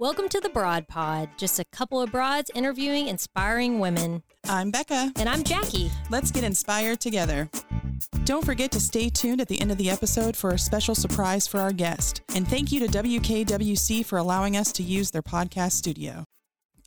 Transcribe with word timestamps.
Welcome 0.00 0.28
to 0.28 0.40
the 0.40 0.48
Broad 0.50 0.86
Pod, 0.86 1.28
just 1.36 1.58
a 1.58 1.64
couple 1.64 2.00
of 2.00 2.12
broads 2.12 2.50
interviewing 2.54 3.08
inspiring 3.08 3.80
women. 3.80 4.22
I'm 4.48 4.70
Becca. 4.70 5.12
And 5.16 5.28
I'm 5.28 5.42
Jackie. 5.42 5.90
Let's 6.08 6.30
get 6.30 6.44
inspired 6.44 7.00
together. 7.00 7.50
Don't 8.24 8.44
forget 8.44 8.70
to 8.72 8.80
stay 8.80 9.08
tuned 9.08 9.40
at 9.40 9.48
the 9.48 9.60
end 9.60 9.72
of 9.72 9.78
the 9.78 9.90
episode 9.90 10.36
for 10.36 10.50
a 10.50 10.58
special 10.58 10.94
surprise 10.94 11.48
for 11.48 11.58
our 11.58 11.72
guest. 11.72 12.20
And 12.34 12.46
thank 12.46 12.70
you 12.70 12.78
to 12.80 12.86
WKWC 12.86 14.04
for 14.06 14.18
allowing 14.18 14.56
us 14.56 14.70
to 14.72 14.82
use 14.84 15.10
their 15.10 15.22
podcast 15.22 15.72
studio. 15.72 16.24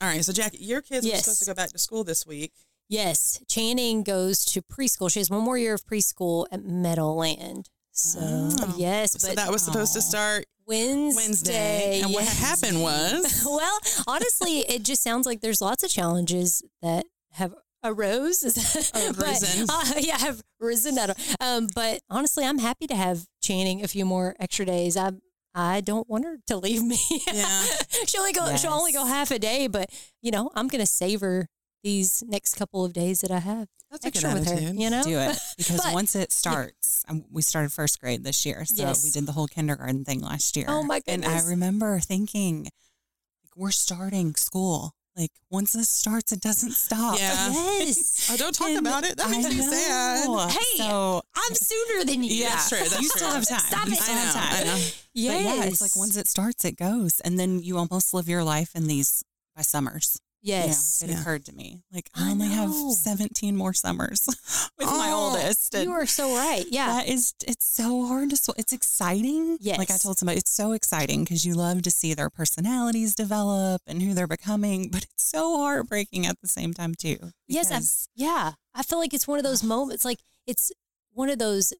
All 0.02 0.08
right, 0.08 0.24
so 0.24 0.32
Jackie, 0.32 0.60
your 0.64 0.82
kids 0.82 1.06
Yes. 1.06 1.18
were 1.18 1.24
supposed 1.24 1.40
to 1.44 1.46
go 1.48 1.54
back 1.54 1.72
to 1.72 1.78
school 1.80 2.04
this 2.06 2.26
week. 2.26 2.54
Yes, 2.88 3.42
Channing 3.48 4.04
goes 4.04 4.46
to 4.46 4.62
preschool. 4.62 5.12
She 5.12 5.20
has 5.20 5.30
one 5.30 5.42
more 5.44 5.58
year 5.58 5.74
of 5.74 5.86
preschool 5.86 6.46
at 6.52 6.64
Meadowland. 6.64 7.70
So, 7.92 8.20
Oh. 8.22 8.74
yes, 8.78 9.22
So 9.22 9.34
that 9.36 9.52
was 9.52 9.62
supposed 9.64 9.94
to 9.94 10.02
start 10.02 10.46
Wednesday. 10.76 11.16
Wednesday. 11.16 12.02
And 12.04 12.14
what 12.14 12.26
happened 12.26 12.82
was 12.82 13.44
well, 13.46 13.80
honestly, 14.08 14.60
it 14.60 14.84
just 14.84 15.04
sounds 15.04 15.26
like 15.26 15.42
there's 15.42 15.62
lots 15.62 15.84
of 15.84 15.90
challenges 15.90 16.64
that 16.82 17.06
have 17.34 17.54
arose. 17.84 18.44
Oh, 18.94 19.14
but, 19.18 19.44
uh, 19.70 20.00
yeah, 20.00 20.18
have 20.18 20.42
risen. 20.60 20.98
I 21.00 21.08
don't- 21.08 21.36
Um, 21.40 21.68
but 21.74 22.02
honestly, 22.10 22.46
I'm 22.46 22.60
happy 22.60 22.88
to 22.88 22.96
have 22.96 23.26
Channing 23.42 23.84
a 23.84 23.88
few 23.88 24.06
more 24.06 24.36
extra 24.40 24.66
days. 24.66 24.96
I 24.98 25.12
I 25.54 25.82
don't 25.82 26.08
want 26.08 26.24
her 26.26 26.38
to 26.48 26.58
leave 26.58 26.82
me. 26.84 26.98
Yeah. 27.32 27.64
she'll 28.08 28.22
only 28.22 28.32
go. 28.34 28.56
She'll 28.56 28.72
only 28.74 28.94
go 28.94 29.06
half 29.06 29.32
a 29.32 29.40
day, 29.40 29.68
but 29.68 29.90
you 30.22 30.32
know, 30.32 30.50
I'm 30.56 30.68
gonna 30.68 30.86
savor 30.86 31.48
these 31.84 32.24
next 32.28 32.56
couple 32.56 32.86
of 32.86 32.94
days 32.94 33.22
that 33.22 33.32
I 33.32 33.40
have 33.40 33.68
That's 33.90 34.06
a 34.06 34.12
good 34.12 34.24
extra 34.24 34.40
with 34.40 34.50
her. 34.68 34.74
You 34.74 34.90
know, 34.90 35.04
do 35.04 35.18
it 35.20 35.38
because 35.58 35.82
But- 35.82 35.94
once 35.94 36.16
it 36.16 36.32
starts, 36.32 37.04
um, 37.08 37.26
we 37.32 37.42
started 37.42 37.72
first 37.72 38.00
grade 38.00 38.24
this 38.24 38.46
year, 38.46 38.66
so 38.66 38.84
Yes. 38.84 39.04
we 39.04 39.10
did 39.10 39.26
the 39.26 39.32
whole 39.32 39.48
kindergarten 39.48 40.06
thing 40.06 40.22
last 40.22 40.56
year. 40.56 40.66
Oh, 40.70 40.84
my 40.84 41.00
goodness! 41.00 41.28
And 41.32 41.46
I 41.48 41.50
remember 41.50 42.00
thinking, 42.00 42.64
like, 42.66 43.56
we're 43.56 43.72
starting 43.72 44.36
school. 44.36 44.94
Like 45.18 45.32
once 45.50 45.74
this 45.74 45.90
starts, 45.90 46.32
it 46.32 46.40
doesn't 46.40 46.72
stop. 46.72 47.20
Yeah. 47.20 47.50
Yes. 47.82 48.30
Oh, 48.32 48.38
don't 48.38 48.56
talk 48.56 48.70
And 48.70 48.78
about 48.80 49.04
it. 49.04 49.18
That 49.18 49.30
makes 49.30 49.46
I 49.46 49.50
me 49.50 49.58
sad. 49.62 50.50
Hey, 50.52 50.78
so 50.78 51.22
I'm 51.36 51.54
sooner 51.54 52.06
than 52.06 52.24
you. 52.24 52.34
yeah, 52.34 52.50
That's 52.52 52.70
true, 52.70 52.78
that's 52.80 53.02
you 53.02 53.10
true. 53.10 53.18
still 53.18 53.32
have 53.32 53.46
time. 53.46 53.60
Stop 53.60 53.88
you 53.88 53.94
it. 53.94 54.00
still 54.00 54.16
I 54.16 54.20
have 54.20 54.34
time. 54.34 54.54
I 54.54 54.64
know. 54.64 54.72
But 54.74 54.96
Yes. 55.14 55.44
yeah, 55.58 55.64
it's 55.66 55.82
like 55.82 55.96
once 55.98 56.16
it 56.16 56.30
starts, 56.30 56.64
it 56.64 56.78
goes, 56.78 57.20
and 57.26 57.38
then 57.38 57.60
you 57.62 57.78
almost 57.78 58.14
live 58.14 58.30
your 58.30 58.44
life 58.46 58.74
in 58.74 58.88
these 58.88 59.26
by 59.54 59.64
summers. 59.64 60.22
You 60.44 60.54
know, 60.54 60.66
yes. 60.66 61.04
it 61.04 61.10
Yeah. 61.12 61.22
occurred 61.22 61.46
to 61.46 61.54
me 61.54 61.84
like 61.94 62.10
I 62.16 62.28
I 62.30 62.32
only 62.32 62.48
have 62.48 62.72
17 62.74 63.56
more 63.56 63.74
summers 63.74 64.26
with 64.78 64.88
my 64.88 65.12
Oh, 65.14 65.30
oldest. 65.36 65.76
and 65.76 65.84
You 65.86 65.92
are 65.92 66.06
so 66.08 66.36
right. 66.36 66.66
Yeah. 66.70 66.88
That 66.88 67.08
is, 67.08 67.34
it's 67.48 67.66
so 67.68 68.08
hard 68.08 68.32
to, 68.32 68.36
sw- 68.38 68.58
it's 68.58 68.74
exciting. 68.74 69.58
Yes. 69.62 69.78
Like 69.78 69.92
I 69.92 69.98
told 69.98 70.18
somebody, 70.18 70.40
it's 70.40 70.52
so 70.52 70.72
exciting 70.72 71.24
because 71.24 71.46
you 71.46 71.54
love 71.54 71.84
to 71.84 71.92
see 71.92 72.14
their 72.16 72.30
personalities 72.32 73.14
develop 73.14 73.84
and 73.86 74.02
who 74.02 74.14
they're 74.16 74.26
becoming, 74.28 74.90
but 74.90 75.04
it's 75.04 75.24
so 75.24 75.58
heartbreaking 75.58 76.26
at 76.26 76.42
the 76.42 76.48
same 76.48 76.74
time 76.74 76.96
too. 76.96 77.18
Yes, 77.48 77.72
I've, 77.72 77.86
yeah. 78.16 78.54
I 78.74 78.82
feel 78.84 78.98
like 79.00 79.14
it's 79.14 79.28
one 79.28 79.38
of 79.38 79.44
those 79.46 79.64
moments. 79.64 80.04
Like 80.06 80.20
it's 80.48 80.72
one 81.12 81.30
of 81.30 81.38
those 81.38 81.72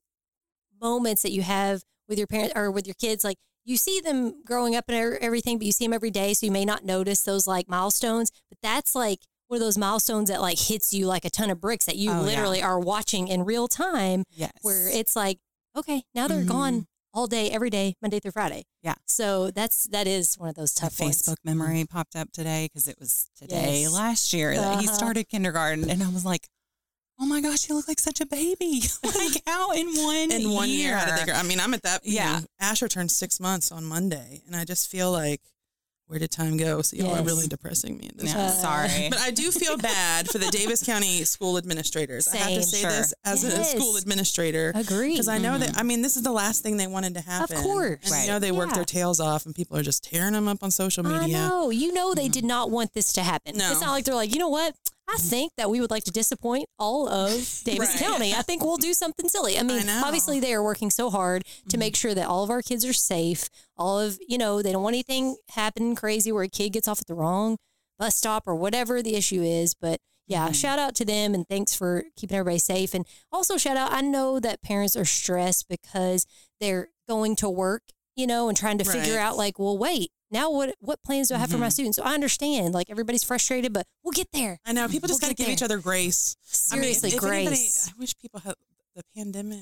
moments 0.80 1.22
that 1.22 1.32
you 1.32 1.42
have 1.42 1.82
with 2.08 2.18
your 2.18 2.26
parents 2.26 2.52
or 2.54 2.70
with 2.70 2.86
your 2.86 2.94
kids. 2.94 3.24
Like 3.24 3.38
you 3.64 3.76
see 3.76 4.00
them 4.00 4.42
growing 4.44 4.74
up 4.74 4.84
and 4.88 4.96
er- 4.98 5.18
everything, 5.20 5.58
but 5.58 5.66
you 5.66 5.72
see 5.72 5.84
them 5.84 5.92
every 5.92 6.10
day, 6.10 6.34
so 6.34 6.46
you 6.46 6.52
may 6.52 6.64
not 6.64 6.84
notice 6.84 7.22
those 7.22 7.46
like 7.46 7.68
milestones. 7.68 8.30
But 8.50 8.58
that's 8.62 8.94
like 8.94 9.20
one 9.48 9.56
of 9.56 9.60
those 9.64 9.78
milestones 9.78 10.28
that 10.30 10.40
like 10.40 10.58
hits 10.58 10.92
you 10.92 11.06
like 11.06 11.24
a 11.24 11.30
ton 11.30 11.50
of 11.50 11.60
bricks 11.60 11.84
that 11.86 11.96
you 11.96 12.10
Oh, 12.10 12.14
yeah. 12.14 12.20
literally 12.22 12.62
are 12.62 12.80
watching 12.80 13.28
in 13.28 13.44
real 13.44 13.68
time. 13.68 14.24
yes. 14.30 14.50
Where 14.62 14.88
it's 14.88 15.14
like, 15.14 15.38
okay, 15.76 16.02
now 16.14 16.26
they're 16.28 16.42
Mhm. 16.42 16.48
gone 16.48 16.86
all 17.14 17.26
day, 17.26 17.50
every 17.50 17.68
day, 17.68 17.94
Monday 18.00 18.18
through 18.20 18.30
Friday. 18.32 18.64
Yeah. 18.82 18.94
So 19.06 19.50
that's 19.50 19.84
that 19.88 20.06
is 20.06 20.38
one 20.38 20.48
of 20.48 20.54
those 20.54 20.72
tough 20.72 20.98
ones. 20.98 21.20
Facebook 21.20 21.36
memory 21.44 21.84
popped 21.84 22.16
up 22.16 22.32
today 22.32 22.66
because 22.72 22.88
it 22.88 22.96
was 22.98 23.28
today 23.36 23.82
Yes. 23.82 23.92
last 23.92 24.32
year 24.32 24.54
that 24.56 24.80
he 24.80 24.86
Uh-huh. 24.88 24.96
started 24.96 25.28
kindergarten, 25.28 25.90
and 25.90 26.02
I 26.02 26.08
was 26.08 26.24
like, 26.24 26.48
"Oh 27.22 27.26
my 27.26 27.40
gosh, 27.40 27.68
you 27.68 27.74
look 27.76 27.86
like 27.88 28.00
such 28.00 28.20
a 28.20 28.26
baby! 28.26 28.82
like 29.04 29.42
how 29.46 29.70
in 29.72 29.86
one 29.94 30.32
in 30.32 30.50
one 30.50 30.68
year, 30.68 30.88
year? 30.88 30.96
how 30.98 31.06
did 31.06 31.18
they 31.18 31.24
grow? 31.30 31.34
I 31.34 31.42
mean, 31.44 31.60
I'm 31.60 31.72
at 31.74 31.82
that. 31.84 32.00
Yeah. 32.04 32.40
Yeah. 32.40 32.40
Asher 32.60 32.88
turned 32.88 33.10
six 33.12 33.38
months 33.38 33.70
on 33.70 33.84
Monday, 33.84 34.42
and 34.46 34.56
I 34.56 34.64
just 34.64 34.90
feel 34.90 35.10
like, 35.12 35.40
where 36.08 36.18
did 36.18 36.30
time 36.30 36.58
go? 36.58 36.82
So 36.82 36.96
y'all 36.96 37.06
Yes. 37.08 37.20
are 37.20 37.22
really 37.24 37.46
depressing 37.46 37.96
me. 37.96 38.10
In 38.12 38.16
this 38.18 38.34
No, 38.34 38.40
Uh, 38.40 38.50
sorry, 38.50 39.08
But 39.08 39.20
I 39.20 39.30
do 39.30 39.50
feel 39.50 39.78
bad 39.78 40.28
for 40.28 40.36
the 40.36 40.46
Daviess 40.46 40.84
County 40.92 41.24
school 41.24 41.56
administrators. 41.56 42.28
I 42.28 42.36
have 42.36 42.48
to 42.48 42.54
Same. 42.54 42.62
say 42.64 42.80
Sure. 42.82 42.90
this 42.90 43.14
as 43.24 43.42
Yes. 43.44 43.72
a 43.74 43.76
school 43.78 43.96
administrator. 43.96 44.72
Agree. 44.74 45.12
Because 45.12 45.28
I 45.28 45.38
know 45.38 45.52
Mm-hmm. 45.52 45.60
that, 45.72 45.78
I 45.78 45.84
mean, 45.84 46.02
this 46.02 46.16
is 46.18 46.22
the 46.22 46.32
last 46.32 46.62
thing 46.62 46.76
they 46.76 46.86
wanted 46.86 47.14
to 47.14 47.22
happen. 47.22 47.56
Of 47.56 47.62
course. 47.62 48.00
And 48.02 48.10
Right. 48.10 48.22
you 48.26 48.30
know, 48.32 48.38
they 48.40 48.52
work 48.52 48.74
their 48.74 48.84
tails 48.84 49.20
off 49.20 49.46
and 49.46 49.54
people 49.54 49.74
are 49.78 49.82
just 49.82 50.04
tearing 50.04 50.34
them 50.34 50.48
up 50.48 50.62
on 50.62 50.70
social 50.70 51.02
media. 51.02 51.22
I 51.22 51.48
know. 51.48 51.70
You 51.70 51.94
know 51.94 52.12
they 52.12 52.28
did 52.28 52.44
not 52.44 52.70
want 52.70 52.92
this 52.92 53.14
to 53.14 53.22
happen. 53.22 53.56
No. 53.56 53.70
It's 53.72 53.80
not 53.80 53.92
like 53.92 54.04
they're 54.04 54.14
like, 54.14 54.34
you 54.34 54.38
know 54.38 54.48
what? 54.50 54.74
I 55.08 55.16
think 55.18 55.52
that 55.56 55.68
we 55.68 55.80
would 55.80 55.90
like 55.90 56.04
to 56.04 56.10
disappoint 56.10 56.68
all 56.78 57.08
of 57.08 57.30
Daviess 57.66 57.78
Right. 57.80 57.98
County. 57.98 58.34
I 58.34 58.42
think 58.42 58.62
we'll 58.64 58.76
do 58.78 58.94
something 58.94 59.28
silly. 59.28 59.58
I 59.58 59.62
mean, 59.62 59.88
I 59.88 60.00
obviously 60.02 60.40
they 60.40 60.54
are 60.54 60.62
working 60.62 60.90
so 60.90 61.10
hard 61.10 61.44
to 61.68 61.76
make 61.76 61.96
sure 61.96 62.14
that 62.14 62.26
all 62.28 62.44
of 62.44 62.50
our 62.50 62.62
kids 62.62 62.84
are 62.84 62.92
safe. 62.94 63.48
All 63.76 63.98
of, 64.00 64.18
you 64.26 64.38
know, 64.38 64.62
they 64.62 64.72
don't 64.72 64.82
want 64.82 64.94
anything 64.94 65.36
happen 65.50 65.94
crazy 65.94 66.32
where 66.32 66.44
a 66.44 66.48
kid 66.48 66.70
gets 66.72 66.88
off 66.88 67.00
at 67.00 67.06
the 67.08 67.14
wrong 67.14 67.58
bus 67.98 68.16
stop 68.16 68.44
or 68.46 68.54
whatever 68.54 69.02
the 69.02 69.14
issue 69.16 69.42
is. 69.42 69.74
But 69.74 70.00
yeah, 70.28 70.44
Mm-hmm. 70.44 70.52
shout 70.52 70.78
out 70.78 70.94
to 70.94 71.04
them 71.04 71.34
and 71.34 71.46
thanks 71.46 71.74
for 71.74 72.04
keeping 72.16 72.36
everybody 72.38 72.58
safe. 72.58 72.94
And 72.94 73.04
also 73.30 73.58
shout 73.58 73.76
out, 73.76 73.92
I 73.92 74.00
know 74.00 74.40
that 74.40 74.62
parents 74.62 74.96
are 74.96 75.04
stressed 75.04 75.68
because 75.68 76.26
they're 76.60 76.88
going 77.08 77.36
to 77.36 77.50
work, 77.50 77.82
you 78.16 78.26
know, 78.26 78.48
and 78.48 78.56
trying 78.56 78.78
to 78.78 78.84
figure 78.84 79.18
out 79.18 79.36
like, 79.36 79.58
well, 79.58 79.76
wait, 79.76 80.10
now 80.32 80.50
what 80.50 80.74
what 80.80 81.02
plans 81.02 81.28
do 81.28 81.34
I 81.34 81.38
have 81.38 81.50
for 81.50 81.58
my 81.58 81.66
Mm-hmm. 81.66 81.70
students? 81.70 81.96
So 81.98 82.02
I 82.04 82.14
understand, 82.14 82.74
like 82.74 82.90
everybody's 82.90 83.22
frustrated, 83.24 83.72
but 83.72 83.86
we'll 84.02 84.12
get 84.12 84.28
there. 84.32 84.58
I 84.66 84.72
know. 84.72 84.88
People 84.88 85.08
just 85.08 85.22
We'll 85.22 85.28
got 85.30 85.36
to 85.36 85.42
get 85.42 85.46
give 85.48 85.52
each 85.54 85.62
other 85.62 85.78
grace. 85.78 86.36
Seriously, 86.42 87.10
I 87.10 87.12
mean, 87.12 87.18
if 87.18 87.24
anybody- 87.24 87.56
grace. 87.56 87.88
I 87.88 87.92
wish 88.00 88.16
people 88.18 88.40
had 88.40 88.54
the 88.96 89.02
pandemic. 89.14 89.60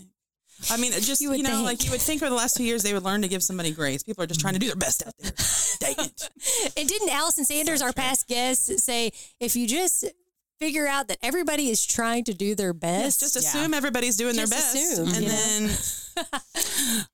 I 0.70 0.76
mean, 0.76 0.92
just 0.92 1.22
You 1.22 1.32
you, 1.32 1.42
know, 1.42 1.50
think. 1.50 1.64
like 1.64 1.84
you 1.86 1.90
would 1.90 2.02
think 2.02 2.20
over 2.22 2.28
the 2.28 2.36
last 2.36 2.54
two 2.56 2.64
years 2.64 2.82
they 2.82 2.92
would 2.92 3.02
learn 3.02 3.22
to 3.22 3.28
give 3.28 3.42
somebody 3.42 3.70
grace. 3.72 4.02
People 4.02 4.22
are 4.24 4.26
just 4.26 4.40
trying 4.40 4.52
to 4.54 4.58
do 4.60 4.66
their 4.66 4.76
best 4.76 5.06
out 5.06 5.14
there. 5.18 5.32
Dang 5.80 6.04
it! 6.06 6.28
And 6.76 6.86
didn't 6.88 7.08
Allison 7.08 7.44
Sanders, 7.46 7.80
our 7.80 7.92
past 7.94 8.28
guest, 8.28 8.78
say 8.78 9.10
if 9.40 9.56
you 9.56 9.66
just 9.66 10.04
figure 10.58 10.86
out 10.86 11.08
that 11.08 11.16
everybody 11.22 11.70
is 11.70 11.86
trying 11.86 12.24
to 12.24 12.34
do 12.34 12.54
their 12.54 12.74
Yes, 12.74 12.80
best, 13.18 13.20
just 13.20 13.34
Yeah. 13.36 13.40
assume 13.62 13.72
everybody's 13.72 14.16
doing 14.16 14.34
Just 14.34 14.50
their 14.52 14.58
best, 14.60 14.74
assume, 14.76 15.08
and 15.08 15.16
you 15.24 15.28
know? 15.30 15.34
then 15.34 15.62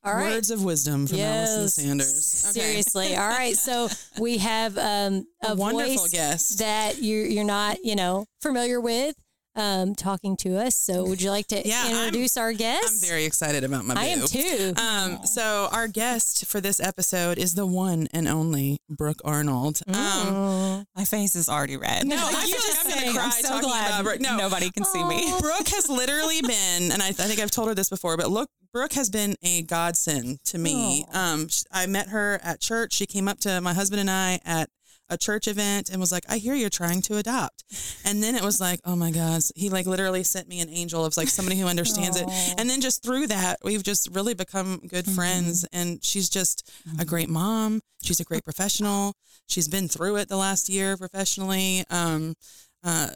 all 0.05 0.15
right. 0.15 0.33
words 0.33 0.51
of 0.51 0.65
wisdom 0.65 1.07
from 1.07 1.19
Allison 1.21 1.69
Sanders. 1.69 2.47
Okay. 2.51 2.61
Seriously. 2.61 3.17
All 3.17 3.29
right. 3.29 3.57
So 3.57 3.89
we 4.19 4.39
have 4.39 4.77
um, 4.79 5.27
a, 5.45 5.53
A 5.53 5.55
wonderful 5.55 5.97
voice 5.97 6.13
guest. 6.13 6.59
that 6.59 7.03
you're 7.03 7.25
you're 7.27 7.45
not, 7.45 7.85
you 7.85 7.97
know, 7.97 8.27
familiar 8.41 8.81
with 8.81 9.15
um, 9.57 9.95
talking 9.95 10.37
to 10.39 10.57
us. 10.59 10.75
So 10.77 11.05
would 11.05 11.21
you 11.23 11.31
like 11.31 11.47
to 11.49 11.67
Yeah, 11.67 11.83
I'm- 11.85 11.97
introduce 11.97 12.37
our 12.37 12.53
guest? 12.53 13.03
I'm 13.03 13.09
very 13.09 13.25
excited 13.25 13.65
about 13.65 13.85
my. 13.85 13.95
I 13.95 14.05
am 14.07 14.27
too. 14.27 14.75
Um, 14.77 15.21
so 15.27 15.69
our 15.73 15.89
guest 15.89 16.45
for 16.47 16.61
this 16.61 16.79
episode 16.79 17.39
is 17.39 17.55
the 17.55 17.67
one 17.67 18.07
and 18.13 18.29
only 18.29 18.79
Brooke 18.89 19.21
Arnold. 19.25 19.81
Um, 19.89 19.95
Mm. 19.97 20.87
my 20.95 21.05
face 21.05 21.35
is 21.35 21.49
already 21.49 21.77
red. 21.77 22.07
No, 22.07 22.17
I 22.17 22.23
Like, 22.23 22.37
feel 22.37 22.49
you 22.49 22.55
like 22.55 22.63
just 22.65 22.79
I'm 22.85 22.91
gonna 22.91 23.01
saying, 23.01 23.15
cry 23.15 23.25
I'm 23.25 23.31
so 23.33 23.61
glad 23.61 24.01
about 24.01 24.21
No. 24.21 24.37
nobody 24.37 24.71
can 24.71 24.85
see 24.85 25.03
me. 25.05 25.33
Brooke 25.41 25.69
has 25.69 25.89
literally 26.01 26.43
been, 26.43 26.93
and 26.93 27.03
I, 27.03 27.09
I 27.09 27.13
think 27.13 27.41
I've 27.41 27.51
told 27.51 27.69
her 27.69 27.75
this 27.75 27.89
before, 27.89 28.17
but 28.17 28.31
look, 28.31 28.51
Brooke 28.73 28.93
has 28.93 29.09
been 29.09 29.37
a 29.43 29.63
godsend 29.63 30.39
to 30.45 30.59
me. 30.59 31.07
Um, 31.13 31.49
sh- 31.49 31.63
I 31.73 31.87
met 31.87 32.09
her 32.09 32.39
at 32.43 32.61
church. 32.61 32.93
She 32.93 33.07
came 33.07 33.27
up 33.27 33.39
to 33.41 33.61
my 33.63 33.73
husband 33.73 34.01
and 34.01 34.11
I 34.11 34.39
at 34.45 34.69
a 35.09 35.17
church 35.17 35.47
event 35.49 35.89
and 35.91 36.01
was 36.01 36.13
like, 36.13 36.25
"I 36.29 36.39
hear 36.39 36.55
you're 36.55 36.71
trying 36.71 37.03
to 37.03 37.17
adopt," 37.17 37.65
and 38.05 38.23
then 38.23 38.35
it 38.35 38.43
was 38.43 38.61
like, 38.61 38.81
"Oh 38.85 38.97
my 38.97 39.11
God!" 39.11 39.43
He 39.55 39.69
like 39.71 39.87
literally 39.87 40.23
sent 40.25 40.49
me 40.49 40.61
an 40.61 40.69
angel 40.69 41.05
of 41.05 41.17
like 41.17 41.29
somebody 41.29 41.59
who 41.59 41.67
understands 41.67 42.21
it, 42.21 42.29
and 42.59 42.69
then 42.69 42.81
just 42.81 43.03
through 43.03 43.27
that, 43.29 43.59
we've 43.63 43.83
just 43.83 44.09
really 44.13 44.35
become 44.35 44.81
good 44.89 45.07
friends. 45.07 45.65
And 45.73 46.03
she's 46.05 46.29
just 46.29 46.71
a 46.99 47.05
great 47.05 47.29
mom. 47.29 47.81
She's 48.03 48.21
a 48.21 48.25
great 48.25 48.45
professional. 48.45 49.15
She's 49.49 49.69
been 49.69 49.89
through 49.89 50.17
it 50.17 50.29
the 50.29 50.37
last 50.37 50.69
year 50.69 50.97
professionally. 50.97 51.85
Um, 51.91 52.35
uh, 52.85 53.09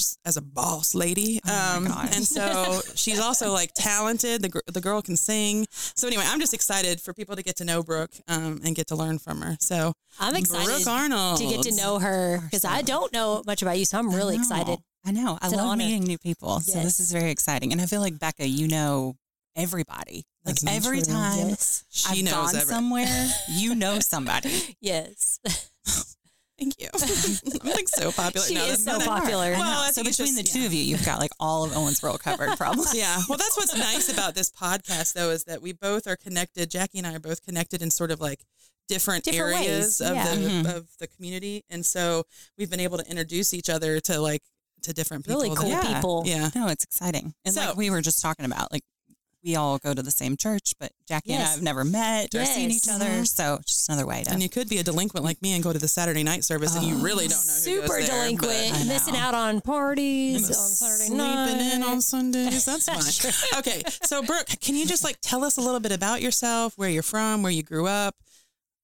just 0.00 0.18
as 0.24 0.36
a 0.36 0.42
boss 0.42 0.94
lady. 0.94 1.40
Oh 1.46 1.76
um, 1.76 1.86
and 2.14 2.24
so 2.26 2.80
she's 2.94 3.20
also 3.20 3.52
like 3.52 3.70
talented. 3.74 4.42
The, 4.42 4.48
gr- 4.48 4.58
the 4.66 4.80
girl 4.80 5.02
can 5.02 5.16
sing. 5.16 5.66
So 5.70 6.06
anyway, 6.08 6.24
I'm 6.26 6.40
just 6.40 6.54
excited 6.54 7.00
for 7.00 7.12
people 7.12 7.36
to 7.36 7.42
get 7.42 7.56
to 7.56 7.64
know 7.64 7.82
Brooke 7.82 8.12
um, 8.28 8.60
and 8.64 8.74
get 8.74 8.86
to 8.88 8.96
learn 8.96 9.18
from 9.18 9.40
her. 9.42 9.56
So 9.60 9.92
I'm 10.18 10.34
excited 10.36 10.66
Brooke 10.66 10.86
Arnold. 10.86 11.38
to 11.38 11.46
get 11.46 11.62
to 11.62 11.74
know 11.76 11.98
her 11.98 12.40
because 12.42 12.64
I 12.64 12.82
don't 12.82 13.12
know 13.12 13.42
much 13.46 13.62
about 13.62 13.78
you, 13.78 13.84
so 13.84 13.98
I'm 13.98 14.14
really 14.14 14.36
I 14.36 14.40
excited. 14.40 14.78
I 15.04 15.12
know. 15.12 15.38
I 15.40 15.46
It's 15.46 15.52
an 15.54 15.58
love 15.60 15.68
honor. 15.68 15.84
meeting 15.84 16.04
new 16.04 16.18
people. 16.18 16.60
So 16.60 16.74
Yes. 16.74 16.84
this 16.84 17.00
is 17.00 17.12
very 17.12 17.30
exciting. 17.30 17.72
And 17.72 17.80
I 17.80 17.86
feel 17.86 18.00
like 18.02 18.18
Becca, 18.18 18.46
you 18.46 18.68
know 18.68 19.16
everybody. 19.56 20.24
Like 20.44 20.54
That's 20.56 20.62
not 20.62 20.74
every 20.74 21.02
true. 21.02 21.12
time 21.12 21.48
Yes. 21.50 21.84
She 21.90 22.18
I've 22.20 22.24
knows 22.24 22.32
gone 22.52 22.56
every- 22.56 22.74
somewhere, 22.74 23.28
you 23.48 23.74
know 23.74 23.98
somebody. 24.00 24.76
Yes. 24.80 25.40
Thank 26.60 26.74
you. 26.78 26.88
I'm 27.62 27.70
like 27.70 27.88
so 27.88 28.12
popular. 28.12 28.46
She 28.46 28.54
is 28.56 28.84
so 28.84 28.98
popular. 29.00 29.52
Well, 29.52 29.90
so 29.92 30.04
between 30.04 30.36
just- 30.36 30.52
the 30.52 30.58
two 30.60 30.66
of 30.66 30.72
you, 30.74 30.82
you've 30.82 31.04
got 31.06 31.18
like 31.18 31.30
all 31.40 31.64
of 31.64 31.70
Owensboro 31.72 32.18
covered, 32.20 32.50
probably. 32.58 32.84
Yeah. 32.98 33.20
Well, 33.28 33.38
that's 33.38 33.56
what's 33.56 33.76
nice 33.76 34.12
about 34.12 34.34
this 34.34 34.50
podcast, 34.50 35.14
though, 35.14 35.30
is 35.30 35.44
that 35.44 35.62
we 35.62 35.72
both 35.72 36.06
are 36.06 36.16
connected. 36.16 36.70
Jackie 36.70 36.98
and 36.98 37.06
I 37.06 37.14
are 37.14 37.18
both 37.20 37.42
connected 37.44 37.80
in 37.82 37.90
sort 37.90 38.10
of 38.10 38.20
like 38.20 38.40
different, 38.88 39.24
Different 39.24 39.56
areas 39.56 40.00
ways, 40.00 40.10
of 40.10 40.14
yeah. 40.16 40.34
the 40.34 40.40
Mhm. 40.40 40.76
of 40.76 40.88
the 40.98 41.06
community, 41.06 41.64
and 41.70 41.86
so 41.86 42.24
we've 42.58 42.68
been 42.70 42.80
able 42.80 42.98
to 42.98 43.08
introduce 43.08 43.54
each 43.54 43.70
other 43.70 43.98
to 44.00 44.20
like 44.20 44.42
to 44.82 44.92
different 44.92 45.24
people. 45.26 45.40
Really 45.42 45.54
cool 45.56 45.68
that- 45.70 45.84
Yeah. 45.84 45.94
people. 45.94 46.22
Yeah. 46.26 46.50
No, 46.54 46.66
it's 46.68 46.84
exciting. 46.84 47.32
And 47.44 47.54
So- 47.54 47.60
like 47.60 47.76
we 47.76 47.88
were 47.90 48.00
just 48.02 48.20
talking 48.20 48.44
about, 48.46 48.72
like 48.72 48.82
we 49.44 49.56
all 49.56 49.78
go 49.78 49.94
to 49.94 50.02
the 50.02 50.10
same 50.10 50.36
church, 50.36 50.74
but 50.78 50.92
Jackie 51.08 51.32
and 51.32 51.42
I 51.42 51.46
have 51.46 51.62
never 51.62 51.82
met 51.84 52.34
or 52.34 52.44
seen 52.44 52.70
each 52.70 52.88
other. 52.88 53.06
Mhm. 53.06 53.26
So 53.28 53.54
it's 53.54 53.74
just 53.74 53.88
another 53.88 54.06
way 54.06 54.22
to. 54.24 54.30
And 54.32 54.42
you 54.42 54.48
could 54.50 54.68
be 54.68 54.78
a 54.78 54.82
delinquent 54.82 55.24
like 55.24 55.40
me 55.40 55.54
and 55.54 55.62
go 55.64 55.72
to 55.72 55.78
the 55.78 55.88
Saturday 55.88 56.22
night 56.22 56.44
service, 56.44 56.74
and 56.76 56.84
you 56.86 56.96
Oh. 56.96 57.00
really 57.02 57.26
don't 57.28 57.46
know 57.46 57.52
who 57.52 57.58
Super 57.60 57.86
goes 57.86 58.06
there, 58.06 58.06
delinquent, 58.06 58.74
I 58.74 58.84
missing 58.84 59.16
out 59.16 59.34
on 59.34 59.60
parties 59.62 60.44
on 60.48 60.54
Saturday 60.68 61.04
sleeping 61.06 61.16
night. 61.16 61.72
in 61.74 61.82
on 61.82 62.02
Sundays. 62.02 62.64
That's 62.66 62.84
That's 62.86 63.18
fine. 63.42 63.58
okay, 63.60 63.82
so 64.04 64.22
Brooke, 64.22 64.48
can 64.60 64.74
you 64.76 64.84
just 64.86 65.04
like 65.04 65.16
tell 65.22 65.42
us 65.44 65.56
a 65.56 65.60
little 65.60 65.80
bit 65.80 65.92
about 65.92 66.20
yourself, 66.22 66.74
where 66.76 66.90
you're 66.90 67.02
from, 67.02 67.42
where 67.42 67.52
you 67.52 67.62
grew 67.62 67.86
up? 67.86 68.14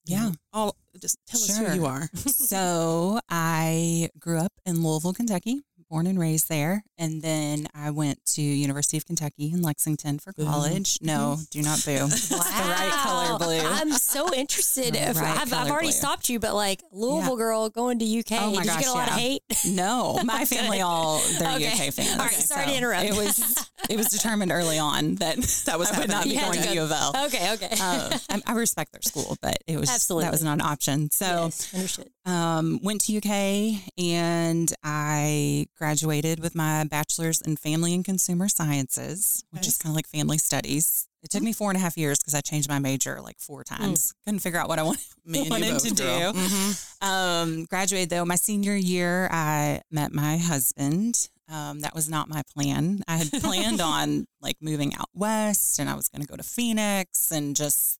Yeah. 0.06 0.28
know, 0.28 0.34
all 0.52 0.76
just 1.00 1.18
tell 1.26 1.42
us 1.42 1.58
who 1.58 1.74
you 1.74 1.84
are. 1.84 2.08
so 2.14 3.20
I 3.28 4.08
grew 4.18 4.38
up 4.38 4.52
in 4.64 4.82
Louisville, 4.82 5.12
Kentucky, 5.12 5.62
born 5.88 6.06
and 6.06 6.18
raised 6.18 6.48
there, 6.48 6.84
and 6.98 7.22
then 7.22 7.66
I 7.74 7.90
went 7.90 8.24
to 8.34 8.42
University 8.42 8.96
of 8.96 9.06
Kentucky 9.06 9.50
in 9.52 9.62
Lexington 9.62 10.18
for 10.18 10.32
Boo. 10.32 10.44
college. 10.44 10.98
No, 11.00 11.38
do 11.50 11.62
not 11.62 11.84
boo. 11.84 12.06
It's 12.06 12.28
the 12.28 12.36
right 12.36 12.90
color 13.04 13.38
blue. 13.38 13.60
I'm 13.60 13.92
so 13.92 14.32
interested. 14.34 14.96
If, 14.96 15.16
right 15.16 15.38
I've, 15.40 15.52
I've 15.52 15.70
already 15.70 15.86
blue. 15.88 15.92
stopped 15.92 16.28
you, 16.28 16.38
but 16.38 16.54
like 16.54 16.82
Louisville 16.92 17.36
girl 17.36 17.68
going 17.70 17.98
to 18.00 18.04
UK, 18.20 18.32
Oh 18.32 18.50
my 18.54 18.62
did 18.62 18.72
you 18.74 18.78
get 18.80 18.88
a 18.88 18.92
lot 18.92 19.08
of 19.08 19.14
hate? 19.14 19.42
no, 19.66 20.18
my 20.24 20.44
family 20.44 20.80
all 20.82 21.20
they're 21.38 21.56
Okay. 21.56 21.68
UK 21.88 21.92
fans. 21.94 22.12
All 22.12 22.18
right, 22.18 22.32
sorry 22.32 22.66
to 22.66 22.76
interrupt. 22.76 23.04
It 23.06 23.14
was 23.16 23.70
it 23.90 23.96
was 23.96 24.06
determined 24.08 24.52
early 24.52 24.78
on 24.78 25.16
that 25.16 25.36
That 25.66 25.78
was 25.78 25.90
I 25.90 25.98
would 26.00 26.08
not 26.08 26.24
be 26.24 26.36
going 26.36 26.60
to 26.62 26.74
U 26.74 26.82
of 26.82 26.92
L. 26.92 27.12
Okay, 27.26 27.52
okay. 27.54 27.70
Uh, 27.80 28.18
I, 28.30 28.42
I 28.46 28.52
respect 28.54 28.92
their 28.92 29.02
school, 29.02 29.36
but 29.40 29.58
it 29.66 29.78
was 29.78 29.90
Absolutely. 29.90 30.24
that 30.24 30.32
was 30.32 30.42
not 30.42 30.54
an 30.54 30.60
option. 30.62 31.10
So 31.10 31.50
yes, 31.72 32.00
um, 32.24 32.80
went 32.82 33.00
to 33.02 33.16
UK 33.16 33.82
and 33.98 34.72
I 34.82 35.66
graduated 35.78 36.40
with 36.40 36.54
my 36.54 36.84
bachelor's 36.84 37.40
in 37.40 37.56
family 37.56 37.94
and 37.94 38.04
consumer 38.04 38.48
sciences, 38.48 39.44
which 39.50 39.62
Okay. 39.62 39.68
is 39.68 39.78
kind 39.78 39.92
of 39.92 39.96
like 39.96 40.06
family 40.06 40.38
studies. 40.38 41.06
It 41.22 41.30
took 41.30 41.42
me 41.42 41.52
four 41.52 41.70
and 41.70 41.76
a 41.76 41.80
half 41.80 41.96
years 41.96 42.18
because 42.18 42.34
I 42.34 42.40
changed 42.40 42.68
my 42.68 42.78
major 42.78 43.20
like 43.20 43.38
four 43.40 43.64
times. 43.64 44.14
Couldn't 44.24 44.40
figure 44.40 44.60
out 44.60 44.68
what 44.68 44.78
I 44.78 44.84
wanted. 44.84 45.02
Me 45.24 45.38
and 45.38 45.46
you 45.46 45.50
wanted 45.50 45.72
both, 45.72 45.82
to 45.82 45.90
do. 45.94 46.04
Mhm. 46.04 47.02
Um, 47.02 47.64
graduated 47.64 48.10
though 48.10 48.24
my 48.24 48.36
senior 48.36 48.76
year. 48.76 49.28
I 49.32 49.80
met 49.90 50.12
my 50.12 50.36
husband. 50.36 51.28
Um, 51.48 51.80
that 51.80 51.94
was 51.94 52.08
not 52.08 52.28
my 52.28 52.42
plan. 52.54 53.02
I 53.06 53.16
had 53.18 53.30
planned 53.30 53.80
on 53.94 54.26
like 54.40 54.56
moving 54.60 54.94
out 54.94 55.08
west, 55.14 55.78
and 55.78 55.88
I 55.88 55.94
was 55.94 56.08
going 56.08 56.22
to 56.22 56.28
go 56.28 56.36
to 56.36 56.42
Phoenix 56.42 57.30
and 57.30 57.54
just 57.54 57.98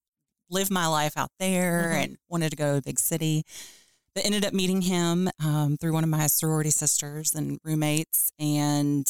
live 0.51 0.71
my 0.71 0.87
life 0.87 1.17
out 1.17 1.31
there, 1.39 1.93
Mhm. 1.95 2.03
and 2.05 2.17
wanted 2.29 2.51
to 2.51 2.57
go 2.57 2.73
to 2.73 2.79
a 2.79 2.83
big 2.83 2.99
city. 2.99 3.45
But 4.15 4.25
ended 4.25 4.45
up 4.47 4.55
meeting 4.55 4.83
him 4.83 5.29
um, 5.45 5.77
through 5.77 5.93
one 5.93 6.03
of 6.05 6.09
my 6.11 6.27
sorority 6.27 6.71
sisters 6.71 7.35
and 7.35 7.59
roommates, 7.65 8.33
and 8.39 9.07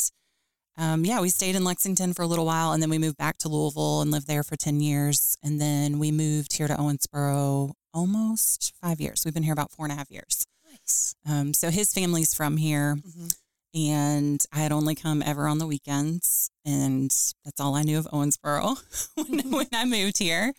um, 0.79 1.05
yeah, 1.07 1.21
we 1.21 1.31
stayed 1.31 1.55
in 1.57 1.65
Lexington 1.65 2.13
for 2.13 2.23
a 2.23 2.27
little 2.27 2.45
while, 2.45 2.73
and 2.73 2.83
then 2.83 2.91
we 2.91 2.99
moved 2.99 3.17
back 3.17 3.39
to 3.39 3.49
Louisville 3.49 4.03
and 4.03 4.11
lived 4.11 4.27
there 4.27 4.43
for 4.43 4.57
ten 4.57 4.81
years, 4.81 5.37
and 5.43 5.59
then 5.61 5.99
we 5.99 6.11
moved 6.13 6.55
here 6.57 6.69
to 6.69 6.75
Owensboro 6.75 7.73
almost 7.95 8.75
five 8.83 9.01
years. 9.01 9.23
We've 9.25 9.33
been 9.33 9.43
here 9.45 9.55
about 9.55 9.71
four 9.73 9.87
and 9.87 9.93
a 9.93 9.97
half 9.97 10.11
years. 10.11 10.45
Nice. 10.71 11.15
Um, 11.27 11.55
so 11.55 11.71
his 11.71 11.93
family's 11.95 12.35
from 12.35 12.59
here, 12.59 12.97
Mhm. 12.97 13.35
And 13.75 14.41
I 14.53 14.59
had 14.61 14.73
only 14.73 14.95
come 14.95 15.23
ever 15.25 15.47
on 15.49 15.59
the 15.59 15.67
weekends, 15.67 16.51
and 16.65 17.11
that's 17.45 17.61
all 17.61 17.75
I 17.75 17.83
knew 17.83 17.99
of 17.99 18.07
Owensboro 18.07 18.77
when, 19.17 19.51
when 19.51 19.67
I 19.73 19.85
moved 19.85 20.19
here. 20.19 20.53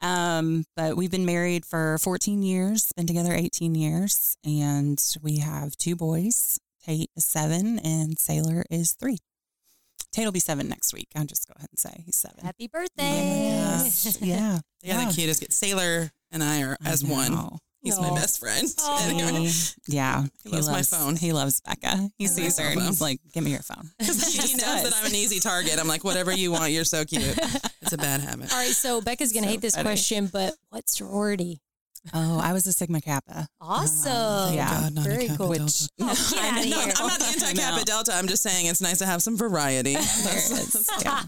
Um, 0.00 0.64
but 0.76 0.96
we've 0.96 1.10
been 1.10 1.26
married 1.26 1.64
for 1.64 1.98
14 1.98 2.42
years, 2.42 2.92
been 2.96 3.06
together 3.06 3.32
18 3.34 3.74
years, 3.74 4.36
and 4.44 4.98
we 5.22 5.38
have 5.38 5.76
two 5.76 5.96
boys. 5.96 6.58
Tate 6.84 7.10
is 7.16 7.24
seven, 7.24 7.78
and 7.78 8.18
Sailor 8.18 8.64
is 8.70 8.92
three. 8.92 9.18
Tate 10.12 10.24
will 10.26 10.32
be 10.32 10.38
seven 10.40 10.68
next 10.68 10.92
week. 10.92 11.08
I'll 11.16 11.24
just 11.24 11.48
go 11.48 11.54
ahead 11.56 11.68
and 11.70 11.78
say 11.78 12.02
he's 12.04 12.16
seven. 12.16 12.44
Happy 12.44 12.68
Oh 12.72 12.78
birthday. 12.80 13.60
gosh. 13.64 14.20
yeah. 14.20 14.58
Yeah, 14.82 15.06
the 15.06 15.14
cutest. 15.14 15.50
Sailor 15.50 16.10
and 16.30 16.44
I 16.44 16.60
are 16.62 16.76
I 16.84 16.90
as 16.90 17.02
one. 17.02 17.32
Know. 17.90 18.02
He's 18.02 18.10
my 18.10 18.14
best 18.14 18.40
friend. 18.40 18.68
Anyway. 19.04 19.50
Yeah, 19.88 20.24
He 20.42 20.50
loves 20.50 20.68
my 20.68 20.82
phone. 20.82 21.16
He 21.16 21.32
loves 21.32 21.60
Becca. 21.60 22.08
He 22.16 22.24
I 22.24 22.28
sees 22.28 22.58
her 22.58 22.66
and 22.66 22.80
he's 22.82 23.00
like, 23.00 23.20
"Give 23.32 23.44
me 23.44 23.50
your 23.52 23.62
phone." 23.62 23.90
he 23.98 24.06
just 24.06 24.56
knows 24.60 24.82
that. 24.84 24.92
I'm 24.96 25.06
an 25.06 25.14
easy 25.14 25.40
target. 25.40 25.78
I'm 25.78 25.88
like, 25.88 26.04
whatever 26.04 26.32
you 26.32 26.50
want, 26.52 26.72
you're 26.72 26.84
so 26.84 27.04
cute. 27.04 27.22
It's 27.82 27.92
a 27.92 27.98
bad 27.98 28.22
habit. 28.22 28.50
All 28.50 28.56
right, 28.58 28.68
so 28.70 29.02
Becca's 29.02 29.32
gonna 29.34 29.46
So 29.46 29.50
hate 29.50 29.60
this 29.60 29.74
funny. 29.74 29.84
question, 29.84 30.26
but 30.32 30.54
what 30.70 30.88
sorority? 30.88 31.60
Oh, 32.12 32.38
I 32.38 32.52
was 32.52 32.66
a 32.66 32.72
Sigma 32.72 33.00
Kappa. 33.00 33.48
Awesome. 33.60 34.12
Um, 34.12 34.54
yeah. 34.54 34.68
God, 34.68 34.94
not 34.94 35.06
a 35.06 35.08
Very 35.08 35.26
Kappa 35.28 35.38
cool. 35.44 35.52
Delta. 35.54 35.88
Oh, 36.00 36.30
get 36.32 36.38
I 36.44 36.48
out 36.48 36.64
of 36.64 36.70
know. 36.70 36.76
No. 36.76 36.92
I'm 36.98 37.06
not 37.06 37.18
the 37.18 37.24
anti 37.46 37.52
Kappa 37.54 37.76
No. 37.78 37.84
Delta. 37.84 38.14
I'm 38.14 38.28
just 38.28 38.42
saying 38.42 38.66
it's 38.66 38.80
nice 38.82 38.98
to 38.98 39.06
have 39.06 39.22
some 39.22 39.36
variety. 39.38 39.94
There 39.94 40.02
it 40.02 40.50
is. 40.74 40.90
Yeah. 41.02 41.22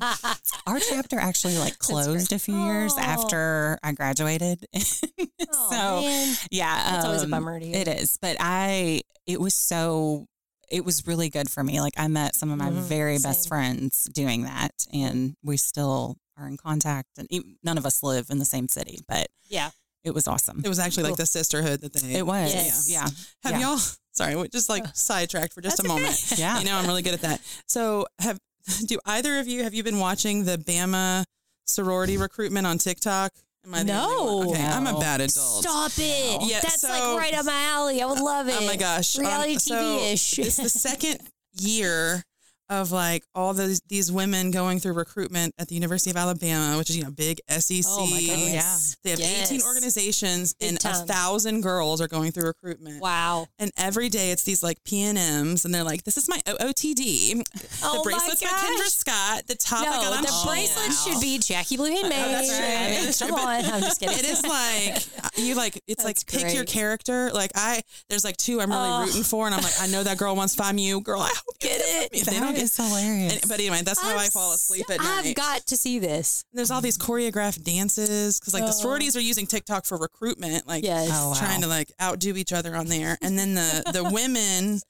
Our 0.67 0.79
chapter 0.81 1.19
actually 1.19 1.57
like 1.59 1.79
closed 1.79 2.33
a 2.33 2.39
few 2.39 2.59
years 2.59 2.93
Oh. 2.97 3.01
after 3.01 3.79
I 3.83 3.93
graduated. 3.93 4.67
Oh, 4.75 5.69
so 5.71 6.01
man. 6.03 6.37
yeah, 6.51 6.91
That's 6.93 7.05
always 7.07 7.23
a 7.23 7.25
um, 7.25 7.31
bummer 7.31 7.59
to 7.59 7.65
hear. 7.67 7.77
It 7.77 7.89
is, 7.89 8.19
but 8.21 8.37
I 8.41 9.01
it 9.27 9.41
was 9.41 9.55
so 9.55 10.27
it 10.71 10.85
was 10.85 11.07
really 11.07 11.31
good 11.31 11.49
for 11.49 11.63
me. 11.63 11.81
Like 11.81 11.95
I 11.97 12.09
met 12.09 12.35
some 12.35 12.51
of 12.51 12.59
my 12.59 12.71
Mhm, 12.71 12.83
very 12.83 13.19
best 13.19 13.49
friends 13.49 14.09
doing 14.13 14.43
that, 14.43 14.73
and 14.93 15.37
we 15.43 15.57
still 15.57 16.17
are 16.37 16.47
in 16.49 16.57
contact. 16.59 17.09
And 17.17 17.27
e- 17.31 17.57
none 17.63 17.79
of 17.79 17.87
us 17.87 18.03
live 18.03 18.27
in 18.31 18.39
the 18.41 18.45
same 18.45 18.69
city, 18.69 18.99
but 19.09 19.29
Yeah. 19.49 19.71
It 20.07 20.15
was 20.15 20.27
awesome. 20.29 20.63
It 20.65 20.69
was 20.69 20.79
actually 20.79 21.03
like 21.05 21.17
the 21.17 21.27
sisterhood 21.27 21.81
that 21.83 21.93
they. 21.93 22.15
It 22.15 22.27
was, 22.27 22.55
Yes. 22.55 22.89
yeah, 22.89 23.07
Have 23.43 23.61
yeah. 23.61 23.71
y'all? 23.71 23.79
Sorry, 24.13 24.35
we 24.37 24.49
just 24.49 24.71
like 24.71 24.85
Uh, 24.85 24.93
sidetracked 24.95 25.53
for 25.53 25.61
just 25.61 25.79
a 25.79 25.83
that's 25.83 25.93
okay. 25.93 26.01
moment. 26.03 26.33
yeah. 26.39 26.59
You 26.61 26.65
know, 26.65 26.77
I'm 26.79 26.87
really 26.87 27.03
good 27.03 27.13
at 27.15 27.21
that. 27.23 27.41
So, 27.67 28.07
have 28.21 28.39
do 28.87 28.99
either 29.05 29.39
of 29.39 29.47
you 29.47 29.63
have 29.65 29.75
you 29.75 29.83
been 29.83 29.99
watching 29.99 30.45
the 30.45 30.57
Bama 30.57 31.25
sorority 31.67 32.17
recruitment 32.17 32.67
on 32.67 32.79
TikTok? 32.79 33.33
Am 33.67 33.75
I 33.75 33.83
the 33.83 33.93
only? 33.99 34.47
No. 34.47 34.53
Okay, 34.53 34.65
I'm 34.65 34.87
a 34.87 34.99
bad 35.01 35.21
adult. 35.21 35.63
Stop 35.65 35.91
it. 35.99 36.41
Yeah, 36.43 36.61
That's 36.63 36.81
so- 36.83 36.89
like 36.89 37.19
right 37.19 37.35
up 37.35 37.45
my 37.47 37.63
alley. 37.75 38.01
I 38.01 38.07
would 38.07 38.21
love 38.21 38.49
it. 38.49 38.55
Oh 38.59 38.65
my 38.67 38.77
gosh. 38.77 39.19
Reality 39.19 39.55
Um, 39.55 39.59
so 39.59 39.75
TV-ish. 39.75 40.39
It's 40.39 40.57
the 40.57 40.69
second 40.69 41.19
year 41.59 42.23
of 42.69 42.91
like 42.93 43.25
all 43.35 43.53
these 43.55 43.81
these 43.89 44.11
women 44.11 44.51
going 44.51 44.79
through 44.81 44.95
recruitment 44.95 45.55
at 45.59 45.69
the 45.69 45.75
University 45.75 46.11
of 46.11 46.17
Alabama, 46.17 46.77
which 46.79 46.91
is 46.91 46.97
you 46.97 47.05
know 47.05 47.11
big 47.11 47.41
SEC. 47.49 47.85
Oh 47.89 48.07
my 48.07 48.19
goodness. 48.21 48.97
Yeah. 49.05 49.15
They 49.17 49.23
have 49.23 49.45
18 49.51 49.63
organizations 49.63 50.55
Big 50.55 50.69
and 50.71 50.79
a 50.85 50.95
thousand 51.07 51.61
girls 51.63 52.01
are 52.01 52.09
going 52.09 52.33
through 52.33 52.47
recruitment. 52.49 53.01
Wow. 53.01 53.47
And 53.59 53.71
every 53.77 54.09
day 54.09 54.31
it's 54.33 54.43
these 54.45 54.63
like 54.63 54.83
PNMs 54.85 55.65
and 55.65 55.73
they're 55.75 55.85
like, 55.85 56.03
this 56.05 56.17
is 56.17 56.29
my 56.29 56.39
OOTD. 56.47 57.43
Oh 57.83 57.93
the 57.93 57.99
my 57.99 58.03
bracelet's 58.03 58.43
by 58.43 58.49
Kendra. 58.49 58.87
Scott. 58.89 59.47
The 59.47 59.55
top 59.55 59.83
I 59.83 59.85
got 59.85 60.11
No, 60.11 60.17
on 60.17 60.23
the 60.23 60.29
Shein. 60.29 60.43
Oh, 60.45 60.51
bracelet 60.51 60.89
wow. 60.89 60.95
should 61.13 61.21
be 61.21 61.39
Jackie 61.39 61.77
Blue 61.77 61.91
Handmaid. 61.91 62.13
Oh, 62.19 62.29
that's 62.31 62.51
right. 62.51 62.59
I 62.61 62.91
mean, 62.91 63.05
That's 63.05 63.19
true. 63.19 63.29
Come 63.29 63.39
on. 63.41 63.65
I'm 63.65 63.81
just 63.83 64.01
kidding. 64.01 64.19
It 64.19 64.25
is 64.25 64.43
like 64.45 64.97
uh, 65.25 65.29
you 65.37 65.55
like 65.55 65.81
it's 65.87 66.05
like 66.05 66.17
That's 66.17 66.43
pick 66.45 66.55
your 66.55 66.65
character. 66.65 67.31
Like 67.33 67.53
I 67.55 67.83
there's 68.09 68.25
like 68.25 68.37
two 68.37 68.61
I'm 68.61 68.71
really 68.71 68.87
Oh. 68.89 69.05
rooting 69.07 69.23
for 69.23 69.47
and 69.47 69.55
I'm 69.55 69.63
like, 69.63 69.81
I 69.81 69.87
know 69.89 70.03
that 70.03 70.19
girl 70.19 70.35
wants 70.37 70.55
to 70.55 70.63
find 70.63 70.79
you. 70.81 71.01
Girl, 71.01 71.21
I 71.21 71.29
hope 71.29 71.57
you 71.63 71.69
Get 71.69 71.76
it. 71.87 72.09
If 72.13 72.25
they 72.27 72.33
That 72.35 72.41
don't 72.41 72.55
get 72.55 72.63
is 72.65 72.77
hilarious. 72.77 73.33
and, 73.35 73.49
but 73.49 73.59
anyway, 73.61 73.83
that's 73.85 74.01
how 74.01 74.11
I'm 74.13 74.19
I 74.19 74.29
fall 74.29 74.53
asleep 74.53 74.87
at 74.91 74.99
night. 74.99 75.23
I've 75.27 75.35
got 75.35 75.67
to 75.67 75.77
see 75.77 75.99
this. 75.99 76.45
There's 76.53 76.71
all 76.71 76.81
these 76.81 76.99
choreographed 76.99 77.63
dances 77.65 78.39
because 78.41 78.55
like 78.55 78.65
the 78.65 78.69
Oh. 78.71 78.73
sororities 78.83 79.17
are 79.17 79.21
using 79.21 79.47
TikTok 79.47 79.85
for 79.87 79.97
recruitment, 79.99 80.67
like 80.67 80.85
Yes. 80.85 81.11
Oh, 81.13 81.31
wow. 81.31 81.35
trying 81.35 81.61
to 81.63 81.67
like 81.69 81.93
outdo 82.01 82.37
each 82.37 82.53
other 82.53 82.75
on 82.77 82.87
there, 82.87 83.17
and 83.23 83.39
then 83.39 83.55
the 83.55 83.83
the 83.93 84.05
women 84.13 84.81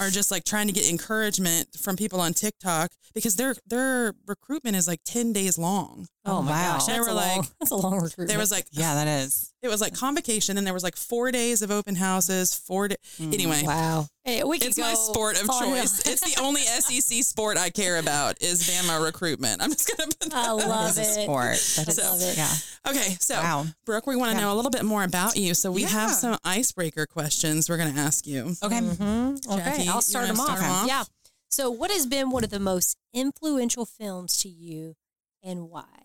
are 0.00 0.10
just 0.10 0.30
like 0.30 0.44
trying 0.44 0.66
to 0.66 0.72
get 0.72 0.88
encouragement 0.90 1.68
from 1.80 1.96
people 1.96 2.20
on 2.20 2.34
TikTok 2.34 2.90
because 3.14 3.36
their 3.36 3.54
their 3.66 4.14
recruitment 4.26 4.76
is 4.76 4.88
like 4.88 5.00
ten 5.04 5.32
days 5.32 5.56
long. 5.58 6.06
Oh, 6.26 6.40
my 6.42 6.52
wow. 6.52 6.72
gosh. 6.78 6.86
They 6.86 6.92
That's 6.94 7.06
were 7.06 7.12
a 7.12 7.14
long, 7.14 7.38
like- 7.38 7.48
that's 7.60 7.70
a 7.70 7.76
long 7.76 7.94
recruitment. 7.96 8.28
There 8.28 8.38
was 8.38 8.50
like 8.50 8.66
yeah, 8.72 8.94
that 8.94 9.06
is. 9.06 9.52
it 9.62 9.68
was 9.68 9.80
like 9.82 9.94
convocation, 9.94 10.56
and 10.56 10.66
there 10.66 10.72
was 10.72 10.82
like 10.82 10.96
four 10.96 11.30
days 11.30 11.60
of 11.60 11.70
open 11.70 11.94
houses. 11.96 12.54
Four 12.54 12.88
da- 12.88 12.96
Mm. 13.20 13.34
anyway. 13.34 13.62
wow. 13.64 14.06
Hey, 14.24 14.42
we 14.42 14.56
It's 14.56 14.78
my 14.78 14.94
sport 14.94 15.34
of 15.40 15.46
choice. 15.48 16.06
on. 16.06 16.12
It's 16.12 16.34
the 16.34 16.40
only 16.42 16.62
SEC 16.80 17.22
sport 17.22 17.58
I 17.58 17.68
care 17.70 17.98
about 17.98 18.40
is 18.42 18.62
Bama 18.68 19.04
recruitment. 19.04 19.60
I'm 19.62 19.70
just 19.70 19.86
gonna 19.96 20.08
put 20.18 20.30
that. 20.30 20.34
I 20.48 20.50
love 20.52 20.94
That 20.94 21.02
is 21.02 21.16
it. 21.18 21.22
sport. 21.24 21.44
That 21.76 21.88
is, 21.88 21.98
I 22.00 22.08
love 22.10 22.22
it. 22.22 22.36
Yeah. 22.38 22.54
Okay, 22.90 23.16
so 23.20 23.34
Wow. 23.34 23.66
Brooke, 23.84 24.06
we 24.06 24.16
want 24.16 24.32
to 24.32 24.36
Yeah. 24.38 24.44
know 24.46 24.54
a 24.54 24.56
little 24.56 24.70
bit 24.70 24.84
more 24.84 25.04
about 25.04 25.36
you. 25.36 25.52
So 25.54 25.70
we 25.70 25.82
have 25.82 26.10
some 26.10 26.38
icebreaker 26.42 27.04
questions 27.06 27.68
we're 27.68 27.76
going 27.76 27.92
to 27.94 28.00
ask 28.00 28.26
you. 28.26 28.56
Okay. 28.62 28.80
Mm-hmm. 28.80 29.52
Okay, 29.52 29.86
I'll 29.88 30.00
start 30.00 30.24
wanna 30.24 30.32
them 30.32 30.40
off. 30.40 30.46
start 30.58 30.62
'em 30.62 30.70
off? 30.70 30.86
Yeah. 30.88 31.04
So, 31.50 31.70
what 31.70 31.90
has 31.92 32.06
been 32.06 32.30
one 32.30 32.42
of 32.44 32.50
the 32.50 32.58
most 32.58 32.96
influential 33.12 33.84
films 33.86 34.36
to 34.38 34.48
you, 34.48 34.96
and 35.42 35.68
why? 35.70 36.03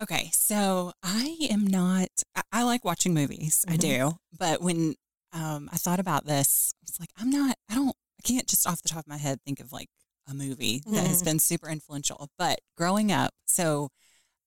Okay, 0.00 0.30
so 0.32 0.92
I 1.02 1.36
am 1.50 1.66
not. 1.66 2.08
I, 2.36 2.42
I 2.52 2.62
like 2.62 2.84
watching 2.84 3.14
movies. 3.14 3.64
I 3.66 3.76
Mhm. 3.76 3.80
do, 3.80 4.12
but 4.38 4.60
when 4.62 4.94
um, 5.32 5.68
I 5.70 5.76
thought 5.76 6.00
about 6.00 6.24
this. 6.24 6.72
I 6.80 6.84
was 6.86 6.98
like, 7.00 7.10
I'm 7.18 7.28
not, 7.28 7.58
I 7.68 7.74
don't, 7.74 7.94
I 8.18 8.22
can't 8.22 8.46
just 8.46 8.66
off 8.66 8.80
the 8.80 8.88
top 8.88 9.00
of 9.00 9.06
my 9.08 9.18
head 9.18 9.40
think 9.44 9.60
of 9.60 9.72
like 9.72 9.88
a 10.26 10.32
movie 10.32 10.82
that 10.86 11.06
has 11.06 11.20
Mhm. 11.20 11.24
been 11.26 11.38
super 11.38 11.68
influential. 11.68 12.30
But 12.38 12.60
growing 12.78 13.12
up, 13.12 13.34
so 13.44 13.90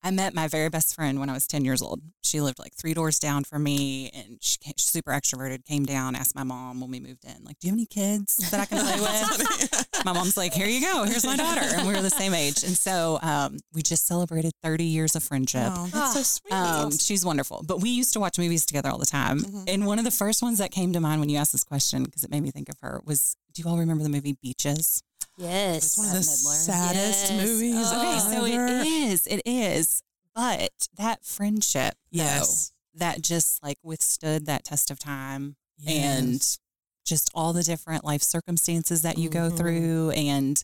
I 0.03 0.09
met 0.11 0.33
my 0.33 0.47
very 0.47 0.69
best 0.69 0.95
friend 0.95 1.19
when 1.19 1.29
I 1.29 1.33
was 1.33 1.45
10 1.45 1.63
years 1.63 1.81
old. 1.81 2.01
She 2.23 2.41
lived 2.41 2.57
like 2.59 2.73
three 2.75 2.93
doors 2.93 3.19
down 3.19 3.43
from 3.43 3.63
me 3.63 4.09
and 4.13 4.37
she 4.41 4.57
came, 4.57 4.73
she's 4.77 4.89
super 4.89 5.11
extroverted, 5.11 5.63
came 5.65 5.85
down, 5.85 6.15
asked 6.15 6.33
my 6.35 6.43
mom 6.43 6.81
when 6.81 6.89
we 6.89 6.99
moved 6.99 7.23
in, 7.25 7.43
like, 7.43 7.59
do 7.59 7.67
you 7.67 7.71
have 7.71 7.77
any 7.77 7.85
kids 7.85 8.37
that 8.49 8.59
I 8.61 8.65
can 8.65 8.79
play 8.79 8.99
with? 8.99 9.87
my 10.05 10.13
mom's 10.13 10.37
like, 10.37 10.53
here 10.53 10.67
you 10.67 10.81
go. 10.81 11.03
Here's 11.03 11.25
my 11.25 11.35
daughter. 11.35 11.61
And 11.61 11.87
we 11.87 11.93
were 11.93 12.01
the 12.01 12.09
same 12.09 12.33
age. 12.33 12.63
And 12.63 12.75
so 12.75 13.19
um, 13.21 13.57
we 13.73 13.81
just 13.83 14.07
celebrated 14.07 14.53
30 14.63 14.83
years 14.85 15.15
of 15.15 15.23
friendship. 15.23 15.67
Oh, 15.75 15.87
that's 15.93 16.13
so 16.13 16.23
sweet. 16.23 16.53
Um, 16.53 16.91
she's 16.91 17.23
wonderful. 17.23 17.63
But 17.67 17.81
we 17.81 17.89
used 17.89 18.13
to 18.13 18.19
watch 18.19 18.39
movies 18.39 18.65
together 18.65 18.89
all 18.89 18.97
the 18.97 19.05
time. 19.05 19.39
Mhm. 19.41 19.63
And 19.67 19.85
one 19.85 19.99
of 19.99 20.05
the 20.05 20.11
first 20.11 20.41
ones 20.41 20.57
that 20.57 20.71
came 20.71 20.93
to 20.93 20.99
mind 20.99 21.19
when 21.19 21.29
you 21.29 21.37
asked 21.37 21.51
this 21.51 21.63
question, 21.63 22.03
because 22.05 22.23
it 22.23 22.31
made 22.31 22.41
me 22.41 22.49
think 22.51 22.69
of 22.69 22.75
her, 22.81 23.01
was 23.05 23.35
do 23.53 23.61
you 23.61 23.69
all 23.69 23.77
remember 23.77 24.01
the 24.03 24.09
movie 24.09 24.37
Beaches? 24.41 25.03
Yes. 25.37 25.85
it's 25.85 25.97
one 25.97 26.07
of 26.07 26.13
the 26.13 26.21
saddest 26.23 27.31
Yes. 27.31 27.45
movies. 27.45 27.75
Oh. 27.77 27.99
Okay, 27.99 28.19
so 28.19 28.45
ever. 28.45 28.67
it 28.67 28.87
is. 28.87 29.27
It 29.27 29.41
is. 29.45 30.03
But 30.35 30.71
that 30.95 31.25
friendship, 31.25 31.95
though, 32.11 32.17
Yes. 32.23 32.71
that 32.93 33.21
just 33.21 33.61
like 33.63 33.77
withstood 33.83 34.45
that 34.45 34.63
test 34.65 34.91
of 34.91 34.99
time 34.99 35.55
Yes. 35.77 36.19
and 36.21 36.57
just 37.05 37.31
all 37.33 37.53
the 37.53 37.63
different 37.63 38.03
life 38.03 38.21
circumstances 38.23 39.01
that 39.01 39.17
you 39.17 39.29
go 39.29 39.49
Mhm. 39.49 39.57
through 39.57 40.11
and 40.11 40.63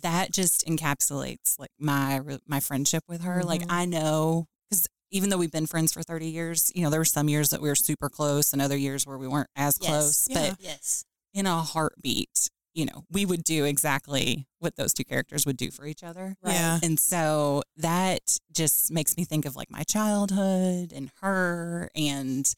that 0.00 0.32
just 0.32 0.64
encapsulates 0.66 1.58
like 1.58 1.70
my 1.78 2.20
my 2.46 2.58
friendship 2.58 3.04
with 3.06 3.20
her 3.20 3.42
like 3.44 3.60
Mhm. 3.62 3.70
i 3.70 3.84
know 3.84 4.48
because 4.68 4.88
even 5.10 5.28
though 5.30 5.36
we've 5.36 5.52
been 5.52 5.66
friends 5.66 5.92
for 5.92 6.02
30 6.02 6.28
years 6.30 6.72
you 6.74 6.82
know 6.82 6.90
there 6.90 6.98
were 6.98 7.04
some 7.04 7.28
years 7.28 7.50
that 7.50 7.60
we 7.60 7.68
were 7.68 7.76
super 7.76 8.08
close 8.08 8.52
and 8.52 8.60
other 8.62 8.76
years 8.76 9.06
where 9.06 9.18
we 9.18 9.28
weren't 9.28 9.50
as 9.54 9.76
Yes. 9.80 9.88
close 9.88 10.24
Yeah. 10.28 10.50
but 10.50 10.60
Yes. 10.60 11.04
in 11.34 11.46
a 11.46 11.62
heartbeat 11.62 12.48
you 12.74 12.86
know 12.86 13.04
we 13.10 13.26
would 13.26 13.44
do 13.44 13.64
exactly 13.64 14.46
what 14.58 14.76
those 14.76 14.92
two 14.94 15.04
characters 15.04 15.44
would 15.44 15.56
do 15.56 15.70
for 15.70 15.84
each 15.86 16.02
other 16.02 16.36
Right. 16.42 16.54
Yeah. 16.54 16.78
and 16.82 16.98
so 16.98 17.62
that 17.76 18.38
just 18.52 18.90
makes 18.90 19.16
me 19.16 19.24
think 19.24 19.44
of 19.44 19.56
like 19.56 19.70
my 19.70 19.82
childhood 19.82 20.92
and 20.94 21.10
her 21.20 21.90
and 21.94 22.52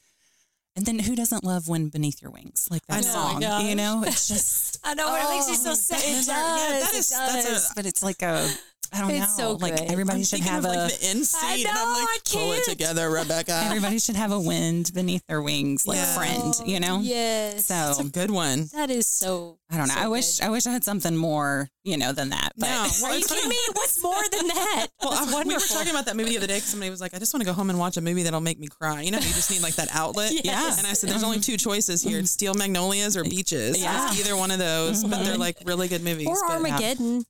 and 0.77 0.87
then 0.87 0.99
who 0.99 1.15
doesn't 1.15 1.45
love 1.45 1.69
Wind 1.69 1.93
Beneath 1.93 2.21
Your 2.21 2.33
Wings? 2.33 2.67
Like 2.69 2.85
that 2.89 3.05
know. 3.05 3.11
song. 3.13 3.45
Oh 3.45 3.61
You 3.61 3.77
know, 3.77 4.03
it's 4.05 4.27
just 4.35 4.79
I 4.83 4.95
know 4.95 5.07
what 5.09 5.23
it 5.25 5.29
makes 5.31 5.47
me 5.47 5.53
oh, 5.53 5.57
so 5.57 5.71
Oh, 5.71 5.75
sad. 5.75 5.99
It 6.01 6.05
is- 6.19 6.27
does. 6.27 6.29
yeah, 6.29 6.81
that 6.81 6.91
it 6.95 6.99
is- 6.99 7.11
that's 7.11 7.71
a- 7.71 7.75
but 7.77 7.87
it's 7.87 8.03
like 8.03 8.23
a 8.23 8.51
I 8.93 9.01
don't 9.01 9.11
It's 9.11 9.39
know. 9.39 9.45
so 9.45 9.53
like 9.55 9.77
good. 9.77 9.91
everybody 9.91 10.19
I'm 10.21 10.25
should 10.25 10.41
have 10.41 10.65
of 10.65 10.71
a 10.71 10.75
like 10.77 10.93
the 10.99 11.07
end 11.07 11.27
scene, 11.27 11.41
I 11.43 11.55
and 11.55 11.65
know, 11.65 11.71
I'm 11.75 11.93
like, 11.95 12.09
I 12.09 12.19
can't. 12.25 12.45
pull 12.45 12.53
it 12.53 12.65
together, 12.65 13.11
Rebecca. 13.11 13.53
everybody 13.67 13.99
should 13.99 14.17
have 14.17 14.33
a 14.33 14.41
wind 14.41 14.91
beneath 14.95 15.27
their 15.27 15.43
wings, 15.43 15.87
like 15.87 15.97
Yeah. 15.99 16.15
friend, 16.17 16.55
you 16.65 16.81
know? 16.81 17.01
Yes. 17.01 17.67
So 17.67 17.75
That's 17.75 18.01
a 18.01 18.05
good 18.05 18.31
one. 18.31 18.69
that 18.75 18.91
is 18.91 19.07
so. 19.07 19.59
I 19.71 19.77
don't 19.77 19.89
know. 19.89 19.95
so 19.95 20.01
I 20.01 20.09
wish 20.09 20.39
good. 20.39 20.47
I 20.47 20.51
wish 20.51 20.67
I 20.67 20.73
had 20.73 20.85
something 20.85 21.17
more, 21.17 21.69
you 21.83 21.97
know, 21.97 22.13
than 22.13 22.31
that. 22.31 22.53
But 22.57 22.67
No, 22.69 22.89
well, 23.03 23.13
Are 23.13 23.19
you 23.19 23.25
kidding 23.27 23.49
me? 23.49 23.57
What's 23.73 24.03
more 24.03 24.23
than 24.31 24.47
that? 24.49 24.87
Well, 25.05 25.45
we 25.45 25.53
were 25.55 25.61
talking 25.61 25.91
about 25.91 26.07
that 26.07 26.17
movie 26.17 26.31
the 26.31 26.39
other 26.39 26.47
day 26.47 26.55
because 26.57 26.71
somebody 26.71 26.91
was 26.91 27.01
like, 27.01 27.13
I 27.15 27.19
just 27.19 27.35
want 27.35 27.43
to 27.43 27.47
go 27.47 27.53
home 27.53 27.69
and 27.69 27.79
watch 27.79 27.97
a 27.99 28.01
movie 28.01 28.23
that'll 28.23 28.41
make 28.41 28.59
me 28.59 28.69
cry. 28.69 29.03
You 29.03 29.11
know, 29.11 29.19
you 29.19 29.25
just 29.25 29.51
need 29.51 29.61
like 29.63 29.75
that 29.75 29.89
outlet. 29.93 30.33
Yes. 30.45 30.79
And 30.79 30.87
I 30.87 30.95
said, 30.95 31.11
there's 31.11 31.23
only 31.23 31.41
two 31.41 31.57
choices 31.59 32.03
here 32.03 32.19
it's 32.21 32.31
Steel 32.31 32.55
Magnolias 32.55 33.17
or 33.17 33.23
Beaches. 33.25 33.83
Yeah. 33.83 34.09
It's 34.09 34.21
either 34.21 34.35
one 34.37 34.51
of 34.51 34.59
those, 34.59 35.03
but 35.03 35.23
they're 35.23 35.33
mm-hmm. 35.33 35.41
like 35.41 35.57
really 35.67 35.89
good 35.89 36.03
movies. 36.03 36.29
or 36.29 36.37
but- 36.47 36.55
Armageddon. 36.55 37.25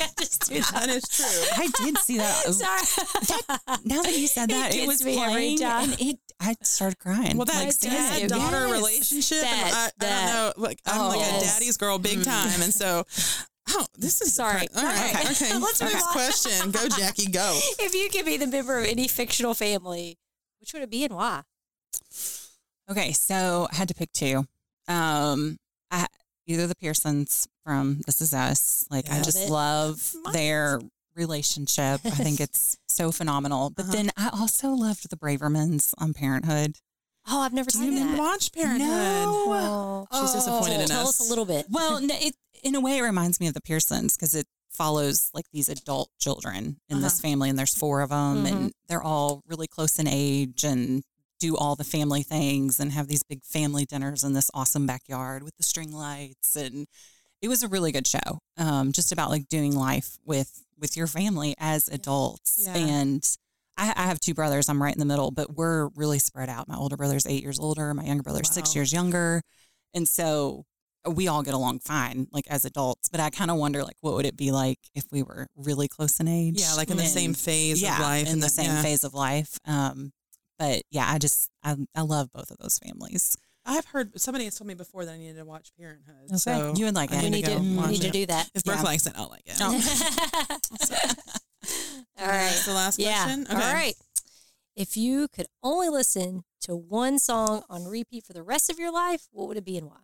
I 0.00 0.08
just 0.18 0.48
do 0.48 0.54
That 0.60 0.72
that. 0.72 0.88
is 0.88 1.04
true. 1.08 1.26
I 1.56 1.68
did 1.84 1.98
see 1.98 2.18
that. 2.18 2.34
Sorry. 2.44 3.78
now 3.84 4.02
that 4.02 4.16
you 4.16 4.26
said 4.26 4.50
that, 4.50 4.72
it, 4.74 4.78
gets 4.78 4.86
was 4.86 5.04
me 5.04 5.18
every 5.22 5.56
playing, 5.56 5.62
and 5.64 5.96
it 6.00 6.18
I 6.40 6.54
started 6.62 6.98
crying. 6.98 7.36
Well, 7.36 7.46
that 7.46 7.54
like, 7.56 7.66
does 7.66 7.78
seeing 7.78 7.94
dad-daughter 8.28 8.66
Yes. 8.68 8.72
relationship, 8.72 9.44
and 9.44 9.74
I, 9.74 9.90
That- 9.98 10.28
I 10.28 10.32
don't 10.32 10.56
know, 10.58 10.62
like 10.62 10.80
I'm 10.86 11.00
Oh, 11.00 11.08
like 11.08 11.18
yes. 11.20 11.42
a 11.42 11.46
daddy's 11.58 11.76
girl, 11.76 11.98
big 11.98 12.22
time, 12.24 12.60
and 12.62 12.72
so. 12.74 13.04
Oh, 13.70 13.84
this 13.98 14.20
is 14.20 14.32
Sorry. 14.32 14.68
All 14.76 14.82
right. 14.84 15.14
Okay. 15.14 15.22
Okay. 15.46 15.58
Let's 15.58 15.82
move 15.82 15.92
Next 15.92 16.06
on. 16.06 16.12
question. 16.12 16.70
Go, 16.70 16.88
Jackie. 16.88 17.26
Go. 17.30 17.58
if 17.80 17.94
you 17.96 18.08
could 18.10 18.24
be 18.24 18.36
the 18.36 18.46
member 18.46 18.78
of 18.78 18.84
any 18.84 19.08
fictional 19.08 19.54
family, 19.54 20.18
which 20.60 20.72
would 20.72 20.82
it 20.82 20.90
be 20.90 21.04
and 21.04 21.14
why? 21.16 21.42
Okay, 22.88 23.12
so 23.12 23.66
I 23.72 23.74
had 23.74 23.88
to 23.88 23.94
pick 23.94 24.12
two. 24.12 24.46
Um, 24.86 25.58
I, 25.90 26.06
either 26.46 26.66
the 26.66 26.74
Pearsons 26.76 27.46
from 27.64 28.00
This 28.06 28.20
Is 28.20 28.32
Us. 28.34 28.84
Like 28.90 29.10
I 29.10 29.20
just 29.22 29.38
it. 29.38 29.50
love 29.50 30.14
Mine- 30.24 30.32
their 30.32 30.80
relationship. 31.14 32.00
I 32.04 32.10
think 32.10 32.40
it's 32.40 32.76
so 32.86 33.10
phenomenal. 33.10 33.70
But 33.70 33.84
Uh-huh. 33.86 33.92
then 33.92 34.10
I 34.16 34.28
also 34.32 34.70
loved 34.70 35.08
the 35.10 35.16
Bravermans 35.16 35.92
on 35.98 36.12
Parenthood. 36.14 36.76
Oh, 37.28 37.40
I've 37.40 37.52
never 37.52 37.68
I 37.74 37.78
seen 37.78 37.94
didn't 37.94 38.12
that. 38.12 38.18
watch 38.18 38.52
Parenthood. 38.52 38.88
No. 38.88 40.06
Oh, 40.10 40.22
She's 40.22 40.32
disappointed 40.34 40.80
in 40.82 40.88
Tell 40.88 41.08
us. 41.08 41.20
us 41.20 41.26
a 41.26 41.28
little 41.28 41.44
bit. 41.44 41.66
Well, 41.68 41.98
it, 42.02 42.36
in 42.62 42.74
a 42.74 42.80
way, 42.80 42.98
it 42.98 43.02
reminds 43.02 43.40
me 43.40 43.48
of 43.48 43.54
the 43.54 43.60
Pearsons 43.60 44.16
because 44.16 44.34
it 44.34 44.46
follows 44.70 45.30
like 45.34 45.46
these 45.52 45.68
adult 45.68 46.10
children 46.20 46.76
in 46.88 47.00
this 47.00 47.20
family, 47.20 47.48
and 47.48 47.58
there's 47.58 47.74
four 47.74 48.02
of 48.02 48.10
them, 48.10 48.44
and 48.46 48.72
they're 48.88 49.02
all 49.02 49.42
really 49.46 49.66
close 49.66 49.98
in 49.98 50.06
age 50.06 50.62
and 50.64 51.02
do 51.40 51.56
all 51.56 51.76
the 51.76 51.84
family 51.84 52.22
things 52.22 52.80
and 52.80 52.92
have 52.92 53.08
these 53.08 53.22
big 53.22 53.42
family 53.44 53.84
dinners 53.84 54.24
in 54.24 54.32
this 54.32 54.50
awesome 54.54 54.86
backyard 54.86 55.42
with 55.42 55.56
the 55.56 55.62
string 55.62 55.92
lights 55.92 56.56
and 56.56 56.86
it 57.42 57.48
was 57.48 57.62
a 57.62 57.68
really 57.68 57.92
good 57.92 58.06
show 58.06 58.40
um, 58.56 58.92
just 58.92 59.12
about 59.12 59.30
like 59.30 59.48
doing 59.48 59.74
life 59.76 60.16
with 60.24 60.62
with 60.78 60.96
your 60.96 61.06
family 61.06 61.54
as 61.58 61.88
adults 61.88 62.62
Yeah. 62.66 62.76
and 62.76 63.36
I, 63.76 63.92
I 63.96 64.02
have 64.06 64.20
two 64.20 64.34
brothers 64.34 64.68
i'm 64.68 64.82
right 64.82 64.94
in 64.94 64.98
the 65.00 65.04
middle 65.04 65.30
but 65.30 65.54
we're 65.54 65.88
really 65.94 66.18
spread 66.18 66.48
out 66.48 66.68
my 66.68 66.76
older 66.76 66.96
brother's 66.96 67.26
eight 67.26 67.42
years 67.42 67.58
older 67.60 67.92
my 67.94 68.04
younger 68.04 68.22
brother's 68.22 68.50
six 68.50 68.74
years 68.74 68.92
younger 68.92 69.42
and 69.94 70.08
so 70.08 70.64
we 71.08 71.28
all 71.28 71.42
get 71.42 71.54
along 71.54 71.78
fine 71.80 72.26
like 72.32 72.46
as 72.48 72.64
adults 72.64 73.08
but 73.10 73.20
i 73.20 73.30
kind 73.30 73.50
of 73.50 73.58
wonder 73.58 73.84
like 73.84 73.96
what 74.00 74.14
would 74.14 74.26
it 74.26 74.36
be 74.36 74.50
like 74.50 74.78
if 74.94 75.04
we 75.12 75.22
were 75.22 75.46
really 75.54 75.86
close 75.88 76.18
in 76.18 76.26
age 76.28 76.58
Yeah, 76.60 76.72
like 76.74 76.90
in 76.90 76.96
the 76.96 77.04
same 77.04 77.32
phase 77.34 77.80
yeah, 77.80 77.94
of 77.94 78.00
life. 78.00 78.26
in 78.26 78.32
and 78.32 78.42
the 78.42 78.46
that- 78.46 78.50
same 78.52 78.66
yeah. 78.72 78.82
phase 78.82 79.04
of 79.04 79.14
life 79.14 79.58
um 79.66 80.10
but 80.58 80.82
yeah 80.90 81.06
i 81.08 81.18
just 81.18 81.50
I, 81.62 81.76
I 81.94 82.02
love 82.02 82.30
both 82.32 82.50
of 82.50 82.58
those 82.58 82.78
families 82.78 83.36
I've 83.68 83.86
heard 83.86 84.20
somebody 84.20 84.44
has 84.44 84.54
told 84.56 84.68
me 84.68 84.74
before 84.74 85.04
that 85.04 85.14
I 85.14 85.18
needed 85.18 85.38
to 85.38 85.44
watch 85.44 85.72
Parenthood. 85.76 86.14
Okay. 86.28 86.36
So 86.36 86.72
You 86.76 86.84
would 86.84 86.94
like 86.94 87.10
it. 87.10 87.20
You 87.20 87.30
need 87.30 87.46
go 87.46 87.56
to, 87.58 87.88
need 87.88 88.00
to 88.02 88.10
do 88.12 88.24
that. 88.26 88.48
If 88.54 88.62
Brooke 88.62 88.76
Yeah. 88.76 88.82
likes 88.84 89.08
it, 89.08 89.14
I'll 89.16 89.28
like 89.28 89.42
it. 89.44 89.56
Oh. 89.60 89.72
All 92.20 92.26
right. 92.28 92.44
That's 92.44 92.64
the 92.66 92.72
last 92.74 92.98
Yeah. 93.00 93.24
question. 93.24 93.46
All 93.50 93.56
right. 93.56 93.94
If 94.76 94.96
you 94.96 95.26
could 95.28 95.46
only 95.64 95.88
listen 95.88 96.44
to 96.60 96.76
one 96.76 97.18
song 97.18 97.64
on 97.68 97.86
repeat 97.86 98.24
for 98.24 98.32
the 98.34 98.44
rest 98.44 98.70
of 98.70 98.78
your 98.78 98.92
life, 98.92 99.26
what 99.32 99.48
would 99.48 99.56
it 99.56 99.64
be 99.64 99.76
and 99.78 99.88
why? 99.88 99.96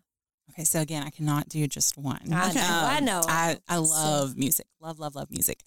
okay 0.51 0.65
so 0.65 0.81
again 0.81 1.05
i 1.05 1.11
cannot 1.11 1.49
do 1.49 1.65
just 1.69 1.97
one 1.97 2.21
I 2.33 2.51
Okay. 2.51 2.59
know. 2.59 2.67
I 2.69 2.99
Um, 2.99 3.05
know. 3.05 3.23
I, 3.29 3.59
I 3.69 3.77
So- 3.77 3.83
love 3.83 4.37
music. 4.37 4.67
Love, 4.81 4.99
love, 4.99 5.15
love 5.15 5.31
music. 5.31 5.63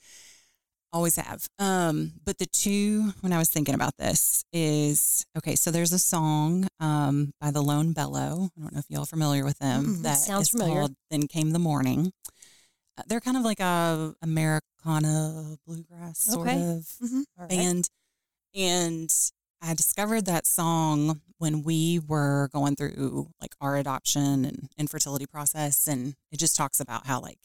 Always 0.95 1.17
have. 1.17 1.45
Um, 1.59 2.13
but 2.23 2.37
the 2.37 2.45
two 2.45 3.11
when 3.19 3.33
I 3.33 3.37
was 3.37 3.49
thinking 3.49 3.75
about 3.75 3.97
this 3.97 4.45
is 4.53 5.25
okay, 5.37 5.55
so 5.55 5.69
there's 5.69 5.91
a 5.91 5.99
song 5.99 6.67
um 6.79 7.33
by 7.41 7.51
the 7.51 7.61
Lone 7.61 7.91
Bellow. 7.91 8.49
I 8.57 8.61
don't 8.61 8.71
know 8.73 8.79
if 8.79 8.85
y'all 8.87 9.03
are 9.03 9.05
familiar 9.05 9.43
with 9.43 9.59
them. 9.59 9.85
Mm-mm. 9.87 10.01
That 10.03 10.19
Sounds 10.19 10.43
is 10.43 10.49
familiar. 10.51 10.79
called 10.79 10.95
Then 11.11 11.27
Came 11.27 11.51
the 11.51 11.59
Morning. 11.59 12.13
Uh, 12.97 13.03
they're 13.07 13.19
kind 13.19 13.35
of 13.35 13.43
like 13.43 13.59
a 13.59 14.15
Americana 14.21 15.57
bluegrass 15.67 16.19
sort 16.19 16.47
Okay. 16.47 16.61
of 16.61 16.87
All 17.01 17.23
right. 17.39 17.49
band. 17.49 17.89
And 18.55 19.13
I 19.61 19.73
discovered 19.73 20.25
that 20.27 20.47
song 20.47 21.19
when 21.39 21.63
we 21.63 21.99
were 22.07 22.49
going 22.53 22.77
through 22.77 23.27
like 23.41 23.53
our 23.59 23.75
adoption 23.75 24.45
and 24.45 24.69
infertility 24.77 25.25
process. 25.25 25.87
And 25.87 26.15
it 26.31 26.37
just 26.39 26.55
talks 26.55 26.79
about 26.79 27.05
how 27.05 27.19
like 27.19 27.39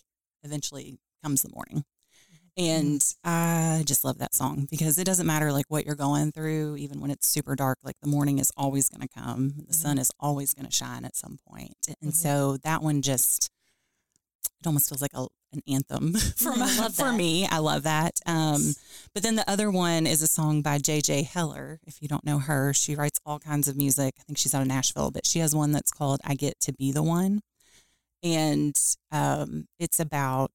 eventually 0.44 1.00
comes 1.24 1.42
the 1.42 1.50
morning. 1.52 1.82
And 2.56 3.02
I 3.24 3.82
just 3.86 4.04
love 4.04 4.18
that 4.18 4.34
song 4.34 4.66
because 4.70 4.98
it 4.98 5.04
doesn't 5.04 5.26
matter 5.26 5.52
like 5.52 5.66
what 5.68 5.86
you're 5.86 5.94
going 5.94 6.32
through, 6.32 6.76
even 6.76 7.00
when 7.00 7.10
it's 7.10 7.26
super 7.26 7.54
dark, 7.56 7.78
like 7.82 7.96
the 8.02 8.08
morning 8.08 8.38
is 8.38 8.52
always 8.56 8.88
going 8.88 9.06
to 9.06 9.08
come. 9.08 9.54
The 9.66 9.72
sun 9.74 9.98
is 9.98 10.10
always 10.20 10.52
going 10.54 10.66
to 10.66 10.72
shine 10.72 11.04
at 11.04 11.16
some 11.16 11.38
point. 11.48 11.76
And 12.02 12.12
Mhm. 12.12 12.16
so 12.16 12.56
that 12.58 12.82
one 12.82 13.02
just, 13.02 13.50
it 14.60 14.66
almost 14.66 14.88
feels 14.88 15.00
like 15.00 15.14
a, 15.14 15.26
an 15.52 15.62
anthem 15.66 16.12
for, 16.36 16.52
Mhm, 16.52 16.58
my, 16.58 16.88
for 16.90 17.12
me. 17.12 17.46
I 17.46 17.58
love 17.58 17.82
that. 17.84 18.20
Um, 18.26 18.74
but 19.14 19.22
then 19.22 19.36
the 19.36 19.48
other 19.50 19.70
one 19.70 20.06
is 20.06 20.20
a 20.22 20.26
song 20.26 20.60
by 20.62 20.78
JJ 20.78 21.24
Heller. 21.24 21.80
If 21.86 22.02
you 22.02 22.08
don't 22.08 22.24
know 22.26 22.38
her, 22.40 22.74
she 22.74 22.94
writes 22.94 23.18
all 23.24 23.38
kinds 23.38 23.68
of 23.68 23.76
music. 23.76 24.14
I 24.18 24.22
think 24.24 24.38
she's 24.38 24.54
out 24.54 24.62
of 24.62 24.68
Nashville, 24.68 25.10
but 25.10 25.26
she 25.26 25.38
has 25.38 25.54
one 25.54 25.72
that's 25.72 25.90
called 25.92 26.20
I 26.24 26.34
Get 26.34 26.60
to 26.60 26.72
Be 26.72 26.92
the 26.92 27.02
One. 27.02 27.40
And 28.22 28.76
um, 29.10 29.66
it's 29.78 29.98
about 29.98 30.52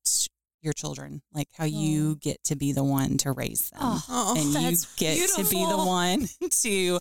your 0.65 0.74
children, 0.74 1.22
like 1.34 1.48
how 1.55 1.63
you 1.65 2.15
get 2.17 2.43
to 2.45 2.55
be 2.55 2.74
the 2.74 2.84
one 2.84 3.17
to 3.19 3.31
raise 3.31 3.69
them. 3.69 3.79
Oh, 3.81 4.36
and 4.38 4.63
you 4.72 4.77
get 4.98 5.29
to 5.36 5.43
be 5.50 5.63
the 5.65 5.77
one 5.77 6.27
to 6.63 7.00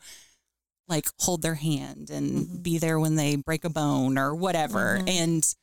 like 0.87 1.07
hold 1.19 1.43
their 1.43 1.55
hand 1.55 2.11
and 2.11 2.47
Mhm. 2.47 2.63
be 2.63 2.79
there 2.79 3.01
when 3.01 3.17
they 3.17 3.37
break 3.37 3.65
a 3.65 3.71
bone 3.71 4.19
or 4.19 4.35
whatever. 4.35 4.99
Mhm. 5.01 5.09
And 5.11 5.55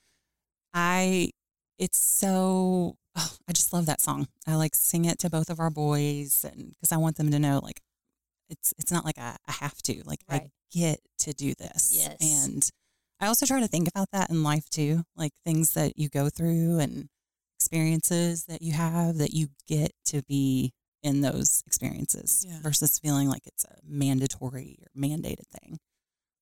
I, 0.73 1.29
it's 1.77 1.99
so, 1.99 2.95
oh, 3.15 3.35
I 3.47 3.51
just 3.53 3.71
love 3.73 3.85
that 3.85 4.01
song. 4.01 4.27
I 4.47 4.55
like 4.55 4.75
sing 4.75 5.05
it 5.05 5.19
to 5.19 5.29
both 5.29 5.49
of 5.49 5.59
our 5.59 5.69
boys 5.69 6.43
and 6.43 6.71
because 6.71 6.91
I 6.91 6.97
want 6.97 7.17
them 7.17 7.29
to 7.31 7.39
know 7.39 7.59
like 7.63 7.81
it's, 8.49 8.73
it's 8.77 8.91
not 8.91 9.05
like 9.05 9.17
I, 9.17 9.37
I 9.47 9.51
have 9.53 9.81
to, 9.83 10.01
like 10.05 10.21
I 10.29 10.49
get 10.71 10.99
to 11.19 11.33
do 11.33 11.53
this. 11.53 11.91
Yes. 11.93 12.17
And 12.19 12.67
I 13.19 13.27
also 13.27 13.45
try 13.45 13.59
to 13.59 13.67
think 13.67 13.87
about 13.87 14.09
that 14.11 14.29
in 14.31 14.41
life 14.43 14.69
too, 14.69 15.03
like 15.15 15.31
things 15.45 15.73
that 15.73 15.97
you 15.97 16.09
go 16.09 16.29
through 16.29 16.79
and 16.79 17.09
experiences 17.61 18.45
that 18.45 18.61
you 18.61 18.73
have 18.73 19.17
that 19.19 19.33
you 19.33 19.47
get 19.67 19.91
to 20.05 20.23
be 20.23 20.73
in 21.03 21.21
those 21.21 21.63
experiences 21.67 22.45
Yeah. 22.47 22.59
versus 22.61 22.99
feeling 22.99 23.27
like 23.29 23.45
it's 23.45 23.63
a 23.65 23.75
mandatory 23.87 24.79
or 24.81 24.89
mandated 24.99 25.47
thing. 25.59 25.79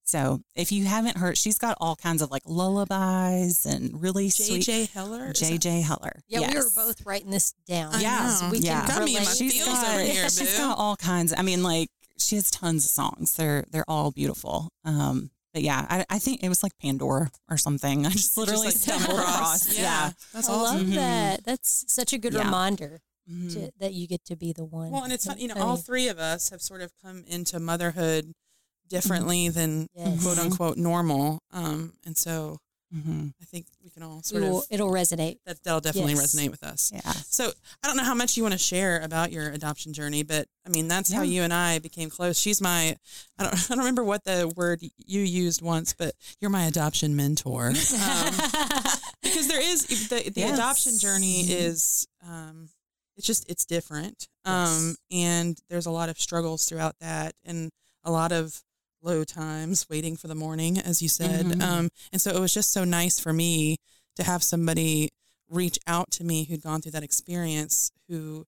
So 0.06 0.42
if 0.56 0.72
you 0.72 0.86
haven't 0.86 1.18
heard, 1.18 1.38
she's 1.38 1.58
got 1.60 1.78
all 1.80 1.96
kinds 1.96 2.22
of 2.22 2.32
like 2.32 2.42
lullabies 2.46 3.66
and 3.66 4.02
really 4.02 4.30
sweet. 4.30 4.64
JJ 4.64 4.90
Heller. 4.92 5.34
JJ 5.34 5.84
Heller. 5.84 6.22
Yeah, 6.28 6.48
we 6.48 6.56
were 6.56 6.70
both 6.76 7.06
writing 7.06 7.30
this 7.30 7.54
down. 7.68 7.94
I 7.96 8.02
Yeah, 8.02 8.50
we 8.50 8.58
yeah. 8.60 8.86
can 8.86 8.96
Got 8.98 9.06
me 9.06 9.18
in 9.18 9.24
my. 9.24 9.30
She's 9.30 9.54
feels 9.54 9.68
got, 9.68 9.88
over 9.96 10.04
here, 10.04 10.24
she's 10.30 10.52
boo. 10.54 10.58
got 10.58 10.78
all 10.80 10.96
kinds. 10.96 11.34
I 11.38 11.42
mean, 11.44 11.62
like 11.64 11.90
she 12.18 12.36
has 12.36 12.50
tons 12.50 12.86
of 12.86 12.92
songs. 12.92 13.34
They're 13.36 13.66
they're 13.72 13.90
all 13.90 14.12
beautiful. 14.12 14.70
Um, 14.84 15.30
but 15.54 15.62
yeah, 15.64 15.86
I, 15.90 16.06
I 16.10 16.20
think 16.20 16.44
it 16.44 16.50
was 16.50 16.62
like 16.64 16.74
Pandora 16.82 17.32
or 17.50 17.58
something. 17.58 18.06
I 18.06 18.10
just 18.10 18.38
literally 18.38 18.68
like, 18.68 18.76
stumbled 18.76 19.04
stumbled 19.04 19.20
across. 19.24 19.62
across. 19.66 19.76
Yeah. 19.78 19.82
Yeah. 19.84 20.12
That's 20.34 20.50
I 20.50 20.54
awesome. 20.54 20.78
love 20.78 20.86
Mhm. 20.88 20.96
that. 20.96 21.44
That's 21.44 21.86
such 21.88 22.14
a 22.14 22.18
good 22.18 22.34
Yeah. 22.34 22.44
reminder 22.46 23.02
Mhm. 23.30 23.54
to, 23.54 23.72
that 23.80 23.94
you 23.94 24.08
get 24.08 24.26
to 24.26 24.36
be 24.36 24.54
the 24.54 24.64
one. 24.66 24.90
Well, 24.92 25.04
and 25.04 25.14
it's 25.14 25.26
fun, 25.26 25.38
you 25.40 25.48
know, 25.48 25.56
I 25.56 25.60
all 25.62 25.78
three 25.78 26.08
of 26.08 26.18
us 26.20 26.50
have 26.50 26.62
sort 26.62 26.82
of 26.82 26.92
come 27.04 27.24
into 27.28 27.60
motherhood 27.60 28.34
differently 28.88 29.50
than 29.50 29.88
Yes. 29.94 30.22
quote 30.24 30.40
unquote 30.40 30.78
normal. 30.78 31.40
Um, 31.52 31.94
and 32.06 32.18
so 32.18 32.58
Mhm. 32.94 33.34
I 33.40 33.46
think 33.46 33.68
we 33.84 33.90
can 33.92 34.02
all 34.02 34.16
we 34.18 34.22
sort 34.24 34.42
will, 34.42 34.60
of 34.60 34.66
it'll 34.72 34.90
resonate. 34.90 35.38
that 35.46 35.62
that'll 35.64 35.80
definitely 35.80 36.14
Yes. 36.14 36.34
resonate 36.36 36.50
with 36.50 36.64
us. 36.64 36.92
Yeah. 36.94 37.02
So 37.30 37.52
I 37.84 37.88
don't 37.88 37.98
know 37.98 38.04
how 38.04 38.16
much 38.16 38.36
you 38.36 38.42
want 38.44 38.54
to 38.54 38.58
share 38.58 39.00
about 39.02 39.32
your 39.32 39.50
adoption 39.52 39.94
journey, 39.94 40.24
but 40.24 40.48
I 40.66 40.70
mean 40.70 40.88
that's 40.88 41.12
how 41.14 41.22
you 41.22 41.44
and 41.44 41.54
I 41.54 41.78
became 41.80 42.10
close. 42.10 42.40
She's 42.40 42.62
my 42.62 42.98
I 43.38 43.44
don't 43.44 43.54
I 43.54 43.68
don't 43.70 43.78
remember 43.80 44.04
what 44.04 44.24
the 44.24 44.52
word 44.56 44.82
you 45.06 45.22
used 45.22 45.62
once, 45.62 45.94
but 45.94 46.16
you're 46.42 46.50
my 46.50 46.64
adoption 46.66 47.16
mentor. 47.16 47.68
Um, 47.68 47.74
because 49.22 49.48
there 49.48 49.62
is 49.62 49.86
the 50.10 50.30
the 50.30 50.42
Yes. 50.42 50.54
adoption 50.58 50.98
journey 50.98 51.42
is 51.42 52.08
um 52.26 52.70
it's 53.18 53.28
just 53.28 53.48
it's 53.50 53.66
different. 53.66 54.28
Um 54.46 54.96
and 55.12 55.60
there's 55.70 55.86
a 55.86 55.92
lot 55.92 56.10
of 56.10 56.20
struggles 56.20 56.66
throughout 56.66 56.96
that 57.02 57.36
and 57.46 57.70
a 58.04 58.12
lot 58.12 58.32
of 58.32 58.64
low 59.02 59.24
times 59.24 59.86
waiting 59.90 60.16
for 60.18 60.28
the 60.28 60.36
morning 60.36 60.78
as 60.78 61.02
you 61.02 61.08
said. 61.10 61.46
Mhm. 61.46 61.62
Um 61.62 61.90
and 62.12 62.22
so 62.22 62.32
it 62.32 62.40
was 62.40 62.54
just 62.54 62.72
so 62.72 62.84
nice 62.84 63.20
for 63.20 63.32
me 63.34 63.78
to 64.16 64.24
have 64.24 64.44
somebody 64.44 65.10
reach 65.50 65.80
out 65.88 66.12
to 66.12 66.24
me 66.24 66.44
who'd 66.44 66.62
gone 66.62 66.82
through 66.82 66.92
that 66.92 67.04
experience 67.04 67.92
who 68.08 68.46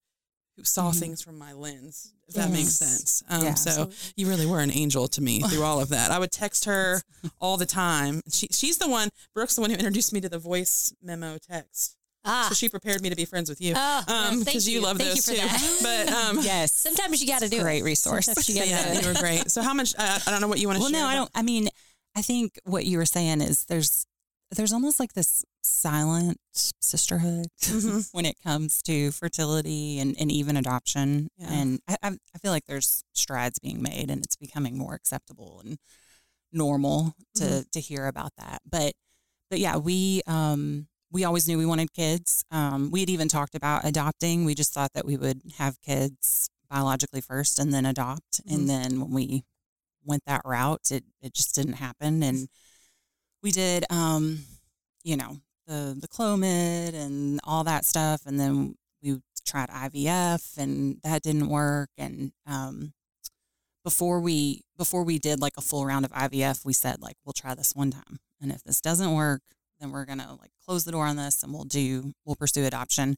who 0.58 0.64
saw 0.66 0.92
Mhm. 0.92 1.00
things 1.00 1.22
from 1.22 1.38
my 1.38 1.54
lens 1.54 2.14
if 2.28 2.36
that 2.36 2.52
makes 2.52 2.76
sense. 2.76 3.24
Um 3.30 3.44
Yeah. 3.44 3.54
so 3.56 3.90
you 4.16 4.28
really 4.28 4.46
were 4.46 4.60
an 4.60 4.72
angel 4.72 5.08
to 5.08 5.22
me 5.22 5.42
through 5.42 5.64
all 5.64 5.80
of 5.80 5.90
that. 5.90 6.12
I 6.12 6.20
would 6.20 6.32
text 6.32 6.66
her 6.66 7.02
all 7.40 7.58
the 7.58 7.66
time. 7.66 8.22
She 8.30 8.48
she's 8.52 8.78
the 8.78 8.88
one 8.90 9.10
Brooke's 9.34 9.56
the 9.56 9.62
one 9.62 9.70
who 9.70 9.78
introduced 9.78 10.12
me 10.14 10.20
to 10.22 10.30
the 10.30 10.40
voice 10.40 10.94
memo 11.02 11.38
text. 11.38 11.96
Ah, 12.26 12.48
So 12.50 12.56
she 12.56 12.70
prepared 12.70 13.02
me 13.02 13.10
to 13.10 13.16
be 13.16 13.26
friends 13.26 13.50
with 13.50 13.62
you. 13.62 13.74
oh, 13.76 13.98
Um, 14.08 14.34
thank 14.36 14.46
because 14.46 14.68
you. 14.70 14.82
love 14.82 14.98
Thank 14.98 15.10
those 15.16 15.28
you 15.30 15.36
for 15.36 15.42
too. 15.42 15.48
that. 15.48 16.06
But 16.08 16.14
um 16.14 16.40
Yes. 16.44 16.72
sometimes 16.74 17.22
you 17.22 17.28
got 17.28 17.42
to 17.42 17.50
do 17.50 17.58
it. 17.58 17.62
Great 17.62 17.84
resource. 17.84 18.28
You 18.50 18.56
gotta 18.56 18.70
yeah, 18.70 18.94
do 18.94 19.08
you 19.08 19.14
were 19.14 19.20
great. 19.20 19.50
So 19.52 19.62
how 19.62 19.74
much 19.74 19.94
I, 19.98 20.22
I 20.26 20.32
don't 20.32 20.42
know 20.42 20.48
what 20.48 20.60
you 20.60 20.68
want 20.68 20.78
to 20.80 20.84
share. 20.84 20.92
well, 20.92 21.00
share. 21.02 21.08
no, 21.08 21.12
I 21.12 21.16
don't. 21.16 21.32
I 21.36 21.42
mean, 21.42 21.70
I 22.16 22.22
think 22.22 22.60
what 22.66 22.86
you 22.86 22.98
were 22.98 23.06
saying 23.06 23.42
is 23.42 23.66
there's 23.66 24.06
there's 24.54 24.74
almost 24.74 25.00
like 25.00 25.14
this 25.14 25.46
silent 25.64 26.38
sisterhood 26.82 27.48
Mhm. 27.64 28.10
when 28.12 28.26
it 28.26 28.36
comes 28.44 28.82
to 28.84 29.12
fertility 29.12 29.98
and, 30.00 30.16
and 30.20 30.30
even 30.30 30.58
adoption. 30.58 31.30
Yeah. 31.38 31.54
And 31.54 31.80
I, 31.88 31.96
I 32.04 32.08
I 32.10 32.38
feel 32.40 32.52
like 32.52 32.66
there's 32.66 33.04
strides 33.14 33.60
being 33.60 33.82
made 33.82 34.10
and 34.12 34.24
it's 34.26 34.36
becoming 34.36 34.78
more 34.78 34.94
acceptable 34.94 35.62
and 35.64 35.78
normal 36.52 37.16
to 37.36 37.44
Mm-hmm. 37.44 37.62
to 37.72 37.80
hear 37.80 38.08
about 38.08 38.34
that. 38.38 38.62
But 38.70 38.94
but 39.50 39.60
yeah, 39.60 39.78
we 39.78 40.22
um 40.28 40.88
we 41.12 41.24
always 41.24 41.48
knew 41.48 41.58
we 41.58 41.66
wanted 41.66 41.94
kids. 41.94 42.44
Um, 42.52 42.90
we 42.92 43.02
had 43.02 43.10
even 43.10 43.28
talked 43.28 43.56
about 43.56 43.86
adopting. 43.86 44.46
We 44.46 44.56
just 44.56 44.74
thought 44.74 44.94
that 44.94 45.06
we 45.06 45.18
would 45.18 45.42
have 45.58 45.82
kids 45.82 46.50
biologically 46.70 47.22
first 47.22 47.60
and 47.60 47.74
then 47.74 47.86
adopt. 47.86 48.44
Mhm. 48.46 48.54
And 48.54 48.70
then 48.70 49.02
when 49.02 49.12
we 49.12 49.44
went 50.04 50.24
that 50.26 50.42
route, 50.46 50.90
it 50.92 51.04
it 51.22 51.34
just 51.34 51.54
didn't 51.54 51.74
happen. 51.74 52.24
And 52.24 52.48
we 53.44 53.52
did, 53.52 53.86
um, 53.90 54.46
you 55.04 55.18
know, 55.18 55.42
the 55.68 55.98
the 56.00 56.08
Clomid 56.08 56.94
and 56.94 57.40
all 57.44 57.64
that 57.66 57.86
stuff, 57.86 58.26
and 58.26 58.40
then 58.40 58.76
we 59.02 59.22
tried 59.46 59.70
IVF, 59.70 60.58
and 60.58 61.00
that 61.04 61.24
didn't 61.24 61.50
work. 61.50 61.90
And 61.98 62.32
um, 62.46 62.94
before 63.84 64.22
we 64.22 64.62
before 64.78 65.04
we 65.04 65.20
did 65.20 65.40
like 65.42 65.58
a 65.58 65.62
full 65.62 65.86
round 65.86 66.06
of 66.06 66.12
IVF, 66.12 66.64
we 66.66 66.74
said 66.74 67.02
like 67.02 67.18
we'll 67.26 67.34
try 67.34 67.54
this 67.56 67.76
one 67.76 67.92
time, 67.92 68.20
and 68.40 68.52
if 68.52 68.64
this 68.64 68.80
doesn't 68.82 69.14
work, 69.14 69.42
then 69.82 69.92
we're 69.92 70.06
gonna 70.06 70.38
like 70.40 70.52
close 70.66 70.86
the 70.86 70.92
door 70.92 71.06
on 71.08 71.16
this, 71.18 71.44
and 71.44 71.54
we'll 71.54 71.64
do 71.66 72.14
we'll 72.26 72.36
pursue 72.36 72.66
adoption. 72.66 73.16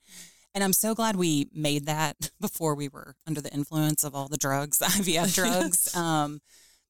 And 0.56 0.63
I'm 0.63 0.73
so 0.73 0.93
glad 0.93 1.15
we 1.15 1.49
made 1.54 1.86
that 1.88 2.15
before 2.41 2.76
we 2.76 2.88
were 2.88 3.15
under 3.28 3.41
the 3.41 3.52
influence 3.54 4.04
of 4.04 4.13
all 4.15 4.28
the 4.28 4.38
drugs, 4.38 4.80
IVF 4.84 5.34
drugs, 5.41 5.95
um, 5.95 6.39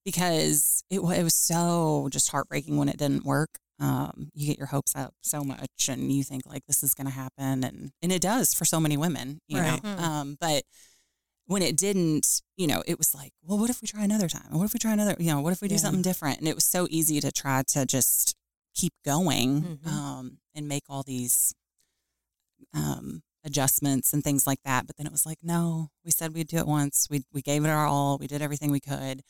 because 0.06 0.84
it, 0.90 1.00
it 1.00 1.24
was 1.24 1.36
so 1.36 2.08
just 2.12 2.30
heartbreaking 2.30 2.78
when 2.78 2.90
it 2.90 2.98
didn't 2.98 3.26
work. 3.26 3.50
Um, 3.80 4.30
you 4.34 4.48
get 4.48 4.58
your 4.58 4.68
hopes 4.68 4.96
up 4.96 5.14
so 5.22 5.44
much, 5.44 5.90
and 5.90 6.12
you 6.12 6.24
think 6.24 6.46
like 6.46 6.66
this 6.68 6.84
is 6.84 6.94
going 6.94 7.08
to 7.08 7.14
happen, 7.14 7.64
and 7.64 7.92
and 8.02 8.12
it 8.12 8.22
does 8.22 8.54
for 8.54 8.66
so 8.66 8.80
many 8.80 8.98
women, 8.98 9.40
you 9.48 9.60
Right. 9.60 9.84
know. 9.84 9.90
Mm. 9.90 10.00
Um, 10.00 10.38
but 10.40 10.64
when 11.48 11.62
it 11.62 11.76
didn't, 11.76 12.42
you 12.56 12.68
know, 12.68 12.84
it 12.88 12.98
was 12.98 13.14
like, 13.14 13.34
well, 13.44 13.58
what 13.58 13.70
if 13.70 13.82
we 13.82 13.88
try 13.88 14.04
another 14.04 14.30
time? 14.30 14.46
What 14.52 14.64
if 14.66 14.74
we 14.74 14.80
try 14.80 14.94
another? 14.94 15.16
You 15.20 15.32
know, 15.32 15.42
what 15.42 15.52
if 15.52 15.62
we 15.62 15.68
do 15.68 15.76
Yeah. 15.76 15.82
something 15.82 16.02
different? 16.02 16.40
And 16.40 16.48
it 16.48 16.56
was 16.56 16.64
so 16.66 16.88
easy 16.90 17.20
to 17.20 17.32
try 17.32 17.64
to 17.70 17.86
just 17.86 18.36
keep 18.74 18.94
going 19.06 19.80
Mhm. 19.84 19.88
um, 19.88 20.38
and 20.56 20.68
make 20.68 20.84
all 20.90 21.04
these 21.04 21.54
um, 22.74 23.22
adjustments 23.44 24.14
and 24.14 24.24
things 24.24 24.48
like 24.48 24.60
that. 24.66 24.88
But 24.88 24.98
then 24.98 25.06
it 25.06 25.12
was 25.12 25.26
like, 25.26 25.40
no, 25.44 25.90
we 26.04 26.12
said 26.12 26.34
we'd 26.34 26.48
do 26.48 26.58
it 26.58 26.68
once. 26.68 27.08
We 27.10 27.24
we 27.32 27.42
gave 27.42 27.66
it 27.66 27.70
our 27.70 27.86
all. 27.86 28.18
We 28.18 28.28
did 28.28 28.42
everything 28.42 28.72
we 28.72 28.80
could, 28.80 29.22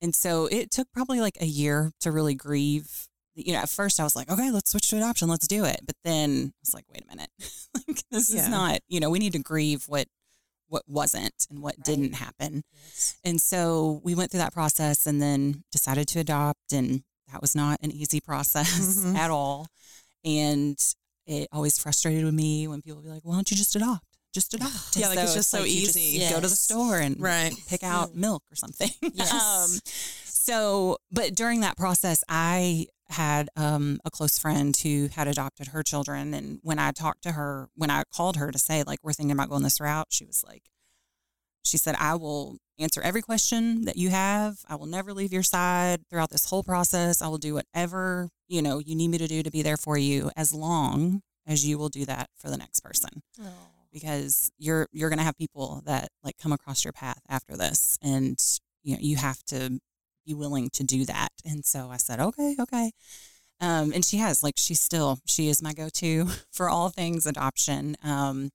and 0.00 0.14
so 0.14 0.46
it 0.46 0.70
took 0.70 0.90
probably 0.92 1.20
like 1.20 1.38
a 1.40 1.46
year 1.46 1.92
to 2.00 2.12
really 2.12 2.34
grieve. 2.34 3.08
You 3.34 3.52
know, 3.52 3.58
at 3.58 3.68
first 3.68 4.00
I 4.00 4.04
was 4.04 4.16
like, 4.16 4.30
okay, 4.30 4.50
let's 4.50 4.70
switch 4.70 4.88
to 4.90 4.96
adoption. 4.96 5.28
Let's 5.28 5.46
do 5.46 5.64
it. 5.66 5.80
But 5.84 5.96
then 6.04 6.52
I 6.54 6.58
was 6.62 6.72
like, 6.74 6.86
wait 6.90 7.02
a 7.04 7.06
minute, 7.06 7.28
like 7.88 8.02
this 8.10 8.32
Yeah. 8.32 8.42
is 8.44 8.48
not. 8.48 8.80
You 8.88 8.98
know, 9.00 9.10
we 9.10 9.18
need 9.18 9.32
to 9.34 9.38
grieve 9.38 9.84
what 9.88 10.08
what 10.68 10.82
wasn't 10.88 11.46
and 11.48 11.62
what 11.62 11.76
Right. 11.78 11.84
didn't 11.84 12.14
happen. 12.14 12.64
Yes. 12.86 13.16
And 13.22 13.40
so 13.40 14.00
we 14.02 14.14
went 14.16 14.30
through 14.32 14.40
that 14.40 14.52
process 14.52 15.06
and 15.06 15.22
then 15.22 15.62
decided 15.70 16.08
to 16.08 16.18
adopt. 16.18 16.72
And 16.72 17.04
that 17.32 17.40
was 17.40 17.54
not 17.54 17.78
an 17.82 17.90
easy 17.92 18.20
process 18.20 18.98
Mhm. 18.98 19.16
at 19.16 19.30
all. 19.30 19.68
And 20.24 20.78
it 21.26 21.48
always 21.52 21.78
frustrated 21.78 22.32
me 22.32 22.66
when 22.68 22.82
people 22.82 22.96
would 22.98 23.04
be 23.04 23.10
like, 23.10 23.24
why 23.24 23.34
don't 23.34 23.50
you 23.50 23.56
just 23.56 23.74
adopt? 23.76 24.04
Just 24.32 24.54
adopt. 24.54 24.96
Yeah, 24.96 25.08
like, 25.08 25.18
it's 25.18 25.34
just 25.34 25.50
so 25.50 25.60
you 25.60 25.66
easy. 25.82 26.18
go 26.28 26.40
to 26.40 26.48
the 26.48 26.56
store 26.56 26.98
and 26.98 27.18
Right. 27.20 27.54
pick 27.68 27.82
out 27.82 28.12
Mm. 28.12 28.16
milk 28.16 28.42
or 28.50 28.56
something. 28.56 28.90
Yes. 29.14 29.32
um, 29.32 29.78
so, 30.24 30.98
but 31.10 31.34
during 31.34 31.60
that 31.60 31.76
process, 31.76 32.22
I 32.28 32.86
had 33.08 33.48
um, 33.56 34.00
a 34.04 34.10
close 34.10 34.38
friend 34.38 34.76
who 34.76 35.08
had 35.14 35.28
adopted 35.28 35.68
her 35.68 35.82
children. 35.82 36.34
And 36.34 36.58
when 36.62 36.78
I 36.78 36.90
talked 36.92 37.22
to 37.22 37.32
her, 37.32 37.68
when 37.76 37.90
I 37.90 38.02
called 38.12 38.36
her 38.36 38.50
to 38.50 38.58
say, 38.58 38.82
like, 38.84 38.98
we're 39.02 39.12
thinking 39.12 39.32
about 39.32 39.48
going 39.48 39.62
this 39.62 39.80
route, 39.80 40.08
she 40.10 40.24
was 40.24 40.42
like, 40.46 40.64
she 41.66 41.78
said, 41.78 41.96
I 41.98 42.14
will 42.14 42.58
answer 42.78 43.00
every 43.00 43.22
question 43.22 43.84
that 43.86 43.96
you 43.96 44.10
have. 44.10 44.58
I 44.68 44.76
will 44.76 44.86
never 44.86 45.12
leave 45.12 45.32
your 45.32 45.42
side 45.42 46.00
throughout 46.08 46.30
this 46.30 46.48
whole 46.48 46.62
process. 46.62 47.22
I 47.22 47.28
will 47.28 47.38
do 47.38 47.54
whatever, 47.54 48.28
you 48.48 48.62
know, 48.62 48.78
you 48.78 48.94
need 48.94 49.08
me 49.08 49.18
to 49.18 49.26
do 49.26 49.42
to 49.42 49.50
be 49.50 49.62
there 49.62 49.76
for 49.76 49.96
you 49.96 50.30
as 50.36 50.52
long 50.52 51.22
as 51.46 51.66
you 51.66 51.78
will 51.78 51.88
do 51.88 52.04
that 52.04 52.28
for 52.36 52.50
the 52.50 52.56
next 52.56 52.80
person. 52.80 53.22
Because 53.92 54.50
you're 54.58 54.88
you're 54.92 55.08
going 55.08 55.18
to 55.18 55.24
have 55.24 55.38
people 55.38 55.82
that 55.86 56.08
like 56.22 56.36
come 56.36 56.52
across 56.52 56.84
your 56.84 56.92
path 56.92 57.20
after 57.28 57.56
this 57.56 57.98
and 58.02 58.38
you 58.82 58.92
know 58.92 58.98
you 59.00 59.16
have 59.16 59.42
to 59.44 59.78
be 60.26 60.34
willing 60.34 60.68
to 60.70 60.84
do 60.84 61.04
that. 61.06 61.28
And 61.44 61.64
so 61.64 61.88
i 61.90 61.96
said 61.96 62.20
okay 62.20 62.56
okay. 62.60 62.90
Um, 63.58 63.92
and 63.94 64.04
she 64.04 64.18
has 64.18 64.42
like 64.42 64.54
she's 64.58 64.80
still 64.80 65.18
she 65.26 65.48
is 65.48 65.62
my 65.62 65.72
go-to 65.72 66.28
for 66.52 66.68
all 66.68 66.90
things 66.90 67.24
adoption. 67.24 67.96
Um, 68.04 68.50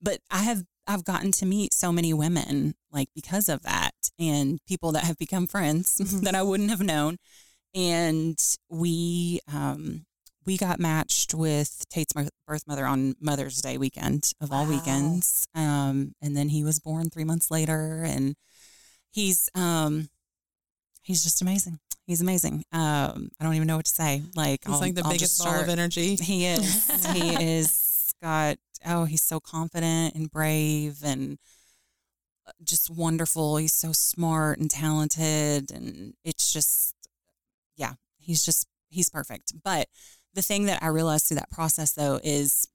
but 0.00 0.20
i 0.30 0.42
have 0.42 0.62
i've 0.86 1.04
gotten 1.04 1.32
to 1.32 1.44
meet 1.46 1.72
so 1.74 1.90
many 1.92 2.12
women 2.12 2.74
like 2.92 3.08
because 3.14 3.48
of 3.48 3.62
that 3.62 3.92
and 4.18 4.58
people 4.66 4.92
that 4.92 5.04
have 5.04 5.16
become 5.18 5.46
friends 5.46 5.96
Mhm. 6.00 6.22
that 6.22 6.34
i 6.34 6.42
wouldn't 6.42 6.70
have 6.70 6.80
known 6.82 7.16
and 7.74 8.38
we 8.70 9.40
um, 9.52 10.06
we 10.46 10.56
got 10.56 10.78
matched 10.80 11.34
with 11.34 11.84
Tate's 11.90 12.14
birth 12.46 12.62
mother 12.66 12.86
on 12.86 13.16
Mother's 13.20 13.60
Day 13.60 13.76
weekend 13.76 14.30
of 14.40 14.52
all 14.52 14.64
Wow. 14.64 14.70
weekends. 14.70 15.44
Um, 15.54 16.14
and 16.22 16.36
then 16.36 16.48
he 16.50 16.62
was 16.64 16.78
born 16.78 17.10
three 17.10 17.24
months 17.24 17.50
later, 17.50 18.02
and 18.06 18.34
he's 19.10 19.50
um, 19.56 20.08
he's 21.02 21.22
just 21.24 21.42
amazing. 21.42 21.80
He's 22.06 22.20
amazing. 22.22 22.62
Um, 22.72 23.28
I 23.40 23.44
don't 23.44 23.54
even 23.56 23.66
know 23.66 23.76
what 23.76 23.86
to 23.86 23.92
say. 23.92 24.22
Like 24.36 24.60
He's 24.64 24.72
I'll- 24.74 24.80
like 24.80 24.94
the 24.94 25.02
I'll 25.04 25.10
biggest 25.10 25.42
ball 25.44 25.60
of 25.60 25.68
energy. 25.68 26.14
He 26.14 26.46
is. 26.46 27.06
he 27.12 27.34
is 27.58 27.85
got. 28.22 28.58
Oh, 28.84 29.04
he's 29.04 29.22
so 29.22 29.40
confident 29.40 30.14
and 30.14 30.30
brave 30.30 30.98
and 31.04 31.38
uh, 32.46 32.52
just 32.62 32.90
wonderful. 32.90 33.56
He's 33.56 33.72
so 33.72 33.92
smart 33.92 34.58
and 34.58 34.70
talented. 34.70 35.70
And 35.70 36.14
it's 36.24 36.52
just, 36.52 36.94
yeah, 37.76 37.94
he's 38.18 38.44
just, 38.44 38.66
he's 38.88 39.10
perfect. 39.10 39.52
But 39.64 39.88
the 40.34 40.42
thing 40.42 40.66
that 40.66 40.82
I 40.82 40.88
realized 40.88 41.26
through 41.26 41.38
that 41.38 41.50
process, 41.50 41.92
though, 41.92 42.20
is 42.22 42.68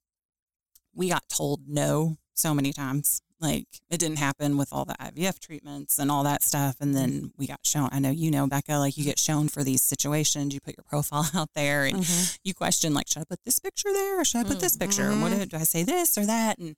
we 0.93 1.09
got 1.09 1.29
told 1.29 1.61
no 1.67 2.17
so 2.33 2.53
many 2.53 2.73
times. 2.73 3.21
Like 3.39 3.65
it 3.89 3.99
didn't 3.99 4.19
happen 4.19 4.55
with 4.55 4.71
all 4.71 4.85
the 4.85 4.95
IVF 5.01 5.39
treatments 5.39 5.97
and 5.97 6.11
all 6.11 6.23
that 6.23 6.43
stuff. 6.43 6.75
And 6.79 6.93
mm-hmm. 6.93 7.11
then 7.11 7.33
we 7.37 7.47
got 7.47 7.61
shown, 7.63 7.89
I 7.91 7.97
know 7.99 8.11
you 8.11 8.29
know, 8.29 8.45
Becca, 8.45 8.77
like 8.77 8.97
you 8.97 9.03
get 9.03 9.17
shown 9.17 9.47
for 9.47 9.63
these 9.63 9.81
situations. 9.81 10.53
You 10.53 10.59
put 10.59 10.77
your 10.77 10.83
profile 10.87 11.27
out 11.35 11.49
there 11.55 11.85
and 11.85 11.97
Mhm. 11.97 12.39
you 12.43 12.53
question, 12.53 12.93
like, 12.93 13.07
should 13.07 13.21
I 13.21 13.25
put 13.25 13.43
this 13.43 13.57
picture 13.57 13.91
there 13.91 14.21
or 14.21 14.25
should 14.25 14.45
I 14.45 14.49
put 14.49 14.59
this 14.59 14.77
picture? 14.77 15.09
And 15.09 15.21
What 15.21 15.31
mm-hmm. 15.31 15.41
do, 15.41 15.45
do 15.47 15.57
I 15.57 15.63
say 15.63 15.83
this 15.83 16.17
or 16.17 16.25
that? 16.25 16.59
And 16.59 16.75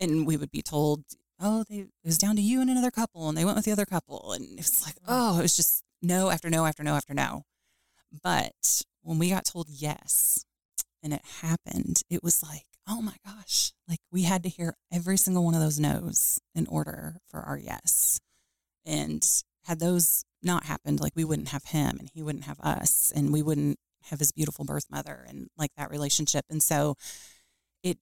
and 0.00 0.26
we 0.26 0.36
would 0.36 0.50
be 0.50 0.62
told, 0.62 1.04
oh, 1.40 1.64
they, 1.68 1.76
it 1.76 1.88
was 2.04 2.18
down 2.18 2.34
to 2.36 2.42
you 2.42 2.60
and 2.60 2.68
another 2.68 2.90
couple, 2.90 3.28
and 3.28 3.38
they 3.38 3.44
went 3.44 3.56
with 3.56 3.64
the 3.64 3.72
other 3.72 3.86
couple, 3.86 4.32
and 4.32 4.58
it 4.58 4.64
was 4.64 4.82
like, 4.84 4.96
mm-hmm. 4.96 5.06
oh, 5.08 5.38
it 5.38 5.42
was 5.42 5.56
just 5.56 5.84
no 6.02 6.30
after 6.30 6.50
no 6.50 6.66
after 6.66 6.82
no 6.82 6.94
after 6.94 7.14
no. 7.14 7.44
But 8.22 8.82
when 9.02 9.18
we 9.18 9.30
got 9.30 9.44
told 9.44 9.68
yes, 9.70 10.44
and 11.02 11.12
it 11.12 11.22
happened, 11.40 12.02
it 12.10 12.22
was 12.22 12.42
like, 12.42 12.66
oh 12.88 13.00
my 13.00 13.16
gosh, 13.24 13.72
like 13.88 14.00
we 14.10 14.22
had 14.22 14.42
to 14.42 14.48
hear 14.48 14.74
every 14.92 15.16
single 15.16 15.44
one 15.44 15.54
of 15.54 15.60
those 15.60 15.78
no's 15.78 16.40
in 16.54 16.66
order 16.66 17.16
for 17.28 17.40
our 17.40 17.58
yes. 17.58 18.20
And 18.84 19.24
had 19.64 19.78
those 19.80 20.24
not 20.42 20.64
happened, 20.64 21.00
like 21.00 21.12
we 21.14 21.24
wouldn't 21.24 21.48
have 21.48 21.64
him 21.64 21.96
and 21.98 22.10
he 22.12 22.22
wouldn't 22.22 22.44
have 22.44 22.58
us 22.60 23.12
and 23.14 23.32
we 23.32 23.42
wouldn't 23.42 23.78
have 24.06 24.18
his 24.18 24.32
beautiful 24.32 24.64
birth 24.64 24.86
mother 24.90 25.24
and 25.28 25.48
like 25.56 25.70
that 25.76 25.90
relationship. 25.90 26.44
And 26.50 26.60
so 26.60 26.96
it, 27.84 27.98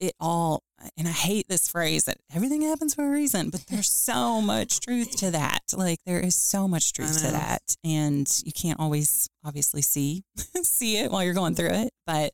it 0.00 0.14
all, 0.18 0.62
and 0.96 1.06
I 1.06 1.12
hate 1.12 1.46
this 1.48 1.68
phrase 1.68 2.04
that 2.04 2.18
everything 2.34 2.62
happens 2.62 2.94
for 2.94 3.06
a 3.06 3.10
reason, 3.10 3.50
but 3.50 3.66
there's 3.70 3.92
so 3.92 4.40
much 4.40 4.80
truth 4.80 5.16
to 5.18 5.30
that. 5.30 5.62
Like 5.72 6.00
there 6.04 6.20
is 6.20 6.34
so 6.34 6.66
much 6.66 6.92
truth 6.92 7.22
to 7.24 7.30
that. 7.30 7.76
And 7.84 8.28
you 8.44 8.52
can't 8.52 8.80
always 8.80 9.28
obviously 9.44 9.82
see, 9.82 10.24
see 10.62 10.98
it 10.98 11.12
while 11.12 11.22
you're 11.22 11.34
going 11.34 11.54
through 11.54 11.70
it. 11.70 11.92
But, 12.04 12.32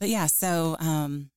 but 0.00 0.08
yeah, 0.08 0.26
so, 0.26 0.76
um, 0.80 1.30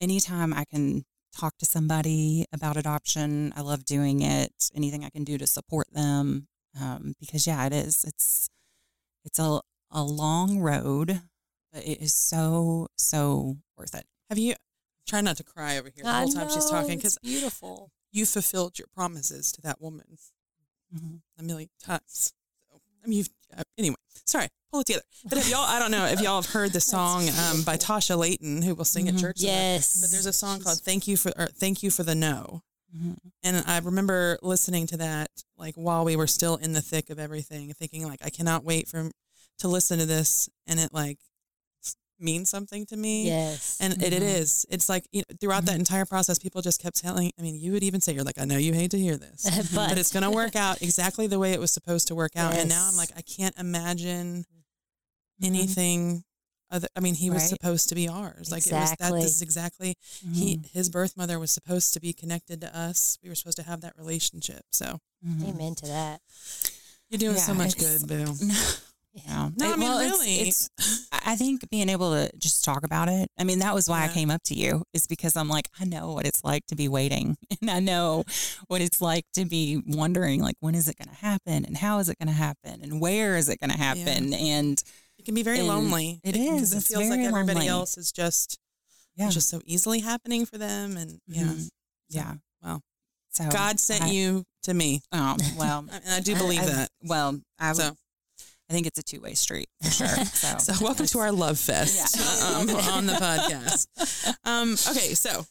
anytime 0.00 0.52
I 0.54 0.64
can 0.64 1.04
talk 1.36 1.58
to 1.58 1.66
somebody 1.66 2.46
about 2.52 2.76
adoption, 2.76 3.52
I 3.56 3.60
love 3.60 3.84
doing 3.84 4.22
it. 4.22 4.70
Anything 4.74 5.04
I 5.04 5.10
can 5.10 5.24
do 5.24 5.38
to 5.38 5.46
support 5.46 5.86
them. 5.92 6.48
Um, 6.80 7.14
because 7.20 7.46
yeah, 7.46 7.64
it 7.66 7.72
is, 7.72 8.04
it's, 8.04 8.48
it's 9.24 9.38
a, 9.38 9.60
a 9.90 10.02
long 10.02 10.60
road, 10.60 11.20
but 11.72 11.84
it 11.86 12.00
is 12.00 12.14
so, 12.14 12.88
so 12.96 13.56
worth 13.76 13.94
it. 13.94 14.04
Have 14.28 14.38
you? 14.38 14.54
Try 15.06 15.20
not 15.22 15.36
to 15.38 15.44
cry 15.44 15.78
over 15.78 15.88
here 15.88 16.04
the 16.04 16.10
I 16.10 16.20
whole 16.20 16.32
time 16.32 16.48
she's 16.50 16.68
talking 16.70 16.96
because 16.96 17.18
beautiful. 17.22 17.90
you 18.12 18.26
fulfilled 18.26 18.78
your 18.78 18.88
promises 18.94 19.50
to 19.52 19.62
that 19.62 19.80
woman 19.80 20.18
Mhm. 20.94 21.20
a 21.38 21.42
million 21.42 21.68
times. 21.82 22.32
So, 22.70 22.80
I 23.04 23.06
mean, 23.08 23.18
you've, 23.18 23.30
uh, 23.56 23.62
anyway, 23.76 23.96
sorry, 24.26 24.48
pull 24.70 24.80
it 24.80 24.86
together. 24.86 25.04
But 25.28 25.38
if 25.38 25.48
y'all, 25.50 25.64
I 25.64 25.78
don't 25.78 25.90
know 25.90 26.06
if 26.06 26.20
y'all 26.20 26.40
have 26.42 26.50
heard 26.52 26.72
the 26.72 26.80
song 26.80 27.28
um, 27.28 27.62
by 27.62 27.76
Tasha 27.76 28.16
Layton, 28.18 28.62
who 28.62 28.74
will 28.74 28.84
sing 28.84 29.08
at 29.08 29.14
Mhm. 29.14 29.20
church. 29.20 29.36
Yes. 29.40 29.98
But 30.00 30.10
there's 30.10 30.26
a 30.26 30.32
song 30.32 30.60
called 30.60 30.80
"Thank 30.82 31.06
You 31.06 31.16
for" 31.16 31.32
or 31.36 31.46
"Thank 31.48 31.82
You 31.82 31.90
for 31.90 32.02
the 32.02 32.14
No," 32.14 32.62
Mhm. 32.96 33.16
and 33.42 33.64
I 33.66 33.78
remember 33.78 34.38
listening 34.42 34.86
to 34.88 34.96
that 34.98 35.30
like 35.56 35.74
while 35.76 36.04
we 36.04 36.16
were 36.16 36.26
still 36.26 36.56
in 36.56 36.72
the 36.72 36.82
thick 36.82 37.10
of 37.10 37.18
everything, 37.18 37.72
thinking 37.74 38.06
like, 38.06 38.20
I 38.24 38.30
cannot 38.30 38.64
wait 38.64 38.88
for 38.88 39.10
to 39.58 39.68
listen 39.68 39.98
to 39.98 40.06
this, 40.06 40.48
and 40.66 40.78
it 40.78 40.92
like 40.94 41.18
means 42.20 42.50
something 42.50 42.84
to 42.86 42.96
me. 42.96 43.26
Yes. 43.26 43.76
And 43.80 44.02
it, 44.02 44.12
it 44.12 44.22
Mhm. 44.22 44.34
is. 44.40 44.66
It's 44.68 44.88
like 44.88 45.06
you 45.12 45.20
know, 45.28 45.36
throughout 45.40 45.64
that 45.66 45.76
entire 45.76 46.04
process, 46.04 46.38
people 46.38 46.62
just 46.62 46.80
kept 46.80 46.96
telling. 47.00 47.32
I 47.38 47.42
mean, 47.42 47.58
you 47.58 47.72
would 47.72 47.82
even 47.82 48.00
say, 48.00 48.12
"You're 48.12 48.24
like, 48.24 48.38
I 48.40 48.44
know 48.44 48.56
you 48.58 48.72
hate 48.72 48.90
to 48.92 48.98
hear 48.98 49.16
this, 49.16 49.44
but, 49.44 49.70
but 49.90 49.98
it's 49.98 50.12
going 50.12 50.22
to 50.24 50.30
work 50.30 50.56
out 50.56 50.82
exactly 50.82 51.26
the 51.26 51.38
way 51.38 51.52
it 51.52 51.60
was 51.60 51.70
supposed 51.70 52.08
to 52.08 52.14
work 52.14 52.32
out." 52.36 52.54
And 52.54 52.68
now 52.68 52.86
I'm 52.88 52.96
like, 52.96 53.10
I 53.16 53.22
can't 53.22 53.56
imagine 53.58 54.44
Mhm. 55.42 55.46
anything. 55.46 56.24
Other, 56.70 56.86
I 56.94 57.00
mean, 57.00 57.14
he 57.14 57.30
was 57.30 57.42
Right. 57.44 57.48
supposed 57.48 57.88
to 57.88 57.94
be 57.94 58.08
ours. 58.08 58.50
Like 58.50 58.66
it 58.66 58.72
was 58.72 58.90
that. 58.90 58.92
Exactly. 59.00 59.22
This 59.22 59.36
is 59.36 59.40
exactly 59.42 59.96
he. 60.34 60.58
Mhm. 60.58 60.70
His 60.72 60.90
birth 60.90 61.16
mother 61.16 61.38
was 61.38 61.50
supposed 61.50 61.94
to 61.94 62.00
be 62.00 62.12
connected 62.12 62.60
to 62.60 62.76
us. 62.78 63.16
We 63.22 63.30
were 63.30 63.34
supposed 63.34 63.56
to 63.56 63.62
have 63.62 63.80
that 63.80 63.96
relationship. 63.96 64.66
So 64.72 65.00
Mhm. 65.26 65.48
Amen 65.48 65.74
to 65.76 65.86
that. 65.86 66.20
you're 67.08 67.18
doing 67.18 67.38
so 67.38 67.54
much 67.54 67.78
good, 67.78 68.06
Boo. 68.06 68.34
No, 69.26 69.50
No, 69.56 69.72
I 69.72 69.76
mean, 69.76 69.88
well, 69.88 69.98
really. 70.00 70.34
It's, 70.48 70.68
I 71.12 71.36
think 71.36 71.68
being 71.70 71.88
able 71.88 72.12
to 72.12 72.30
just 72.38 72.64
talk 72.64 72.84
about 72.84 73.08
it. 73.08 73.28
I 73.38 73.44
mean, 73.44 73.58
that 73.60 73.74
was 73.74 73.88
why 73.88 74.04
I 74.04 74.08
came 74.08 74.30
up 74.30 74.42
to 74.44 74.54
you, 74.54 74.84
is 74.92 75.06
because 75.06 75.36
I'm 75.36 75.48
like, 75.48 75.68
I 75.80 75.84
know 75.84 76.12
what 76.12 76.26
it's 76.26 76.44
like 76.44 76.66
to 76.66 76.76
be 76.76 76.88
waiting, 76.88 77.36
and 77.60 77.70
I 77.70 77.80
know 77.80 78.24
what 78.68 78.80
it's 78.80 79.00
like 79.00 79.24
to 79.34 79.44
be 79.44 79.82
wondering, 79.86 80.40
like, 80.42 80.56
when 80.60 80.74
is 80.74 80.88
it 80.88 80.96
going 80.96 81.08
to 81.14 81.20
happen, 81.20 81.64
and 81.64 81.76
how 81.76 81.98
is 81.98 82.08
it 82.08 82.18
going 82.18 82.28
to 82.28 82.34
happen, 82.34 82.80
and 82.82 83.00
where 83.00 83.36
is 83.36 83.48
it 83.48 83.58
going 83.60 83.70
to 83.70 83.78
happen, 83.78 84.32
and 84.34 84.82
It 85.18 85.24
can 85.24 85.34
be 85.34 85.42
very 85.42 85.62
lonely. 85.62 86.20
it 86.24 86.32
because 86.32 86.72
it 86.72 86.82
feels 86.84 87.08
like 87.08 87.20
everybody 87.20 87.54
lonely. 87.60 87.68
else 87.68 87.98
is 87.98 88.12
just 88.12 88.58
yeah, 89.16 89.26
it's 89.26 89.34
just 89.34 89.48
so 89.50 89.60
easily 89.64 89.98
happening 90.00 90.46
for 90.46 90.58
them. 90.58 90.96
And 90.96 91.20
yeah, 91.26 91.42
Mhm. 91.42 91.68
yeah, 92.08 92.34
Well, 92.62 92.80
So 93.30 93.48
God 93.50 93.80
sent 93.80 94.02
I- 94.04 94.10
you 94.10 94.44
to 94.62 94.72
me, 94.74 95.00
Oh 95.10 95.36
well, 95.56 95.86
and 95.92 96.08
I 96.14 96.20
do 96.20 96.36
believe 96.36 96.60
I- 96.60 96.62
I- 96.62 96.66
that. 96.66 96.90
Well, 97.02 97.40
I 97.58 97.72
So, 97.72 97.96
I 98.70 98.74
think 98.74 98.86
it's 98.86 98.98
a 98.98 99.02
two 99.02 99.20
way 99.20 99.34
street 99.34 99.68
for 99.82 99.90
sure. 99.90 100.08
So, 100.24 100.58
so 100.58 100.84
welcome 100.84 101.06
to 101.06 101.18
our 101.20 101.32
love 101.32 101.58
fest 101.58 102.16
Yeah. 102.18 102.48
um, 102.58 102.70
on 102.94 103.06
the 103.06 103.14
podcast. 103.14 103.86
Um, 104.44 104.72
okay, 104.72 105.14
so 105.14 105.44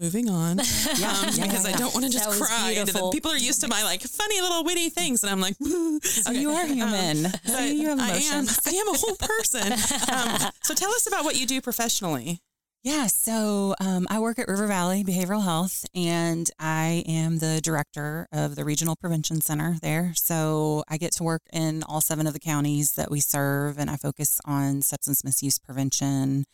moving 0.00 0.30
on. 0.30 0.58
Yeah, 0.96 1.10
um, 1.10 1.28
yeah, 1.34 1.44
because 1.44 1.66
yeah, 1.68 1.74
I 1.74 1.76
don't 1.76 1.92
want 1.94 2.06
to 2.06 2.12
just 2.12 2.28
cry. 2.40 2.70
into 2.70 2.86
the- 2.86 2.92
beautiful. 2.92 3.10
people 3.12 3.30
are 3.30 3.36
used 3.38 3.60
to 3.62 3.68
my 3.68 3.82
like 3.82 4.00
funny 4.02 4.40
little 4.40 4.64
witty 4.64 4.88
things, 4.88 5.22
and 5.22 5.30
I'm 5.30 5.40
like, 5.40 5.56
So 6.02 6.32
you 6.32 6.50
are 6.52 6.66
human. 6.66 7.26
Um, 7.26 7.32
So 7.44 7.54
but 7.56 7.64
you 7.68 7.88
have 7.88 8.00
I 8.00 8.16
am. 8.16 8.46
I 8.66 8.70
am 8.70 8.88
a 8.88 8.96
whole 8.98 9.16
person. 9.16 9.72
Um, 10.12 10.50
so 10.62 10.74
tell 10.74 10.90
us 10.92 11.06
about 11.06 11.24
what 11.24 11.36
you 11.38 11.46
do 11.46 11.60
professionally. 11.60 12.40
Yeah, 12.82 13.08
so 13.08 13.74
um, 13.78 14.06
I 14.08 14.18
work 14.20 14.38
at 14.38 14.48
River 14.48 14.66
Valley 14.66 15.04
Behavioral 15.04 15.44
Health, 15.44 15.84
and 15.94 16.50
I 16.58 17.04
am 17.06 17.38
the 17.38 17.60
director 17.62 18.26
of 18.32 18.56
the 18.56 18.64
Regional 18.64 18.96
Prevention 18.96 19.42
Center 19.42 19.76
there. 19.82 20.12
So 20.14 20.82
I 20.88 20.96
get 20.96 21.12
to 21.16 21.22
work 21.22 21.42
in 21.52 21.82
all 21.82 22.00
seven 22.00 22.26
of 22.26 22.32
the 22.32 22.40
counties 22.40 22.92
that 22.92 23.10
we 23.10 23.20
serve, 23.20 23.78
and 23.78 23.90
I 23.90 23.96
focus 23.96 24.40
on 24.46 24.80
substance 24.80 25.22
misuse 25.22 25.58
prevention. 25.58 26.44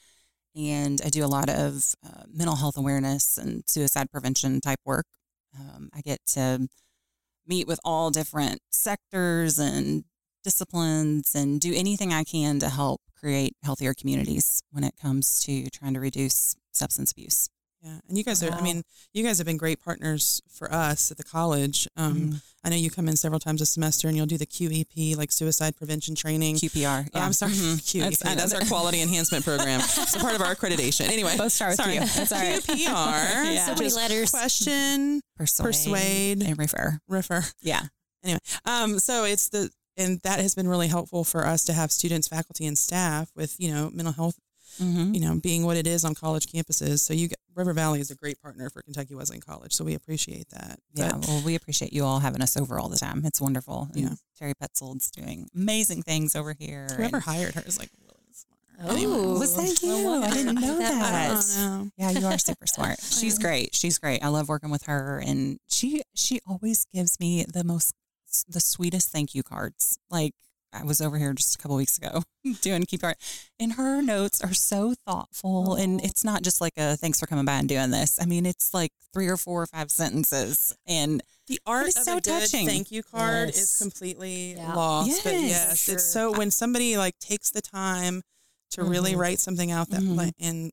And 0.56 1.00
I 1.04 1.10
do 1.10 1.24
a 1.24 1.28
lot 1.28 1.48
of 1.48 1.94
uh, 2.04 2.24
mental 2.28 2.56
health 2.56 2.76
awareness 2.76 3.38
and 3.38 3.62
suicide 3.68 4.10
prevention 4.10 4.60
type 4.60 4.80
work. 4.84 5.06
Um, 5.56 5.90
I 5.94 6.00
get 6.00 6.18
to 6.30 6.66
meet 7.46 7.68
with 7.68 7.78
all 7.84 8.10
different 8.10 8.58
sectors 8.70 9.60
and 9.60 10.02
disciplines 10.46 11.35
and 11.35 11.61
do 11.61 11.74
anything 11.74 12.12
I 12.12 12.22
can 12.22 12.61
to 12.61 12.68
help 12.68 13.00
create 13.18 13.54
healthier 13.64 13.94
communities 13.94 14.62
when 14.70 14.85
it 14.85 14.94
comes 15.02 15.40
to 15.44 15.68
trying 15.70 15.94
to 15.94 16.00
reduce 16.00 16.54
substance 16.72 17.11
abuse. 17.11 17.48
Yeah, 17.82 17.98
and 18.09 18.16
you 18.18 18.24
guys 18.24 18.42
are. 18.42 18.50
I 18.52 18.62
mean, 18.62 18.82
you 19.12 19.22
guys 19.24 19.38
have 19.38 19.46
been 19.46 19.56
great 19.59 19.80
partners 19.80 20.40
for 20.50 20.72
us 20.72 21.11
at 21.11 21.16
the 21.18 21.22
college. 21.24 21.87
Um, 21.96 22.14
Mhm. 22.16 22.42
I 22.64 22.68
know 22.70 22.76
you 22.76 22.90
come 22.90 23.06
in 23.09 23.16
several 23.16 23.38
times 23.38 23.61
a 23.61 23.66
semester, 23.66 24.09
and 24.09 24.16
you'll 24.16 24.26
do 24.26 24.38
the 24.38 24.46
QEP, 24.46 25.14
like 25.14 25.30
suicide 25.30 25.76
prevention 25.76 26.14
training. 26.16 26.56
QPR. 26.56 27.06
Oh, 27.14 27.20
I'm 27.20 27.32
sorry, 27.32 27.52
Mhm. 27.66 27.76
QEP. 27.82 28.00
That's- 28.00 28.22
I 28.24 28.35
That's 28.35 28.52
our 28.54 28.64
quality 28.64 29.02
enhancement 29.02 29.44
program. 29.44 29.80
It's 29.80 30.16
a 30.16 30.18
part 30.18 30.35
of 30.35 30.40
our 30.40 30.54
accreditation. 30.56 31.09
Anyway, 31.09 31.37
Both 31.37 31.52
start 31.52 31.70
with 31.72 31.76
sorry. 31.76 31.98
Q. 31.98 32.06
That's 32.06 32.32
all 32.32 32.40
right. 32.40 32.62
QPR. 32.62 33.44
Yeah. 33.54 33.66
So 33.66 33.74
many 33.74 33.90
letters. 33.94 34.30
Question, 34.30 35.20
Persuade, 35.37 35.66
Persuade. 35.66 36.42
and 36.42 36.59
refer. 36.59 36.98
refer. 37.09 37.44
Yeah. 37.61 37.82
Um, 38.64 38.98
so 38.98 39.22
it's 39.24 39.48
the 39.50 39.70
and 39.96 40.20
that 40.22 40.40
has 40.40 40.54
been 40.54 40.68
really 40.68 40.88
helpful 40.88 41.24
for 41.24 41.46
us 41.46 41.64
to 41.64 41.72
have 41.72 41.90
students, 41.92 42.28
faculty, 42.28 42.66
and 42.66 42.76
staff 42.78 43.30
with 43.37 43.56
you 43.59 43.70
know 43.72 43.90
mental 43.92 44.12
health, 44.14 44.37
Mm-hmm. 44.80 45.14
you 45.14 45.20
know, 45.20 45.40
being 45.40 45.64
what 45.64 45.78
it 45.78 45.87
is 45.87 46.04
on 46.04 46.14
college 46.14 46.48
campuses. 46.48 46.98
So 46.98 47.14
you 47.14 47.28
get, 47.28 47.38
River 47.54 47.72
Valley 47.72 47.98
is 48.00 48.11
a 48.11 48.14
great 48.14 48.42
partner 48.42 48.68
for 48.68 48.82
Kentucky 48.82 49.14
Wesleyan 49.14 49.40
College. 49.40 49.72
So 49.72 49.85
we 49.85 49.94
appreciate 49.94 50.50
that. 50.50 50.78
Yeah. 50.92 51.12
But- 51.12 51.26
Well, 51.28 51.42
we 51.46 51.54
appreciate 51.54 51.94
you 51.94 52.04
all 52.04 52.18
having 52.18 52.42
us 52.42 52.59
over 52.59 52.78
all 52.78 52.90
the 52.90 52.98
time. 52.98 53.22
It's 53.24 53.40
wonderful. 53.40 53.88
And 53.94 54.02
Yeah. 54.02 54.14
Terry 54.38 54.52
Petzold's 54.54 55.11
doing 55.11 55.48
amazing 55.54 56.02
things 56.02 56.37
over 56.37 56.52
here. 56.52 56.88
Whoever 56.94 57.16
and- 57.16 57.24
hired 57.24 57.54
her 57.54 57.62
is 57.64 57.78
like 57.78 57.88
really 58.02 58.35
smart. 58.35 58.90
Oh. 58.90 58.94
Anyway. 58.94 59.38
was 59.38 59.56
that 59.56 59.82
you? 59.82 59.94
Well, 60.04 60.22
I 60.24 60.30
didn't 60.30 60.56
know 60.56 60.76
that. 60.78 61.44
know. 61.56 61.90
Yeah, 61.96 62.11
you 62.11 62.26
are 62.26 62.37
super 62.37 62.66
smart. 62.66 63.00
She's 63.18 63.38
great. 63.38 63.74
She's 63.74 63.96
great. 63.96 64.22
I 64.22 64.28
love 64.28 64.46
working 64.50 64.68
with 64.68 64.82
her, 64.82 65.22
and 65.24 65.59
she 65.68 66.02
she 66.14 66.40
always 66.46 66.85
gives 66.92 67.18
me 67.18 67.46
the 67.50 67.64
most 67.64 67.94
the 68.49 68.61
sweetest 68.61 69.11
thank 69.11 69.35
you 69.35 69.42
cards. 69.42 69.99
Like 70.11 70.33
I 70.72 70.85
was 70.85 71.01
over 71.01 71.16
here 71.16 71.33
just 71.33 71.55
a 71.55 71.59
couple 71.59 71.77
weeks 71.77 71.96
ago 71.96 72.22
doing 72.61 72.83
QPR, 72.83 73.14
and 73.59 73.75
her 73.75 74.03
notes 74.03 74.42
are 74.42 74.53
so 74.53 74.94
thoughtful, 75.07 75.75
and 75.75 76.03
it's 76.05 76.22
not 76.25 76.42
just 76.42 76.61
like 76.61 76.75
a 76.77 76.96
thanks 76.96 77.18
for 77.20 77.27
coming 77.27 77.44
by 77.46 77.55
and 77.55 77.68
doing 77.68 77.90
this. 77.90 78.18
I 78.20 78.27
mean, 78.27 78.44
it's 78.44 78.75
like 78.75 78.90
three 79.14 79.29
or 79.29 79.37
four 79.38 79.62
or 79.62 79.66
five 79.66 79.90
sentences, 79.90 80.77
and 80.87 81.22
The 81.46 81.61
art 81.64 81.87
is 81.88 81.96
of 81.96 82.03
so 82.05 82.16
a 82.18 82.20
touching. 82.20 82.66
thank 82.66 82.90
you 82.90 83.03
card 83.03 83.51
is 83.51 83.79
completely 83.79 84.55
Yeah. 84.55 84.75
lost. 84.75 85.22
But 85.25 85.35
Yes. 85.35 85.42
yes, 85.49 85.85
For 85.87 85.92
it's 85.92 86.05
so 86.05 86.33
when 86.37 86.51
somebody 86.51 86.96
like 86.99 87.18
takes 87.20 87.51
the 87.51 87.62
time 87.62 88.22
to 88.72 88.83
really 88.83 89.12
Mhm. 89.12 89.18
write 89.18 89.38
something 89.40 89.70
out 89.70 89.88
that 89.90 90.01
Mhm. 90.03 90.16
like 90.16 90.35
and 90.40 90.72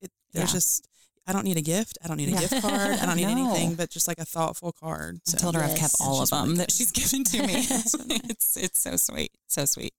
it 0.00 0.10
there's 0.32 0.50
Yeah. 0.50 0.54
just 0.54 0.86
I 1.28 1.32
don't 1.34 1.44
need 1.44 1.58
a 1.58 1.62
gift. 1.62 1.98
I 2.02 2.08
don't 2.08 2.16
need 2.16 2.28
a 2.30 2.32
Yeah. 2.32 2.40
gift 2.40 2.62
card. 2.62 2.98
I 2.98 3.04
don't 3.06 3.16
need 3.16 3.26
No. 3.26 3.30
anything 3.32 3.74
but 3.74 3.90
just 3.90 4.08
like 4.08 4.18
a 4.18 4.24
thoughtful 4.24 4.72
card. 4.72 5.20
So. 5.24 5.36
I 5.36 5.38
So 5.38 5.42
told 5.42 5.54
her 5.56 5.62
I've 5.62 5.76
kept 5.78 5.94
all 6.00 6.22
of 6.22 6.28
She's 6.28 6.32
really 6.32 6.46
them 6.48 6.56
that 6.56 6.72
she's 6.72 6.90
given 6.90 7.22
to 7.24 7.46
me. 7.46 7.62
So 7.62 7.98
nice. 8.06 8.20
it's 8.30 8.56
it's 8.56 8.78
so 8.80 8.96
sweet, 8.96 9.30
so 9.46 9.64
sweet. 9.66 9.92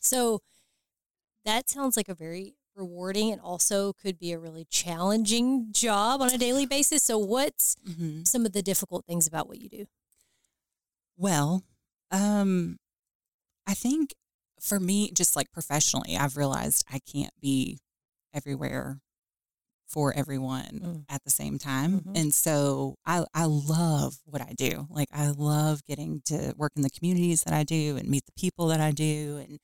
So 0.00 0.40
that 1.44 1.68
sounds 1.68 1.96
like 1.96 2.08
a 2.08 2.14
very 2.14 2.54
rewarding 2.74 3.30
and 3.30 3.40
also 3.40 3.92
could 3.92 4.18
be 4.18 4.32
a 4.32 4.38
really 4.38 4.64
challenging 4.70 5.68
job 5.70 6.20
on 6.22 6.32
a 6.32 6.38
daily 6.38 6.66
basis. 6.66 7.04
So 7.04 7.18
what's 7.18 7.76
Mm-hmm. 7.88 8.24
some 8.24 8.46
of 8.46 8.52
the 8.52 8.62
difficult 8.62 9.04
things 9.04 9.26
about 9.28 9.46
what 9.46 9.60
you 9.60 9.68
do? 9.68 9.84
Well, 11.16 11.62
um, 12.10 12.78
I 13.66 13.74
think 13.74 14.14
for 14.60 14.80
me, 14.80 15.10
just 15.12 15.36
like 15.36 15.52
professionally, 15.52 16.16
I've 16.16 16.36
realized 16.36 16.84
I 16.90 16.98
can't 17.00 17.32
be 17.40 17.78
everywhere 18.32 19.00
for 19.94 20.12
everyone 20.16 20.80
Mm. 20.82 21.04
at 21.08 21.22
the 21.24 21.30
same 21.30 21.56
time. 21.58 22.00
Mhm. 22.00 22.18
And 22.20 22.34
so 22.34 22.96
I, 23.06 23.24
I 23.32 23.44
love 23.44 24.16
what 24.26 24.42
I 24.42 24.52
do. 24.66 24.86
Like 24.90 25.08
I 25.12 25.28
love 25.30 25.84
getting 25.86 26.20
to 26.26 26.52
work 26.56 26.72
in 26.76 26.82
the 26.82 26.90
communities 26.90 27.42
that 27.44 27.54
I 27.54 27.62
do 27.62 27.96
and 27.96 28.08
meet 28.08 28.26
the 28.26 28.32
people 28.44 28.66
that 28.68 28.80
I 28.80 28.90
do 28.90 29.38
and 29.42 29.58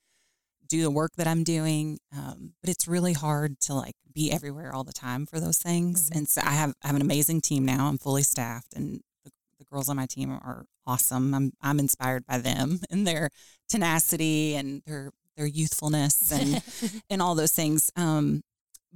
do 0.68 0.82
the 0.82 0.90
work 0.90 1.12
that 1.16 1.26
I'm 1.26 1.42
doing. 1.42 1.98
Um, 2.16 2.54
but 2.62 2.70
it's 2.70 2.86
really 2.86 3.12
hard 3.12 3.58
to 3.66 3.74
like 3.74 3.96
be 4.14 4.30
everywhere 4.30 4.72
all 4.74 4.84
the 4.84 4.92
time 4.92 5.26
for 5.26 5.40
those 5.40 5.58
things. 5.58 6.08
Mhm. 6.08 6.16
And 6.16 6.28
so 6.28 6.40
I 6.44 6.52
have 6.54 6.74
I 6.82 6.86
have 6.86 6.96
an 6.96 7.02
amazing 7.02 7.40
team 7.40 7.64
now. 7.64 7.88
I'm 7.88 7.98
fully 7.98 8.22
staffed 8.22 8.72
and 8.74 9.00
the, 9.24 9.32
the 9.58 9.64
girls 9.64 9.88
on 9.88 9.96
my 9.96 10.06
team 10.06 10.30
are 10.30 10.64
awesome. 10.86 11.34
I'm 11.34 11.52
I'm 11.60 11.80
inspired 11.80 12.24
by 12.24 12.38
them 12.38 12.78
and 12.90 13.04
their 13.04 13.30
tenacity 13.68 14.54
and 14.54 14.82
their 14.86 15.10
their 15.36 15.46
youthfulness 15.46 16.30
and 16.30 16.62
and 17.10 17.20
all 17.22 17.34
those 17.34 17.52
things. 17.52 17.90
Um, 17.96 18.42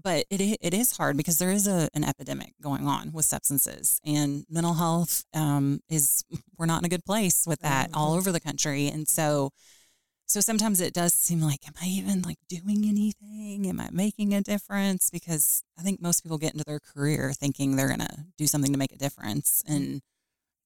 but 0.02 0.26
it 0.30 0.59
it 0.61 0.74
is 0.74 0.96
hard 0.96 1.16
because 1.16 1.38
there 1.38 1.50
is 1.50 1.66
a 1.66 1.88
an 1.94 2.04
epidemic 2.04 2.54
going 2.61 2.87
on 2.87 3.12
with 3.12 3.24
substances 3.24 4.00
and 4.04 4.44
mental 4.50 4.74
health. 4.74 5.24
Um, 5.35 5.80
is 5.88 6.24
we're 6.59 6.66
not 6.66 6.80
in 6.80 6.87
a 6.87 6.88
good 6.88 7.04
place 7.04 7.44
with 7.46 7.61
that 7.61 7.90
all 7.94 8.14
over 8.14 8.33
the 8.33 8.40
country, 8.40 8.88
and 8.88 9.09
so 9.09 9.50
so 10.26 10.40
sometimes 10.40 10.80
it 10.80 10.94
does 10.94 11.12
seem 11.12 11.40
like, 11.40 11.66
am 11.66 11.74
I 11.80 11.87
even 11.87 12.22
like 12.22 12.38
doing 12.48 12.85
anything? 12.87 13.66
Am 13.66 13.78
I 13.78 13.88
making 13.92 14.33
a 14.33 14.40
difference? 14.40 15.11
Because 15.11 15.62
I 15.78 15.83
think 15.83 16.00
most 16.00 16.22
people 16.22 16.38
get 16.38 16.54
into 16.54 16.64
their 16.64 16.80
career 16.80 17.33
thinking 17.33 17.76
they're 17.76 17.88
gonna 17.88 18.26
do 18.38 18.46
something 18.46 18.72
to 18.72 18.78
make 18.78 18.92
a 18.92 18.98
difference, 18.98 19.62
and 19.66 20.00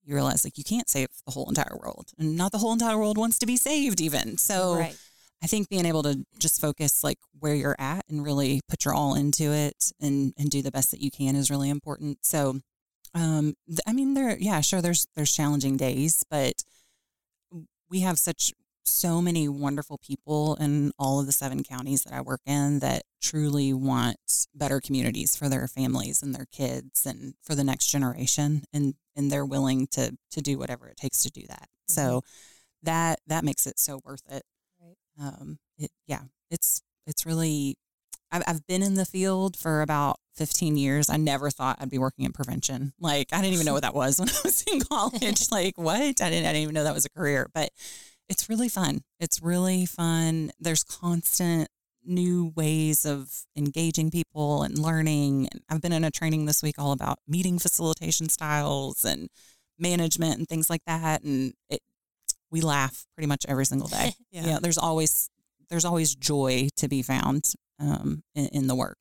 you 0.05 0.14
realize 0.14 0.45
like 0.45 0.57
you 0.57 0.64
can't 0.64 0.88
save 0.88 1.09
the 1.27 1.33
whole 1.33 1.49
entire 1.49 1.77
world, 1.77 2.12
and 2.19 2.37
not 2.37 2.53
the 2.53 2.59
whole 2.59 2.73
entire 2.73 2.99
world 2.99 3.19
wants 3.19 3.38
to 3.41 3.47
be 3.47 3.57
saved 3.57 4.01
even. 4.01 4.38
So 4.38 4.77
right. 4.77 4.97
I 5.42 5.46
think 5.46 5.68
being 5.68 5.87
able 5.87 6.03
to 6.03 6.24
just 6.38 6.61
focus 6.61 7.05
like 7.05 7.18
where 7.38 7.55
you're 7.55 7.77
at 7.79 8.05
and 8.09 8.24
really 8.24 8.61
put 8.68 8.85
your 8.85 8.94
all 8.94 9.14
into 9.14 9.53
it 9.53 9.92
and 10.01 10.33
and 10.37 10.51
do 10.51 10.62
the 10.62 10.70
best 10.72 10.90
that 10.90 11.01
you 11.01 11.11
can 11.11 11.37
is 11.37 11.51
really 11.51 11.70
important. 11.70 12.18
So, 12.24 12.61
um, 13.14 13.55
th- 13.68 13.81
I 13.87 13.92
mean, 13.92 14.14
there, 14.14 14.37
yeah, 14.38 14.61
sure, 14.61 14.83
there's 14.83 15.07
there's 15.14 15.35
challenging 15.35 15.77
days, 15.77 16.24
but 16.31 16.64
we 17.88 18.01
have 18.01 18.18
such 18.18 18.53
so 18.85 19.20
many 19.20 19.48
wonderful 19.48 19.98
people 19.98 20.57
in 20.57 20.92
all 20.98 21.20
of 21.20 21.27
the 21.27 21.33
seven 21.33 21.62
counties 21.62 22.05
that 22.05 22.14
I 22.14 22.20
work 22.20 22.40
in 22.46 22.79
that 22.79 23.03
truly 23.20 23.72
want 23.72 24.16
better 24.55 24.81
communities 24.81 25.37
for 25.37 25.48
their 25.48 25.68
families 25.68 26.22
and 26.22 26.35
their 26.35 26.46
kids 26.51 27.05
and 27.05 27.35
for 27.42 27.55
the 27.55 27.64
next 27.64 27.88
generation 27.88 28.64
and 28.72 28.94
and 29.14 29.31
they're 29.31 29.44
willing 29.44 29.87
to 29.88 30.16
to 30.31 30.40
do 30.40 30.59
whatever 30.59 30.88
it 30.88 30.96
takes 30.96 31.22
to 31.22 31.31
do 31.31 31.42
that. 31.48 31.68
So 31.87 32.22
that 32.83 33.20
that 33.27 33.44
makes 33.44 33.66
it 33.66 33.79
so 33.79 34.01
worth 34.05 34.22
it. 34.31 34.42
Um 35.20 35.59
it 35.76 35.90
yeah, 36.07 36.22
it's 36.50 36.83
it's 37.07 37.26
really 37.26 37.76
I've 38.31 38.42
I've 38.46 38.66
been 38.66 38.83
in 38.83 38.94
the 38.94 39.07
field 39.07 39.57
for 39.57 39.83
about 39.83 40.18
15 40.37 40.76
years. 40.76 41.11
I 41.11 41.16
never 41.16 41.50
thought 41.50 41.78
I'd 41.81 41.90
be 41.90 41.98
working 41.98 42.24
in 42.24 42.33
prevention. 42.33 42.92
Like 43.00 43.28
I 43.33 43.40
didn't 43.40 43.54
even 43.54 43.66
know 43.66 43.72
what 43.72 43.83
that 43.83 43.94
was 43.94 44.18
when 44.18 44.28
I 44.28 44.40
was 44.44 44.62
in 44.70 44.81
college. 44.81 45.46
like 45.50 45.76
what? 45.76 46.00
I 46.00 46.12
didn't 46.12 46.46
I 46.46 46.52
didn't 46.52 46.62
even 46.62 46.74
know 46.74 46.85
that 46.85 46.94
was 46.94 47.04
a 47.04 47.11
career, 47.11 47.48
but 47.52 47.70
it's 48.28 48.48
really 48.48 48.68
fun. 48.68 49.00
It's 49.20 49.42
really 49.42 49.87
fun. 49.87 50.50
There's 50.61 50.85
constant 50.85 51.68
new 52.04 52.52
ways 52.57 53.04
of 53.04 53.44
engaging 53.57 54.11
people 54.11 54.62
and 54.62 54.78
learning. 54.78 55.48
And 55.52 55.62
I've 55.68 55.81
been 55.81 55.92
in 55.92 56.04
a 56.04 56.11
training 56.11 56.46
this 56.46 56.62
week 56.62 56.76
all 56.78 56.92
about 56.92 57.18
meeting 57.28 57.59
facilitation 57.59 58.28
styles 58.28 59.04
and 59.04 59.28
management 59.78 60.38
and 60.38 60.48
things 60.48 60.70
like 60.70 60.83
that. 60.87 61.22
And 61.22 61.52
it, 61.68 61.81
we 62.51 62.61
laugh 62.61 63.07
pretty 63.15 63.27
much 63.27 63.45
every 63.49 63.67
single 63.67 63.89
day. 63.89 64.13
Yeah. 64.31 64.47
yeah. 64.47 64.59
There's 64.61 64.79
always 64.79 65.31
there's 65.71 65.85
always 65.85 66.15
joy 66.15 66.69
to 66.77 66.89
be 66.89 67.03
found 67.03 67.53
um, 67.79 68.23
in, 68.35 68.47
in 68.49 68.67
the 68.69 68.75
work. 68.75 68.99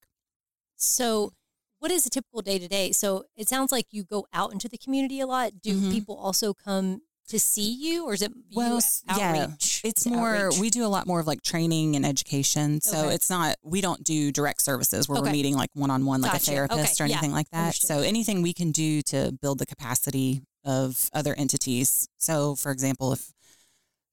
So 0.76 1.32
what 1.80 1.92
is 1.92 2.06
a 2.06 2.10
typical 2.10 2.42
day 2.42 2.60
to 2.60 2.68
day? 2.68 2.92
So 2.92 3.24
it 3.36 3.48
sounds 3.48 3.72
like 3.72 3.86
you 3.92 4.04
go 4.04 4.26
out 4.34 4.52
into 4.52 4.68
the 4.68 4.78
community 4.78 5.20
a 5.20 5.28
lot. 5.28 5.62
Do 5.62 5.80
Mhm. 5.80 5.92
people 5.92 6.16
also 6.18 6.54
come 6.54 7.02
to 7.30 7.40
see 7.40 7.70
you 7.74 8.06
or 8.06 8.14
is 8.14 8.22
it 8.22 8.32
Well, 8.56 8.80
yeah, 9.18 9.44
outreach? 9.44 9.82
It's 9.84 10.06
Is 10.06 10.12
more, 10.12 10.34
outreach? 10.36 10.60
we 10.62 10.70
do 10.70 10.86
a 10.86 10.88
lot 10.88 11.06
more 11.08 11.20
of 11.20 11.28
like 11.28 11.42
training 11.42 11.96
and 11.98 12.06
education. 12.06 12.80
So 12.82 13.06
Okay. 13.08 13.16
it's 13.16 13.30
not, 13.30 13.58
we 13.64 13.82
don't 13.82 14.02
do 14.04 14.32
direct 14.32 14.62
services 14.62 15.08
where 15.10 15.18
Okay. 15.20 15.28
we're 15.28 15.34
meeting 15.34 15.54
like 15.56 15.70
one 15.74 15.92
on 15.92 16.06
one, 16.06 16.22
like 16.22 16.32
Gotcha. 16.32 16.52
a 16.52 16.54
therapist 16.54 17.00
Okay. 17.02 17.04
or 17.04 17.08
Yeah. 17.08 17.18
anything 17.18 17.34
like 17.34 17.50
that. 17.52 17.66
Understood. 17.66 17.88
So 17.90 18.00
anything 18.00 18.42
we 18.42 18.54
can 18.54 18.72
do 18.72 19.02
to 19.04 19.34
build 19.42 19.60
the 19.60 19.66
capacity 19.66 20.42
of 20.64 21.10
other 21.14 21.34
entities. 21.36 22.08
So, 22.18 22.56
for 22.56 22.72
example, 22.72 23.12
if 23.14 23.34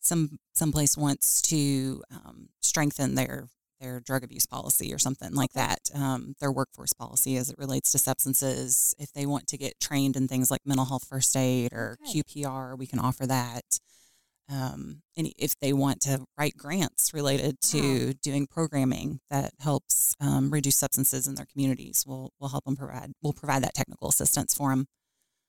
some 0.05 0.39
someplace 0.55 0.97
wants 0.97 1.41
to 1.43 2.03
um, 2.11 2.49
strengthen 2.63 3.15
their 3.15 3.49
their 3.81 4.01
drug 4.01 4.23
abuse 4.25 4.47
policy 4.47 4.95
or 4.95 4.99
something 4.99 5.35
like 5.35 5.53
that, 5.53 5.79
um, 5.95 6.35
their 6.41 6.53
workforce 6.53 6.93
policy 6.93 7.37
as 7.37 7.51
it 7.51 7.59
relates 7.59 7.91
to 7.93 7.99
substances. 7.99 8.95
If 8.99 9.13
they 9.13 9.27
want 9.27 9.47
to 9.49 9.59
get 9.59 9.81
trained 9.81 10.17
in 10.17 10.29
things 10.29 10.51
like 10.51 10.61
mental 10.65 10.87
health 10.87 11.05
first 11.09 11.37
aid 11.37 11.73
or 11.73 11.99
Okay. 12.03 12.23
QPR, 12.23 12.77
we 12.79 12.87
can 12.87 12.99
offer 13.01 13.27
that. 13.27 13.65
Um, 14.49 15.03
and 15.17 15.33
if 15.39 15.55
they 15.61 15.73
want 15.73 16.01
to 16.03 16.25
write 16.39 16.57
grants 16.57 17.15
related 17.15 17.61
to 17.63 18.13
doing 18.23 18.47
programming 18.47 19.21
that 19.31 19.53
helps 19.59 20.15
um, 20.21 20.51
reduce 20.51 20.77
substances 20.77 21.27
in 21.27 21.35
their 21.35 21.47
communities, 21.47 22.05
we'll 22.07 22.31
we'll 22.39 22.51
help 22.51 22.65
them 22.65 22.77
provide 22.77 23.13
we'll 23.23 23.33
provide 23.33 23.63
that 23.65 23.75
technical 23.75 24.09
assistance 24.09 24.55
for 24.55 24.71
them. 24.71 24.87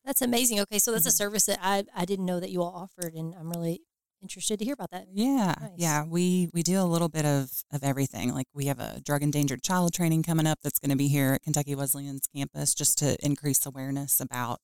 That's 0.04 0.22
amazing. 0.22 0.60
Okay, 0.60 0.78
so 0.78 0.92
that's 0.92 1.06
a 1.06 1.10
Mhm. 1.10 1.16
service 1.16 1.44
that 1.46 1.58
I 1.62 1.84
I 1.94 2.04
didn't 2.06 2.24
know 2.26 2.40
that 2.40 2.50
you 2.50 2.62
all 2.62 2.72
offered, 2.74 3.14
and 3.14 3.34
I'm 3.34 3.50
really 3.50 3.82
interested 4.26 4.58
to 4.58 4.64
hear 4.64 4.74
about 4.74 4.90
that. 4.90 5.06
Yeah, 5.12 5.54
Nice. 5.60 5.70
yeah. 5.76 6.04
We 6.04 6.50
we 6.52 6.62
do 6.62 6.80
a 6.80 6.84
little 6.84 7.08
bit 7.08 7.24
of 7.24 7.62
of 7.72 7.84
everything. 7.84 8.32
Like 8.34 8.48
we 8.52 8.66
have 8.66 8.80
a 8.80 9.00
drug 9.00 9.22
endangered 9.22 9.62
child 9.62 9.92
training 9.94 10.22
coming 10.24 10.46
up 10.46 10.58
that's 10.62 10.78
going 10.80 10.90
to 10.90 10.96
be 10.96 11.08
here 11.08 11.34
at 11.34 11.42
Kentucky 11.42 11.74
Wesleyan's 11.74 12.26
campus, 12.34 12.74
just 12.74 12.98
to 12.98 13.16
increase 13.24 13.64
awareness 13.64 14.20
about 14.20 14.60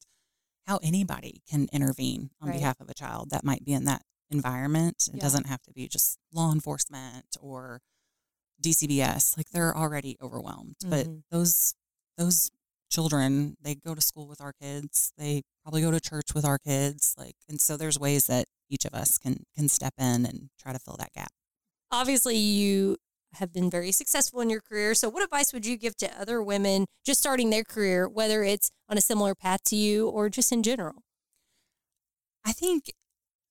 how 0.67 0.79
anybody 0.83 1.43
can 1.49 1.69
intervene 1.73 2.31
on 2.41 2.49
Right. 2.49 2.59
behalf 2.59 2.81
of 2.81 2.89
a 2.89 2.95
child 2.95 3.31
that 3.31 3.45
might 3.45 3.65
be 3.65 3.73
in 3.73 3.85
that 3.85 4.03
environment. 4.31 5.09
It 5.09 5.17
Yeah. 5.17 5.23
doesn't 5.23 5.47
have 5.47 5.63
to 5.63 5.73
be 5.73 5.87
just 5.89 6.19
law 6.33 6.53
enforcement 6.53 7.37
or 7.41 7.81
DCBS. 8.61 9.37
Like 9.37 9.51
they're 9.51 9.77
already 9.77 10.17
overwhelmed, 10.21 10.77
but 10.85 11.07
Mhm. 11.07 11.23
those 11.31 11.75
those 12.19 12.51
children 12.91 13.57
they 13.63 13.75
go 13.75 13.95
to 13.95 14.01
school 14.01 14.27
with 14.29 14.41
our 14.41 14.53
kids. 14.53 15.13
They 15.17 15.43
probably 15.63 15.83
go 15.83 15.91
to 15.91 16.01
church 16.01 16.35
with 16.35 16.45
our 16.45 16.59
kids. 16.59 17.15
Like, 17.19 17.37
and 17.49 17.61
so 17.61 17.77
there's 17.77 17.99
ways 17.99 18.27
that 18.27 18.47
each 18.69 18.85
of 18.85 18.95
us 18.95 19.19
can 19.19 19.45
can 19.55 19.69
step 19.69 19.95
in 19.99 20.27
and 20.27 20.51
try 20.61 20.73
to 20.73 20.79
fill 20.79 20.97
that 20.99 21.13
gap. 21.13 21.31
Obviously, 21.91 22.37
you 22.37 22.97
have 23.35 23.53
been 23.53 23.71
very 23.71 23.93
successful 23.93 24.41
in 24.41 24.51
your 24.51 24.61
career. 24.61 24.95
So, 24.95 25.09
what 25.09 25.23
advice 25.23 25.53
would 25.53 25.67
you 25.67 25.77
give 25.77 25.97
to 25.99 26.21
other 26.21 26.43
women 26.43 26.87
just 27.05 27.21
starting 27.21 27.51
their 27.51 27.65
career, 27.65 28.09
whether 28.09 28.43
it's 28.43 28.71
on 28.89 28.99
a 28.99 29.01
similar 29.01 29.35
path 29.35 29.63
to 29.67 29.77
you 29.77 30.09
or 30.09 30.29
just 30.29 30.53
in 30.53 30.63
general? 30.63 31.03
I 32.45 32.53
think 32.53 32.93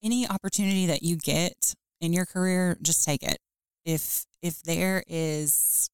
any 0.03 0.27
opportunity 0.27 0.85
that 0.87 1.03
you 1.03 1.15
get 1.15 1.73
in 1.99 2.13
your 2.13 2.25
career, 2.25 2.77
just 2.81 3.05
take 3.05 3.23
it. 3.23 3.37
If 3.85 4.25
if 4.41 4.61
there 4.61 5.03
is 5.07 5.89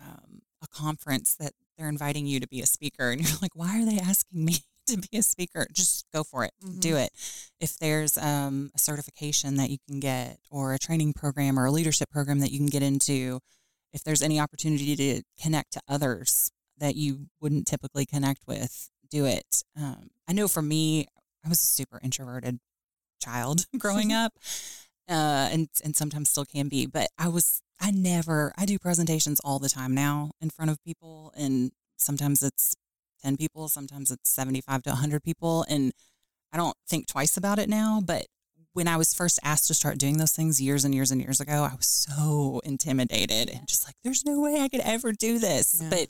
um, 0.00 0.40
a 0.62 0.68
conference 0.68 1.36
that 1.38 1.52
they're 1.76 1.88
inviting 1.88 2.26
you 2.26 2.40
to 2.40 2.48
be 2.48 2.60
a 2.60 2.66
speaker, 2.66 3.10
and 3.10 3.20
you're 3.20 3.38
like, 3.40 3.54
why 3.54 3.80
are 3.80 3.84
they 3.84 3.98
asking 3.98 4.44
me 4.44 4.56
to 4.90 5.08
be 5.10 5.18
a 5.18 5.22
speaker? 5.22 5.66
Just 5.72 6.06
go 6.12 6.24
for 6.24 6.44
it. 6.44 6.52
Do 6.80 6.96
it. 6.96 7.10
If 7.60 7.78
there's 7.78 8.16
um, 8.18 8.70
a 8.74 8.78
certification 8.78 9.56
that 9.56 9.70
you 9.70 9.78
can 9.88 10.00
get, 10.00 10.38
or 10.50 10.74
a 10.74 10.78
training 10.78 11.12
program, 11.14 11.58
or 11.58 11.66
a 11.66 11.70
leadership 11.70 12.10
program 12.10 12.40
that 12.40 12.50
you 12.50 12.58
can 12.58 12.68
get 12.68 12.82
into, 12.82 13.40
if 13.92 14.04
there's 14.04 14.22
any 14.22 14.38
opportunity 14.38 14.96
to 14.96 15.22
connect 15.42 15.72
to 15.72 15.80
others 15.88 16.50
that 16.78 16.96
you 16.96 17.26
wouldn't 17.40 17.66
typically 17.66 18.06
connect 18.06 18.46
with, 18.46 18.90
do 19.10 19.26
it. 19.26 19.62
Um, 19.76 20.08
I 20.28 20.32
know 20.32 20.48
for 20.48 20.62
me, 20.62 21.06
I 21.44 21.48
was 21.48 21.62
a 21.62 21.66
super 21.66 22.00
introverted 22.02 22.58
child 23.20 23.66
growing 23.78 24.12
up, 24.12 24.32
uh, 25.08 25.48
and 25.52 25.68
and 25.84 25.94
sometimes 25.94 26.30
still 26.30 26.44
can 26.44 26.68
be. 26.68 26.86
But 26.86 27.08
I 27.18 27.28
was 27.28 27.60
I 27.80 27.90
never 27.90 28.52
I 28.56 28.64
do 28.64 28.78
presentations 28.78 29.40
all 29.40 29.58
the 29.58 29.68
time 29.68 29.94
now 29.94 30.32
in 30.40 30.50
front 30.50 30.70
of 30.70 30.82
people, 30.84 31.32
and 31.36 31.72
sometimes 31.96 32.42
it's 32.42 32.74
ten 33.22 33.36
people, 33.36 33.68
sometimes 33.68 34.10
it's 34.10 34.30
seventy 34.30 34.60
five 34.60 34.82
to 34.84 34.92
hundred 34.94 35.22
people, 35.22 35.64
and 35.68 35.92
I 36.52 36.56
don't 36.56 36.76
think 36.88 37.06
twice 37.06 37.36
about 37.36 37.58
it 37.58 37.68
now. 37.68 38.00
But 38.04 38.26
when 38.72 38.86
I 38.88 38.96
was 38.96 39.12
first 39.14 39.38
asked 39.42 39.66
to 39.68 39.74
start 39.74 39.98
doing 39.98 40.18
those 40.18 40.32
things 40.32 40.60
years 40.60 40.84
and 40.84 40.94
years 40.94 41.10
and 41.10 41.20
years 41.20 41.40
ago, 41.40 41.64
I 41.64 41.74
was 41.74 41.86
so 41.86 42.60
intimidated 42.64 43.50
and 43.50 43.66
just 43.66 43.84
like, 43.86 43.96
there's 44.04 44.24
no 44.24 44.40
way 44.40 44.60
I 44.60 44.68
could 44.68 44.80
ever 44.80 45.10
do 45.12 45.38
this. 45.40 45.80
Yeah. 45.82 45.90
But 45.90 46.08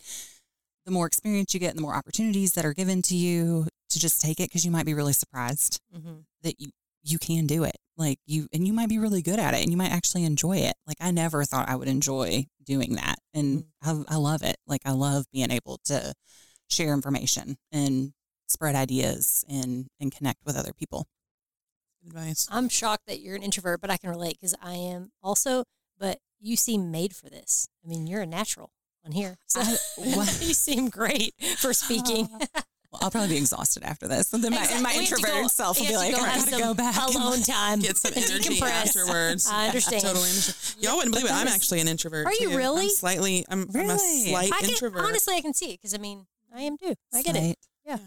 the 0.84 0.90
more 0.90 1.06
experience 1.06 1.54
you 1.54 1.60
get 1.60 1.70
and 1.70 1.78
the 1.78 1.82
more 1.82 1.94
opportunities 1.94 2.52
that 2.52 2.64
are 2.66 2.74
given 2.74 3.00
to 3.02 3.16
you 3.16 3.66
to 3.88 3.98
just 3.98 4.20
take 4.20 4.40
it 4.40 4.50
because 4.50 4.64
you 4.64 4.70
might 4.70 4.84
be 4.86 4.92
really 4.94 5.12
surprised 5.14 5.80
Mhm. 5.94 6.24
that 6.42 6.60
you 6.60 6.70
you 7.02 7.18
can 7.18 7.46
do 7.46 7.64
it 7.64 7.76
like 7.96 8.18
you 8.26 8.46
and 8.52 8.66
you 8.66 8.74
might 8.74 8.90
be 8.90 8.98
really 8.98 9.22
good 9.22 9.38
at 9.38 9.54
it 9.54 9.62
and 9.62 9.70
you 9.70 9.76
might 9.76 9.90
actually 9.90 10.22
enjoy 10.22 10.58
it 10.58 10.74
like 10.86 10.98
i 11.00 11.10
never 11.10 11.44
thought 11.46 11.66
i 11.66 11.74
would 11.74 11.88
enjoy 11.88 12.44
doing 12.62 12.94
that 12.96 13.18
and 13.32 13.64
I, 13.82 14.02
I 14.06 14.16
love 14.16 14.42
it 14.42 14.56
like 14.66 14.82
i 14.84 14.90
love 14.90 15.24
being 15.32 15.50
able 15.50 15.78
to 15.86 16.12
share 16.70 16.92
information 16.94 17.56
and 17.72 18.12
spread 18.46 18.74
ideas 18.74 19.44
and 19.48 19.86
and 20.00 20.10
connect 20.14 20.44
with 20.44 20.56
other 20.56 20.72
people 20.72 21.06
Advice. 22.06 22.48
I'm 22.50 22.68
shocked 22.70 23.06
that 23.08 23.20
you're 23.20 23.36
an 23.36 23.42
introvert, 23.42 23.80
but 23.82 23.90
I 23.90 23.98
can 23.98 24.08
relate 24.10 24.38
because 24.40 24.54
I 24.62 24.72
am 24.74 25.12
also. 25.22 25.64
But 25.98 26.18
you 26.40 26.56
seem 26.56 26.90
made 26.90 27.14
for 27.14 27.28
this. 27.28 27.68
I 27.84 27.88
mean, 27.88 28.06
you're 28.06 28.22
a 28.22 28.26
natural 28.26 28.70
on 29.04 29.12
here. 29.12 29.36
So 29.46 29.60
I- 29.60 29.76
what? 30.16 30.38
you 30.40 30.54
seem 30.54 30.88
great 30.88 31.34
for 31.58 31.74
speaking. 31.74 32.28
well, 32.90 33.00
i'll 33.02 33.10
probably 33.10 33.28
be 33.28 33.36
exhausted 33.36 33.82
after 33.84 34.08
this 34.08 34.32
and 34.32 34.42
then 34.42 34.50
my, 34.50 34.58
Exactly. 34.62 34.82
my 34.82 34.92
We 34.94 34.98
introverted 35.00 35.42
go- 35.42 35.46
self 35.48 35.78
will 35.78 35.86
be 35.86 35.96
like 35.96 36.12
to 36.12 36.20
i 36.20 36.38
gotta 36.38 36.50
go 36.50 36.74
back 36.74 36.96
Alone 36.96 37.42
time. 37.42 37.80
Get 37.80 37.96
some 37.98 38.12
energy 38.16 38.56
Decompress. 38.58 38.86
afterwards. 38.86 39.46
I 39.48 39.66
understand. 39.66 40.02
Totally 40.02 40.28
understand. 40.28 40.82
Y'all 40.82 40.96
wouldn't 40.96 41.12
believe 41.12 41.26
it. 41.28 41.32
I'm 41.34 41.48
actually 41.48 41.80
an 41.80 41.88
introvert. 41.88 42.26
Are 42.26 42.32
you 42.32 42.48
too. 42.48 42.56
really? 42.56 42.84
I'm 42.84 42.88
slightly. 42.90 43.44
I'm, 43.50 43.66
I'm 43.74 43.90
a 43.90 43.98
slight 43.98 44.50
I 44.54 44.60
can, 44.60 44.70
introvert. 44.70 45.02
honestly, 45.04 45.34
I 45.36 45.42
can 45.42 45.52
see 45.52 45.66
it 45.66 45.72
because 45.80 45.92
I 45.94 45.98
mean, 45.98 46.26
I 46.54 46.62
am 46.62 46.76
too. 46.78 46.94
I 47.14 47.22
get 47.22 47.36
it. 47.36 47.56
Yeah. 47.84 47.98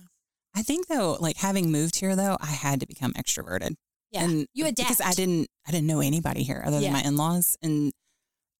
I 0.55 0.61
think 0.61 0.87
though, 0.87 1.17
like 1.19 1.37
having 1.37 1.71
moved 1.71 1.95
here 1.97 2.15
though, 2.15 2.37
I 2.39 2.47
had 2.47 2.79
to 2.81 2.85
become 2.87 3.13
extroverted. 3.13 3.75
Yeah, 4.11 4.23
and 4.25 4.45
you 4.53 4.65
adapt 4.65 4.77
because 4.89 5.01
I 5.01 5.13
didn't, 5.13 5.47
I 5.67 5.71
didn't 5.71 5.87
know 5.87 5.99
anybody 5.99 6.43
here 6.43 6.61
other 6.65 6.77
Yeah. 6.77 6.91
than 6.91 6.93
my 6.93 7.01
in-laws, 7.01 7.57
and 7.63 7.91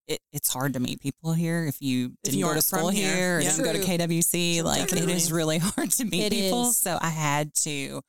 it, 0.08 0.20
it's 0.32 0.52
hard 0.52 0.74
to 0.74 0.80
meet 0.80 1.00
people 1.00 1.34
here 1.34 1.66
if 1.66 1.80
you 1.82 2.14
didn't 2.24 2.40
you 2.40 2.46
go 2.46 2.54
to 2.56 2.62
school 2.62 2.90
here. 2.90 3.14
here, 3.16 3.38
or 3.38 3.42
Yeah. 3.42 3.50
didn't 3.52 3.66
go 3.66 3.74
to 3.74 3.80
True. 3.80 3.88
KWC. 3.98 4.64
Like 4.64 4.82
it 4.84 4.90
Definitely. 4.90 5.14
is 5.14 5.32
really 5.32 5.58
hard 5.60 5.92
to 5.92 6.06
meet 6.06 6.24
It 6.24 6.32
people. 6.32 6.70
is. 6.70 6.78
So 6.78 6.98
I 7.00 7.10
had 7.10 7.54
to 7.56 8.02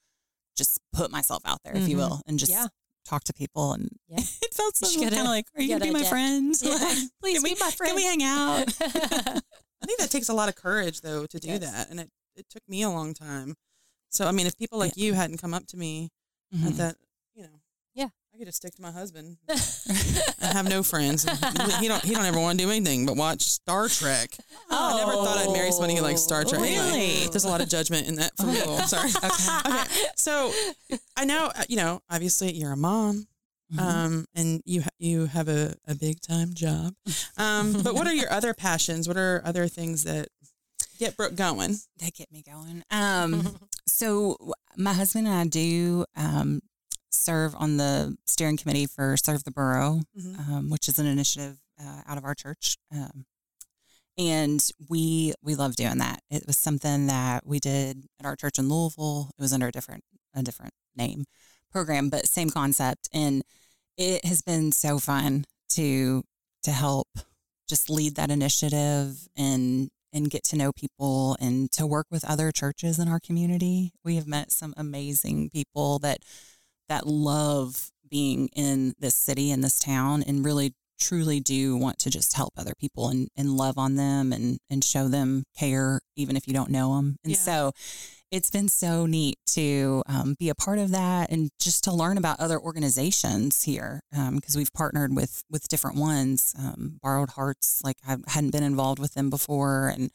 just 0.56 0.80
put 0.94 1.10
myself 1.10 1.42
out 1.44 1.58
there, 1.64 1.76
if 1.76 1.86
you 1.88 1.96
Mhm. 1.96 1.98
will, 1.98 2.20
and 2.26 2.38
just 2.38 2.50
Yeah. 2.50 2.68
Talk 3.04 3.24
to 3.24 3.32
people. 3.32 3.72
And 3.72 3.88
Yeah. 4.08 4.18
it 4.42 4.54
felt 4.54 4.76
so 4.76 4.88
You 4.90 5.08
kind 5.08 5.20
of 5.20 5.26
like, 5.26 5.46
are 5.54 5.62
you 5.62 5.68
you 5.68 5.74
gonna 5.78 5.84
be 5.86 5.90
my 5.92 6.00
adapt. 6.00 6.10
friend? 6.10 6.54
Yeah. 6.62 6.70
Like, 6.72 6.98
Please 7.20 7.34
can 7.34 7.42
we, 7.42 7.54
be 7.54 7.60
my 7.60 7.70
friend. 7.70 7.88
Can 7.90 7.96
we 7.96 8.04
hang 8.04 8.22
out? 8.22 8.68
I 9.82 9.86
think 9.86 9.98
that 9.98 10.10
takes 10.10 10.28
a 10.28 10.34
lot 10.34 10.48
of 10.48 10.56
courage 10.56 11.00
though 11.02 11.26
to 11.26 11.38
do 11.38 11.48
Yes. 11.48 11.60
that, 11.60 11.90
and 11.90 12.00
it 12.00 12.10
it 12.36 12.46
took 12.50 12.62
me 12.68 12.82
a 12.82 12.90
long 12.90 13.14
time. 13.14 13.54
So 14.10 14.26
I 14.26 14.32
mean, 14.32 14.46
if 14.46 14.56
people 14.56 14.78
like 14.78 14.96
you 14.96 15.14
hadn't 15.14 15.38
come 15.38 15.54
up 15.54 15.66
to 15.68 15.76
me 15.76 16.10
at 16.52 16.58
Mhm. 16.72 16.76
that, 16.76 16.96
you 17.34 17.42
know, 17.44 17.48
Yeah. 17.50 17.58
I 18.34 18.38
could 18.38 18.46
just 18.46 18.56
stick 18.58 18.74
to 18.74 18.82
my 18.82 18.90
husband 18.90 19.36
I 19.48 20.46
have 20.52 20.68
no 20.68 20.82
friends. 20.82 21.24
He 21.80 21.88
don't 21.88 22.02
he 22.04 22.14
don't 22.14 22.24
ever 22.24 22.40
want 22.40 22.58
to 22.58 22.64
do 22.64 22.70
anything 22.70 23.06
but 23.06 23.16
watch 23.16 23.42
Star 23.42 23.88
Trek. 23.88 24.36
Oh. 24.70 24.94
I 24.94 24.98
never 24.98 25.12
thought 25.12 25.38
I'd 25.38 25.52
marry 25.52 25.70
somebody 25.70 25.94
who 25.96 26.02
likes 26.02 26.22
Star 26.22 26.44
Trek. 26.44 26.60
Anyway, 26.60 26.76
Really? 26.84 27.28
there's 27.28 27.44
a 27.44 27.48
lot 27.48 27.60
of 27.60 27.68
judgment 27.68 28.08
in 28.08 28.16
that 28.16 28.36
from 28.36 28.52
people. 28.54 28.78
Sorry. 28.80 29.10
Okay. 29.24 29.70
okay. 29.80 29.84
So 30.16 30.52
I 31.16 31.24
know, 31.24 31.50
uh, 31.54 31.64
you 31.68 31.76
know, 31.76 32.00
obviously 32.10 32.52
you're 32.52 32.72
a 32.72 32.76
mom. 32.76 33.26
Mhm. 33.72 33.80
Um, 33.80 34.26
and 34.34 34.62
you 34.66 34.82
ha- 34.82 34.88
you 34.98 35.26
have 35.26 35.48
a, 35.48 35.74
a 35.86 35.94
big 35.94 36.20
time 36.20 36.52
job. 36.54 36.94
Um, 37.38 37.72
but 37.82 37.94
what 37.94 38.06
are 38.06 38.12
your 38.14 38.30
other 38.30 38.52
passions? 38.52 39.08
What 39.08 39.16
are 39.16 39.40
other 39.44 39.68
things 39.68 40.04
that 40.04 40.28
get 40.98 41.16
Brooke 41.16 41.34
going? 41.34 41.76
That 41.98 42.14
get 42.14 42.30
me 42.30 42.42
going. 42.42 42.82
Um, 42.90 43.56
so 43.86 44.36
my 44.76 44.92
husband 44.92 45.26
and 45.28 45.36
I 45.36 45.44
do 45.46 46.04
um, 46.16 46.60
serve 47.14 47.54
on 47.56 47.76
the 47.76 48.16
steering 48.26 48.56
committee 48.56 48.86
for 48.86 49.16
Serve 49.16 49.44
the 49.44 49.50
Borough, 49.50 50.02
Mhm. 50.18 50.48
um, 50.48 50.70
which 50.70 50.88
is 50.88 50.98
an 50.98 51.06
initiative 51.06 51.58
uh, 51.80 52.02
out 52.06 52.18
of 52.18 52.24
our 52.24 52.34
church. 52.34 52.76
Um, 52.92 53.26
and 54.16 54.64
we 54.88 55.34
we 55.42 55.54
love 55.54 55.76
doing 55.76 55.98
that. 55.98 56.22
It 56.30 56.46
was 56.46 56.56
something 56.56 57.06
that 57.08 57.46
we 57.46 57.58
did 57.58 58.06
at 58.20 58.26
our 58.26 58.36
church 58.36 58.58
in 58.58 58.68
Louisville. 58.68 59.30
It 59.38 59.42
was 59.42 59.52
under 59.52 59.68
a 59.68 59.72
different 59.72 60.04
a 60.34 60.42
different 60.42 60.74
name 60.96 61.24
program, 61.70 62.10
but 62.10 62.28
same 62.28 62.50
concept. 62.50 63.08
And 63.12 63.42
it 63.96 64.24
has 64.24 64.40
been 64.42 64.70
so 64.72 64.98
fun 64.98 65.46
to 65.70 66.22
to 66.62 66.70
help 66.70 67.08
just 67.68 67.90
lead 67.90 68.14
that 68.16 68.30
initiative 68.30 69.26
and 69.36 69.90
and 70.12 70.30
get 70.30 70.44
to 70.44 70.56
know 70.56 70.72
people 70.72 71.36
and 71.40 71.72
to 71.72 71.84
work 71.84 72.06
with 72.08 72.24
other 72.24 72.52
churches 72.52 73.00
in 73.00 73.08
our 73.08 73.18
community. 73.18 73.92
We 74.04 74.14
have 74.14 74.28
met 74.28 74.52
some 74.52 74.72
amazing 74.76 75.50
people 75.50 75.98
that 76.00 76.18
that 76.88 77.06
love 77.06 77.90
being 78.08 78.48
in 78.54 78.94
this 78.98 79.14
city 79.14 79.50
and 79.50 79.62
this 79.64 79.78
town 79.78 80.22
and 80.22 80.44
really 80.44 80.74
truly 81.00 81.40
do 81.40 81.76
want 81.76 81.98
to 81.98 82.08
just 82.10 82.34
help 82.34 82.52
other 82.56 82.72
people 82.78 83.08
and, 83.08 83.28
and 83.36 83.56
love 83.56 83.76
on 83.76 83.96
them 83.96 84.32
and, 84.32 84.58
and 84.70 84.84
show 84.84 85.08
them 85.08 85.42
care 85.58 86.00
even 86.16 86.36
if 86.36 86.46
you 86.46 86.54
don't 86.54 86.70
know 86.70 86.94
them. 86.96 87.16
And 87.24 87.32
Yeah. 87.32 87.38
so 87.38 87.72
it's 88.30 88.50
been 88.50 88.68
so 88.68 89.06
neat 89.06 89.36
to 89.46 90.02
um, 90.06 90.34
be 90.38 90.48
a 90.48 90.54
part 90.54 90.78
of 90.78 90.90
that 90.90 91.30
and 91.30 91.50
just 91.60 91.84
to 91.84 91.92
learn 91.92 92.16
about 92.18 92.40
other 92.40 92.58
organizations 92.58 93.62
here 93.62 94.00
because 94.32 94.56
we've 94.56 94.72
partnered 94.72 95.14
with 95.14 95.42
with 95.50 95.68
different 95.68 95.96
ones. 95.96 96.54
Um, 96.58 96.98
Borrowed 97.02 97.30
Hearts, 97.30 97.80
like 97.84 97.96
I 98.06 98.16
hadn't 98.28 98.50
been 98.50 98.62
involved 98.64 98.98
with 98.98 99.14
them 99.14 99.30
before 99.30 99.88
and 99.88 100.10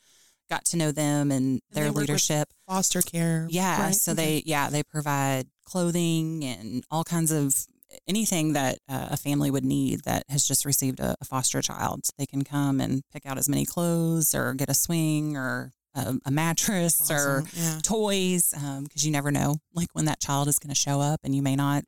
got 0.49 0.65
to 0.65 0.77
know 0.77 0.91
them 0.91 1.31
and 1.31 1.61
they 1.71 1.81
their 1.81 1.91
leadership. 1.91 2.49
Foster 2.67 3.01
care. 3.01 3.47
Yeah. 3.49 3.81
right? 3.83 3.95
So 3.95 4.11
Okay. 4.13 4.23
they, 4.23 4.43
yeah, 4.45 4.69
they 4.69 4.83
provide 4.83 5.47
clothing 5.69 6.43
and 6.43 6.83
all 6.91 7.03
kinds 7.03 7.31
of 7.31 7.67
anything 8.07 8.53
that 8.53 8.79
uh, 8.87 9.07
a 9.11 9.17
family 9.17 9.49
would 9.49 9.65
need 9.65 10.01
that 10.03 10.23
has 10.29 10.47
just 10.47 10.65
received 10.65 10.99
a, 10.99 11.15
a 11.21 11.25
foster 11.25 11.61
child. 11.61 12.01
They 12.17 12.25
can 12.25 12.43
come 12.43 12.79
and 12.79 13.03
pick 13.11 13.25
out 13.25 13.37
as 13.37 13.49
many 13.49 13.65
clothes 13.65 14.35
or 14.35 14.53
get 14.53 14.69
a 14.69 14.73
swing 14.73 15.35
or 15.35 15.73
a, 15.95 16.15
a 16.25 16.31
mattress 16.31 16.97
That's 16.97 17.11
or 17.11 17.43
yeah. 17.53 17.79
toys 17.81 18.53
because 18.83 19.05
you 19.05 19.11
never 19.11 19.31
know 19.31 19.57
like 19.73 19.89
when 19.93 20.05
that 20.05 20.19
child 20.19 20.47
is 20.47 20.59
going 20.59 20.69
to 20.69 20.79
show 20.79 21.01
up 21.01 21.21
and 21.23 21.35
you 21.35 21.41
may 21.41 21.55
not 21.55 21.83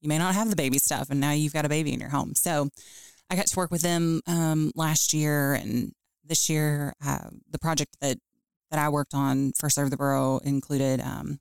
you 0.00 0.08
may 0.08 0.18
not 0.18 0.34
have 0.34 0.50
the 0.50 0.56
baby 0.56 0.78
stuff 0.78 1.10
and 1.10 1.20
now 1.20 1.32
you've 1.32 1.52
got 1.52 1.64
a 1.64 1.68
baby 1.68 1.92
in 1.92 2.00
your 2.00 2.10
home 2.10 2.34
so 2.34 2.68
i 3.28 3.36
got 3.36 3.46
to 3.46 3.56
work 3.56 3.70
with 3.70 3.82
them 3.82 4.20
um, 4.26 4.70
last 4.74 5.12
year 5.12 5.54
and 5.54 5.92
this 6.24 6.48
year 6.48 6.94
uh, 7.04 7.28
the 7.50 7.58
project 7.58 7.96
that 8.00 8.18
that 8.70 8.78
i 8.78 8.88
worked 8.88 9.14
on 9.14 9.52
for 9.52 9.68
serve 9.68 9.90
the 9.90 9.96
borough 9.96 10.38
included 10.44 11.00
um, 11.00 11.40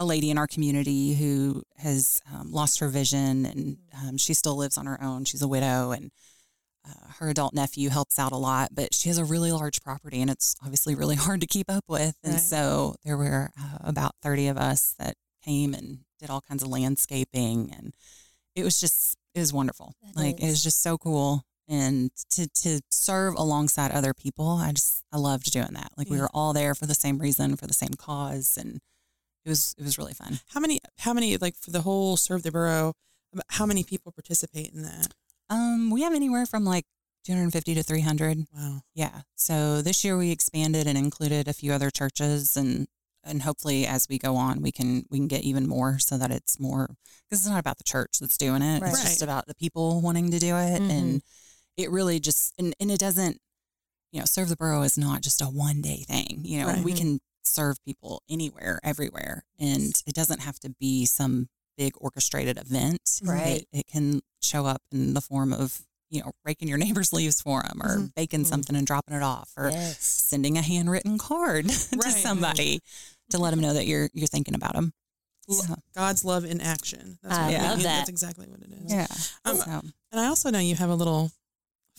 a 0.00 0.04
lady 0.04 0.30
in 0.30 0.38
our 0.38 0.46
community 0.46 1.14
who 1.14 1.62
has 1.76 2.20
um, 2.34 2.50
lost 2.50 2.80
her 2.80 2.88
vision 2.88 3.46
and 3.46 3.76
um, 4.02 4.16
she 4.16 4.32
still 4.34 4.56
lives 4.56 4.76
on 4.78 4.86
her 4.86 5.00
own 5.02 5.24
she's 5.24 5.42
a 5.42 5.46
widow 5.48 5.92
and 5.92 6.10
uh, 6.88 7.12
her 7.18 7.28
adult 7.28 7.52
nephew 7.52 7.90
helps 7.90 8.18
out 8.18 8.32
a 8.32 8.36
lot, 8.36 8.70
but 8.74 8.94
she 8.94 9.10
has 9.10 9.18
a 9.18 9.24
really 9.24 9.52
large 9.52 9.82
property 9.82 10.22
and 10.22 10.30
it's 10.30 10.56
obviously 10.64 10.94
really 10.94 11.14
hard 11.26 11.42
to 11.42 11.46
keep 11.46 11.70
up 11.70 11.84
with. 11.86 12.16
And 12.24 12.32
Right. 12.32 12.42
so 12.42 12.94
there 13.04 13.18
were 13.18 13.50
uh, 13.60 13.76
about 13.82 14.12
30 14.22 14.48
of 14.48 14.56
us 14.56 14.94
that 14.98 15.14
came 15.44 15.74
and 15.74 15.98
did 16.18 16.30
all 16.30 16.40
kinds 16.40 16.62
of 16.62 16.70
landscaping 16.70 17.70
and 17.70 17.92
it 18.56 18.64
was 18.64 18.80
just, 18.80 19.16
it 19.34 19.40
was 19.40 19.52
wonderful. 19.52 19.92
That 20.02 20.16
like 20.16 20.40
it 20.42 20.46
was 20.46 20.62
just 20.64 20.82
so 20.82 20.96
cool. 20.96 21.42
And 21.68 22.10
to, 22.30 22.48
to 22.62 22.80
serve 22.90 23.34
alongside 23.36 23.92
other 23.92 24.14
people, 24.14 24.48
I 24.48 24.72
just, 24.72 25.02
I 25.12 25.18
loved 25.18 25.52
doing 25.52 25.74
that. 25.74 25.92
Like 25.98 26.08
we 26.08 26.18
were 26.18 26.30
all 26.34 26.52
there 26.54 26.74
for 26.74 26.86
the 26.86 26.94
same 26.94 27.18
reason, 27.18 27.56
for 27.56 27.66
the 27.66 27.74
same 27.74 27.94
cause. 27.96 28.56
And 28.58 28.80
was, 29.50 29.74
it 29.78 29.82
was 29.84 29.98
really 29.98 30.14
fun. 30.14 30.40
How 30.54 30.60
many? 30.60 30.80
How 30.98 31.12
many? 31.12 31.36
Like 31.36 31.56
for 31.56 31.70
the 31.70 31.82
whole 31.82 32.16
serve 32.16 32.42
the 32.42 32.50
borough. 32.50 32.94
How 33.48 33.66
many 33.66 33.84
people 33.84 34.10
participate 34.12 34.70
in 34.74 34.82
that? 34.82 35.08
Um, 35.48 35.90
we 35.90 36.02
have 36.02 36.14
anywhere 36.14 36.46
from 36.46 36.64
like 36.64 36.84
250 37.24 37.74
to 37.74 37.82
300. 37.82 38.46
Wow. 38.54 38.80
Yeah. 38.94 39.22
So 39.36 39.82
this 39.82 40.02
year 40.04 40.16
we 40.16 40.30
expanded 40.30 40.86
and 40.86 40.96
included 40.98 41.46
a 41.48 41.52
few 41.52 41.72
other 41.72 41.90
churches 41.90 42.56
and 42.56 42.86
and 43.22 43.42
hopefully 43.42 43.86
as 43.86 44.06
we 44.08 44.16
go 44.18 44.34
on 44.36 44.62
we 44.62 44.72
can 44.72 45.04
we 45.10 45.18
can 45.18 45.28
get 45.28 45.42
even 45.42 45.68
more 45.68 45.98
so 45.98 46.16
that 46.16 46.30
it's 46.30 46.58
more 46.58 46.86
because 47.28 47.44
it's 47.44 47.48
not 47.48 47.60
about 47.60 47.76
the 47.76 47.84
church 47.84 48.18
that's 48.20 48.38
doing 48.38 48.62
it. 48.62 48.80
Right. 48.80 48.90
It's 48.92 49.02
just 49.02 49.22
about 49.22 49.46
the 49.46 49.54
people 49.54 50.00
wanting 50.00 50.30
to 50.30 50.38
do 50.38 50.56
it 50.56 50.80
Mhm. 50.80 50.90
and 50.90 51.22
it 51.76 51.90
really 51.90 52.18
just 52.18 52.54
and, 52.58 52.74
and 52.80 52.90
it 52.90 52.98
doesn't 52.98 53.38
you 54.12 54.18
know, 54.18 54.24
serve 54.24 54.48
the 54.48 54.56
borough 54.56 54.82
is 54.82 54.98
not 54.98 55.20
just 55.20 55.40
a 55.40 55.44
one 55.44 55.82
day 55.82 55.98
thing. 56.08 56.40
You 56.44 56.60
know, 56.60 56.66
Right. 56.68 56.82
we 56.82 56.94
can 56.94 57.20
serve 57.50 57.82
people 57.84 58.22
anywhere, 58.28 58.80
everywhere. 58.82 59.44
And 59.58 59.92
it 60.06 60.14
doesn't 60.14 60.40
have 60.40 60.58
to 60.60 60.70
be 60.80 61.04
some 61.06 61.48
big 61.76 61.92
orchestrated 61.98 62.58
event. 62.58 63.00
Right. 63.22 63.66
It, 63.72 63.78
it 63.80 63.86
can 63.86 64.20
show 64.42 64.66
up 64.66 64.82
in 64.92 65.14
the 65.14 65.20
form 65.20 65.52
of, 65.52 65.80
you 66.10 66.20
know, 66.20 66.32
raking 66.44 66.68
your 66.68 66.78
neighbor's 66.84 67.12
leaves 67.12 67.40
for 67.40 67.62
them 67.62 67.80
or 67.82 67.98
Mhm. 67.98 68.14
baking 68.14 68.44
Mhm. 68.44 68.48
something 68.48 68.76
and 68.76 68.86
dropping 68.86 69.14
it 69.16 69.22
off 69.22 69.50
or 69.56 69.70
yes. 69.70 69.98
sending 70.02 70.58
a 70.58 70.62
handwritten 70.62 71.18
card 71.18 71.68
to 71.90 71.96
Right. 71.96 72.12
somebody 72.14 72.80
to 73.30 73.38
let 73.38 73.50
them 73.50 73.60
know 73.60 73.72
that 73.74 73.86
you're 73.86 74.10
you're 74.12 74.26
thinking 74.26 74.54
about 74.54 74.74
them. 74.74 74.92
L- 75.48 75.78
God's 75.94 76.24
love 76.24 76.44
in 76.44 76.60
action. 76.60 77.18
That's 77.22 77.34
I 77.38 77.52
what 77.52 77.62
love 77.62 77.76
mean. 77.78 77.84
that. 77.84 77.96
That's 77.98 78.08
exactly 78.10 78.46
what 78.48 78.60
it 78.60 78.70
is. 78.72 78.92
yeah. 78.92 79.06
Um, 79.44 79.56
so, 79.56 79.70
And 80.12 80.20
I 80.20 80.26
also 80.26 80.50
know 80.50 80.58
you 80.58 80.74
have 80.76 80.90
a 80.90 80.94
little 80.94 81.32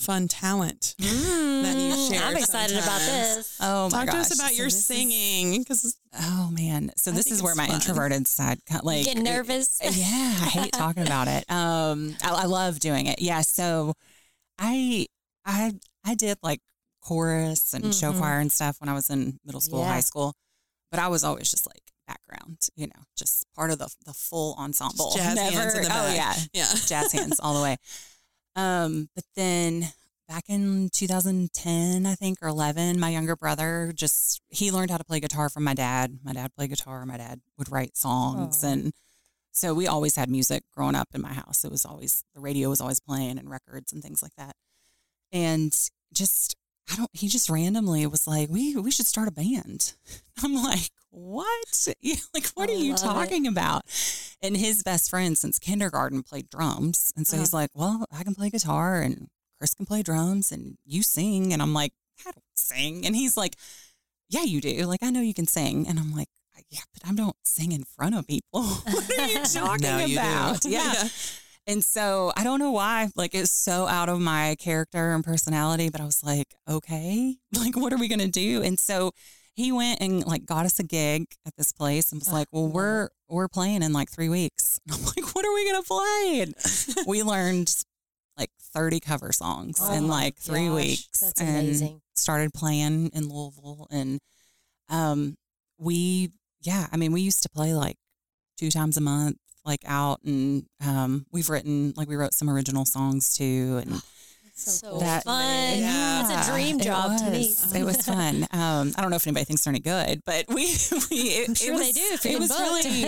fun 0.02 0.28
talent. 0.28 0.96
that 0.98 1.06
you 1.08 1.96
Mm, 1.96 2.10
share 2.12 2.24
I'm 2.24 2.38
excited 2.38 2.78
about 2.78 3.00
this. 3.00 3.58
oh 3.60 3.90
my 3.90 3.90
Talk 3.90 4.06
gosh. 4.08 4.14
to 4.16 4.20
us 4.22 4.36
about 4.36 4.50
So 4.50 4.56
your 4.56 4.66
this 4.68 4.76
is- 4.76 4.86
singing 4.86 5.60
because 5.60 5.98
oh 6.20 6.50
man. 6.52 6.92
So 6.98 7.12
I 7.12 7.14
this 7.16 7.32
is 7.32 7.42
where 7.44 7.56
my 7.56 7.68
fun. 7.68 7.76
introverted 7.76 8.28
side 8.28 8.60
kind 8.66 8.84
like 8.84 9.06
get 9.06 9.18
nervous. 9.18 9.80
yeah, 9.84 10.36
I 10.42 10.50
hate 10.50 10.72
talking 10.74 11.04
about 11.04 11.28
it. 11.28 11.46
Um, 11.52 12.16
I, 12.24 12.30
I 12.44 12.46
love 12.46 12.80
doing 12.80 13.06
it. 13.08 13.22
Yeah. 13.22 13.42
So 13.42 13.94
I, 14.58 15.06
I, 15.46 15.74
I 16.06 16.16
did 16.16 16.38
like 16.44 16.60
chorus 17.02 17.74
and 17.74 17.94
show 17.94 18.12
Mhm. 18.14 18.18
choir 18.20 18.40
and 18.40 18.52
stuff 18.52 18.78
when 18.80 18.90
I 18.90 18.94
was 18.94 19.10
in 19.10 19.40
middle 19.46 19.62
school, 19.62 19.80
Yeah. 19.82 19.94
high 19.94 20.00
school. 20.02 20.34
But 20.92 21.00
I 21.00 21.08
was 21.08 21.24
always 21.24 21.50
just 21.50 21.66
like 21.68 21.82
background, 22.08 22.58
you 22.76 22.88
know, 22.88 23.04
just 23.18 23.46
part 23.56 23.72
of 23.72 23.80
the 23.80 23.90
the 24.06 24.14
full 24.14 24.56
ensemble. 24.60 25.14
Jazz 25.16 25.38
hands 25.40 25.74
in 25.76 25.84
the 25.84 25.90
oh 25.92 26.14
yeah, 26.14 26.36
Yeah. 26.54 26.68
jazz 26.86 27.12
hands 27.12 27.40
all 27.40 27.54
the 27.56 27.62
way. 27.64 27.78
Um, 28.56 29.10
but 29.16 29.24
then 29.36 29.94
back 30.28 30.46
in 30.48 30.90
2010, 30.94 32.06
I 32.06 32.16
think, 32.16 32.40
or 32.42 32.48
11, 32.48 33.00
my 33.00 33.10
younger 33.10 33.36
brother 33.36 33.92
just 33.96 34.42
he 34.50 34.72
learned 34.72 34.90
how 34.90 34.98
to 34.98 35.04
play 35.04 35.20
guitar 35.20 35.50
from 35.50 35.64
my 35.64 35.74
dad. 35.74 36.20
My 36.24 36.34
dad 36.34 36.54
played 36.56 36.70
guitar. 36.70 37.06
My 37.06 37.18
dad 37.18 37.42
would 37.58 37.72
write 37.72 37.98
songs, 37.98 38.64
Aw. 38.64 38.68
and 38.68 38.94
so 39.52 39.74
we 39.74 39.88
always 39.88 40.16
had 40.16 40.30
music 40.30 40.64
growing 40.74 40.96
up 40.96 41.10
in 41.14 41.22
my 41.22 41.34
house. 41.34 41.66
It 41.66 41.72
was 41.72 41.86
always 41.86 42.24
the 42.34 42.40
radio 42.40 42.70
was 42.70 42.82
always 42.82 43.00
playing 43.02 43.38
and 43.38 43.50
records 43.50 43.92
and 43.92 44.02
things 44.02 44.24
like 44.24 44.36
that. 44.38 44.56
And 45.34 45.74
just 46.14 46.56
I 46.90 46.96
don't. 46.96 47.10
He 47.14 47.28
just 47.28 47.50
randomly 47.50 48.06
was 48.08 48.28
like, 48.28 48.50
"We 48.50 48.76
we 48.76 48.92
should 48.92 49.08
start 49.08 49.28
a 49.28 49.32
band." 49.32 49.94
I'm 50.44 50.56
like, 50.56 50.90
"What? 51.10 51.48
Yeah, 52.02 52.16
like, 52.34 52.48
what 52.56 52.70
I 52.70 52.74
are 52.74 52.76
you 52.78 52.92
love 52.92 53.00
it. 53.00 53.06
talking 53.06 53.48
about?" 53.48 53.84
And 54.42 54.58
his 54.58 54.84
best 54.84 55.10
friend 55.10 55.38
since 55.38 55.60
kindergarten 55.60 56.24
played 56.24 56.50
drums, 56.50 57.12
and 57.16 57.28
so 57.28 57.36
Uh-huh. 57.36 57.42
he's 57.44 57.54
like, 57.54 57.70
"Well, 57.74 58.06
I 58.12 58.24
can 58.24 58.36
play 58.36 58.50
guitar, 58.50 59.02
and 59.02 59.28
Chris 59.60 59.74
can 59.74 59.86
play 59.86 60.02
drums, 60.04 60.52
and 60.52 60.78
you 60.86 61.04
sing." 61.04 61.54
And 61.54 61.62
I'm 61.62 61.74
like, 61.74 61.94
"I 62.26 62.32
don't 62.32 62.44
sing," 62.56 63.06
and 63.06 63.16
he's 63.16 63.38
like, 63.38 63.56
"Yeah, 64.30 64.44
you 64.44 64.60
do. 64.62 64.86
Like, 64.86 65.04
I 65.04 65.12
know 65.12 65.22
you 65.22 65.34
can 65.34 65.48
sing." 65.48 65.88
And 65.88 65.98
I'm 66.00 66.14
like, 66.14 66.30
"Yeah, 66.70 66.82
but 66.94 67.08
I 67.10 67.14
don't 67.14 67.36
sing 67.44 67.72
in 67.72 67.84
front 67.84 68.16
of 68.16 68.26
people. 68.28 68.64
what 68.64 69.20
are 69.20 69.28
you 69.28 69.44
talking 69.44 69.82
Now 69.84 70.00
you 70.00 70.08
do. 70.08 70.14
about?" 70.22 70.66
yeah. 70.66 71.08
And 71.68 71.84
so 71.84 72.34
I 72.36 72.44
don't 72.44 72.60
know 72.60 72.72
why, 72.72 73.10
like 73.16 73.36
it's 73.36 73.52
so 73.52 73.88
out 73.88 74.10
of 74.10 74.20
my 74.20 74.56
character 74.60 75.12
and 75.14 75.24
personality, 75.24 75.90
but 75.90 76.02
I 76.02 76.06
was 76.06 76.24
like, 76.24 76.56
okay, 76.68 77.36
like 77.58 77.76
what 77.78 77.94
are 77.94 77.98
we 77.98 78.08
gonna 78.08 78.28
do? 78.28 78.62
And 78.64 78.80
so 78.80 79.12
he 79.54 79.72
went 79.72 80.02
and 80.02 80.26
like 80.26 80.46
got 80.46 80.66
us 80.66 80.80
a 80.80 80.84
gig 80.84 81.26
at 81.46 81.56
this 81.58 81.72
place 81.72 82.12
and 82.12 82.20
was 82.20 82.32
like, 82.32 82.48
well, 82.52 82.68
we're 82.68 83.10
we're 83.30 83.48
playing 83.48 83.84
in 83.84 83.94
like 83.94 84.10
three 84.10 84.30
weeks. 84.30 84.80
And 84.88 84.96
I'm 85.00 85.06
like, 85.06 85.36
what 85.36 85.46
are 85.46 85.54
we 85.54 85.72
gonna 85.72 85.84
play? 85.84 86.42
And 86.42 86.56
we 87.08 87.22
learned 87.24 87.74
like 88.38 88.50
30 88.74 89.00
cover 89.02 89.32
songs 89.32 89.78
Oh 89.82 89.94
in 89.94 90.08
like 90.08 90.38
three 90.38 90.68
gosh, 90.68 90.76
weeks. 90.76 91.20
that's 91.20 91.40
and 91.42 91.50
amazing. 91.60 92.02
started 92.16 92.54
playing 92.54 93.12
in 93.14 93.30
Louisville 93.30 93.88
and 93.92 94.20
um 94.90 95.36
we 95.78 96.32
yeah, 96.64 96.88
I 96.92 96.98
mean 96.98 97.12
we 97.12 97.22
used 97.22 97.44
to 97.44 97.50
play 97.50 97.74
like 97.74 97.98
two 98.58 98.70
times 98.72 98.96
a 98.98 99.02
month, 99.02 99.38
like 99.66 99.82
out 99.86 100.20
and 100.24 100.66
um 100.86 101.26
we've 101.32 101.50
written 101.50 101.94
like 101.96 102.08
we 102.10 102.16
wrote 102.16 102.34
some 102.34 102.50
original 102.50 102.86
songs 102.86 103.36
too 103.36 103.82
and 103.86 104.02
So 104.54 105.00
that 105.00 105.24
fun. 105.24 105.80
Yeah. 105.80 106.22
It's 106.22 106.48
a 106.48 106.52
dream 106.52 106.80
job 106.80 107.18
to 107.20 107.32
me. 107.32 107.54
It 107.74 107.84
was 107.84 108.06
fun. 108.06 108.48
Um, 108.52 108.94
I 108.96 109.02
don't 109.02 109.10
know 109.10 109.16
if 109.16 109.26
anybody 109.26 109.46
thinks 109.46 109.64
they're 109.64 109.72
any 109.72 109.80
good, 109.80 110.22
but 110.26 110.46
we, 110.50 110.56
we 111.10 111.18
it, 111.18 111.50
I'm 111.50 111.56
sure 111.56 111.74
it 111.74 111.78
was, 111.78 111.94
they 111.94 111.94
do 111.94 112.36
it 112.36 112.40
was 112.40 112.50
booked. 112.50 112.62
really 112.62 113.04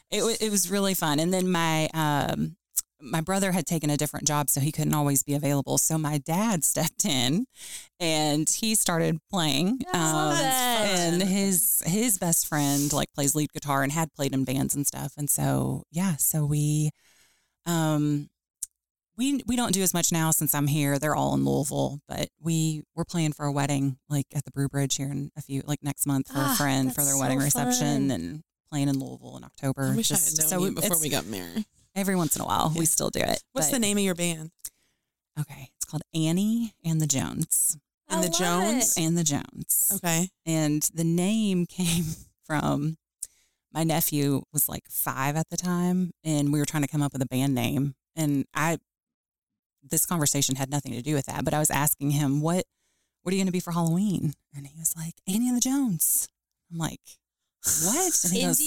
it 0.10 0.22
was 0.22 0.36
it 0.36 0.50
was 0.50 0.70
really 0.70 0.94
fun. 0.94 1.18
And 1.18 1.32
then 1.32 1.50
my 1.50 1.88
um 1.94 2.56
my 3.02 3.20
brother 3.20 3.52
had 3.52 3.66
taken 3.66 3.90
a 3.90 3.96
different 3.96 4.26
job, 4.26 4.50
so 4.50 4.60
he 4.60 4.72
couldn't 4.72 4.94
always 4.94 5.22
be 5.22 5.34
available. 5.34 5.78
So 5.78 5.96
my 5.98 6.18
dad 6.18 6.64
stepped 6.72 7.04
in, 7.04 7.46
and 7.98 8.48
he 8.48 8.74
started 8.74 9.18
playing. 9.30 9.80
Um, 9.92 10.32
and 10.34 11.22
his 11.22 11.82
his 11.86 12.18
best 12.18 12.46
friend 12.46 12.92
like 12.92 13.12
plays 13.14 13.34
lead 13.34 13.52
guitar 13.52 13.82
and 13.82 13.92
had 13.92 14.12
played 14.14 14.32
in 14.34 14.44
bands 14.44 14.74
and 14.74 14.86
stuff. 14.86 15.12
And 15.16 15.28
so 15.30 15.84
yeah, 15.90 16.16
so 16.16 16.44
we 16.44 16.90
um 17.66 18.28
we 19.16 19.42
we 19.46 19.56
don't 19.56 19.72
do 19.74 19.82
as 19.82 19.92
much 19.92 20.12
now 20.12 20.30
since 20.30 20.54
I'm 20.54 20.66
here. 20.66 20.98
They're 20.98 21.14
all 21.16 21.34
in 21.34 21.44
Louisville, 21.44 22.00
but 22.08 22.28
we 22.40 22.82
we're 22.94 23.04
playing 23.04 23.32
for 23.32 23.44
a 23.46 23.52
wedding 23.52 23.98
like 24.08 24.26
at 24.34 24.44
the 24.44 24.50
Brew 24.50 24.68
Bridge 24.68 24.96
here 24.96 25.10
in 25.10 25.30
a 25.36 25.42
few 25.42 25.62
like 25.66 25.82
next 25.82 26.06
month 26.06 26.28
for 26.28 26.38
Ah, 26.38 26.52
a 26.52 26.56
friend 26.56 26.94
for 26.94 27.02
their 27.04 27.14
so 27.14 27.20
wedding 27.20 27.38
reception 27.38 28.08
fun. 28.08 28.10
and 28.10 28.42
playing 28.70 28.88
in 28.88 28.98
Louisville 28.98 29.36
in 29.36 29.44
October. 29.44 29.90
I 29.92 29.96
wish 29.96 30.10
I 30.12 30.14
had 30.16 30.50
known 30.50 30.62
you 30.62 30.72
before 30.74 30.98
we 31.00 31.08
got 31.10 31.26
married. 31.26 31.64
Every 31.94 32.16
once 32.16 32.36
in 32.36 32.42
a 32.42 32.46
while 32.46 32.72
we 32.76 32.86
still 32.86 33.10
do 33.10 33.20
it. 33.20 33.42
What's 33.52 33.68
but- 33.68 33.76
the 33.76 33.80
name 33.80 33.98
of 33.98 34.04
your 34.04 34.14
band? 34.14 34.50
Okay, 35.38 35.70
it's 35.76 35.84
called 35.84 36.02
Annie 36.14 36.74
and 36.84 37.00
the 37.00 37.06
Jones. 37.06 37.78
I 38.08 38.14
And 38.14 38.24
the 38.24 38.28
Jones? 38.28 38.96
it. 38.96 39.02
And 39.02 39.16
the 39.16 39.24
Jones. 39.24 39.92
Okay. 39.94 40.28
And 40.44 40.82
the 40.92 41.04
name 41.04 41.66
came 41.68 42.04
from 42.44 42.96
my 43.72 43.84
nephew 43.84 44.42
was 44.52 44.68
like 44.68 44.82
five 44.90 45.36
at 45.36 45.48
the 45.48 45.56
time, 45.56 46.10
and 46.24 46.52
we 46.52 46.58
were 46.58 46.66
trying 46.66 46.82
to 46.82 46.88
come 46.88 47.02
up 47.02 47.12
with 47.12 47.22
a 47.22 47.26
band 47.26 47.54
name. 47.54 47.94
And 48.16 48.44
I, 48.52 48.78
this 49.88 50.04
conversation 50.04 50.56
had 50.56 50.70
nothing 50.70 50.92
to 50.92 51.02
do 51.02 51.14
with 51.14 51.26
that, 51.26 51.44
but 51.44 51.54
I 51.54 51.60
was 51.60 51.70
asking 51.70 52.10
him, 52.10 52.40
what, 52.40 52.64
what 53.22 53.32
are 53.32 53.36
you 53.36 53.40
going 53.40 53.46
to 53.46 53.52
be 53.52 53.60
for 53.60 53.70
Halloween? 53.70 54.32
And 54.54 54.66
he 54.66 54.76
was 54.76 54.94
like, 54.96 55.14
Annie 55.28 55.48
and 55.48 55.56
the 55.56 55.60
Jones. 55.60 56.28
I'm 56.70 56.78
like, 56.78 57.00
what? 57.84 58.24
And 58.24 58.32
he 58.32 58.42
goes. 58.42 58.60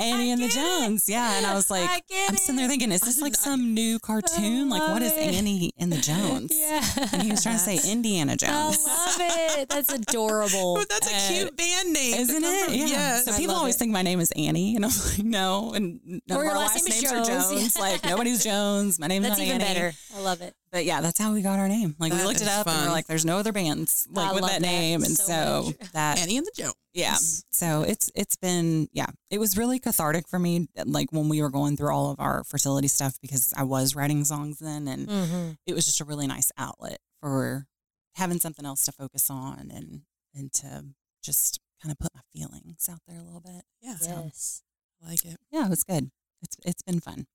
Annie 0.00 0.30
and 0.32 0.40
the 0.40 0.46
it. 0.46 0.50
Jones. 0.52 1.08
Yeah. 1.08 1.36
And 1.36 1.46
I 1.46 1.54
was 1.54 1.70
like, 1.70 1.88
I 1.88 2.00
I'm 2.28 2.36
sitting 2.36 2.56
there 2.56 2.68
thinking, 2.68 2.90
is 2.92 3.00
this 3.02 3.20
like 3.20 3.34
some 3.34 3.74
new 3.74 3.98
cartoon? 3.98 4.68
Like, 4.68 4.82
what 4.88 5.02
is 5.02 5.12
it. 5.12 5.34
Annie 5.34 5.72
and 5.78 5.92
the 5.92 5.96
Jones? 6.00 6.50
Yeah. 6.54 6.82
And 7.12 7.22
he 7.22 7.30
was 7.30 7.42
trying 7.42 7.56
to 7.56 7.60
say 7.60 7.78
Indiana 7.90 8.36
Jones. 8.36 8.78
I 8.88 9.06
love 9.06 9.58
it. 9.58 9.68
That's 9.68 9.92
adorable. 9.92 10.78
Oh, 10.78 10.84
that's 10.90 11.10
a 11.10 11.14
Uh, 11.14 11.28
cute 11.28 11.56
band 11.56 11.92
name. 11.92 12.14
Isn't 12.14 12.44
it? 12.44 12.70
Yeah. 12.70 12.86
Yes. 12.86 13.24
So 13.26 13.36
people 13.36 13.54
always 13.54 13.76
it. 13.76 13.78
think 13.78 13.92
my 13.92 14.02
name 14.02 14.20
is 14.20 14.32
Annie, 14.36 14.76
and 14.76 14.84
I'm 14.84 14.90
like, 15.06 15.18
no, 15.24 15.72
and 15.74 16.00
none 16.26 16.38
Or 16.38 16.40
of 16.40 16.44
your 16.46 16.52
our 16.52 16.58
last 16.58 16.74
last 16.74 16.84
name 16.88 16.94
is 16.96 17.02
names 17.02 17.12
are 17.12 17.24
Jones. 17.24 17.50
Jones. 17.50 17.78
like 17.78 18.04
nobody's 18.04 18.42
Jones. 18.44 18.98
My 18.98 19.06
name's 19.06 19.26
That's 19.28 19.40
even 19.40 19.60
Annie. 19.60 19.64
better. 19.64 19.92
I 20.16 20.20
love 20.20 20.40
it. 20.40 20.54
But 20.72 20.84
yeah, 20.84 21.00
that's 21.00 21.18
how 21.18 21.32
we 21.32 21.42
got 21.42 21.58
our 21.58 21.68
name. 21.68 21.96
Like 21.98 22.12
we 22.12 22.22
looked 22.22 22.40
it 22.40 22.46
up, 22.48 22.68
and 22.68 22.86
we're 22.86 22.92
like, 22.92 23.06
there's 23.06 23.24
no 23.24 23.38
other 23.38 23.52
bands 23.52 24.06
like 24.10 24.30
I 24.30 24.32
with 24.32 24.42
that 24.42 24.52
that 24.52 24.62
name, 24.62 25.02
and 25.02 25.16
so 25.16 25.24
so 25.24 25.62
much. 25.80 25.92
that 25.92 26.18
Annie 26.20 26.36
and 26.36 26.46
the 26.46 26.52
Jones. 26.54 26.74
yeah. 26.94 27.16
So 27.50 27.82
it's 27.82 28.08
it's 28.14 28.36
been 28.36 28.88
yeah, 28.92 29.06
it 29.30 29.38
was 29.38 29.58
really 29.58 29.80
cathartic 29.80 30.28
for 30.28 30.38
me. 30.38 30.68
Like 30.84 31.10
when 31.12 31.28
we 31.28 31.42
were 31.42 31.50
going 31.50 31.76
through 31.76 31.92
all 31.92 32.12
of 32.12 32.20
our 32.20 32.44
fertility 32.44 32.86
stuff 32.86 33.18
because 33.20 33.52
I 33.56 33.64
was 33.64 33.96
writing 33.96 34.24
songs 34.24 34.58
then, 34.60 34.86
and 34.86 35.08
Mm-hmm. 35.08 35.50
it 35.66 35.74
was 35.74 35.84
just 35.86 36.00
a 36.00 36.04
really 36.04 36.28
nice 36.28 36.52
outlet 36.56 36.98
for 37.20 37.66
having 38.14 38.38
something 38.38 38.64
else 38.64 38.84
to 38.84 38.92
focus 38.92 39.28
on 39.28 39.70
and 39.74 40.02
and 40.36 40.52
to 40.52 40.84
just 41.22 41.58
kind 41.82 41.90
of 41.90 41.98
put 41.98 42.14
my 42.14 42.20
feelings 42.32 42.88
out 42.88 43.00
there 43.08 43.18
a 43.18 43.22
little 43.24 43.40
bit. 43.40 43.62
Yeah. 43.82 43.96
Yes. 44.00 44.62
I 45.04 45.08
like 45.10 45.24
it. 45.24 45.38
Yeah, 45.50 45.66
it 45.66 45.70
was 45.70 45.82
good. 45.82 46.10
It's 46.42 46.56
it's 46.64 46.82
been 46.82 47.00
fun. 47.00 47.26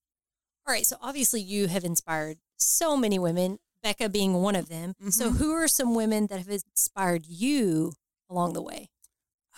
All 0.66 0.74
right. 0.74 0.86
So 0.86 0.96
obviously, 1.02 1.42
you 1.42 1.68
have 1.68 1.84
inspired 1.84 2.38
so 2.58 2.96
many 2.98 3.20
women, 3.20 3.60
Becca 3.84 4.10
being 4.10 4.34
one 4.34 4.56
of 4.56 4.70
them. 4.70 4.94
So, 5.10 5.30
Mhm. 5.32 5.38
who 5.38 5.52
are 5.54 5.68
some 5.68 5.94
women 5.94 6.28
that 6.28 6.40
have 6.40 6.50
inspired 6.50 7.26
you 7.28 7.94
along 8.30 8.54
the 8.54 8.62
way? 8.62 8.90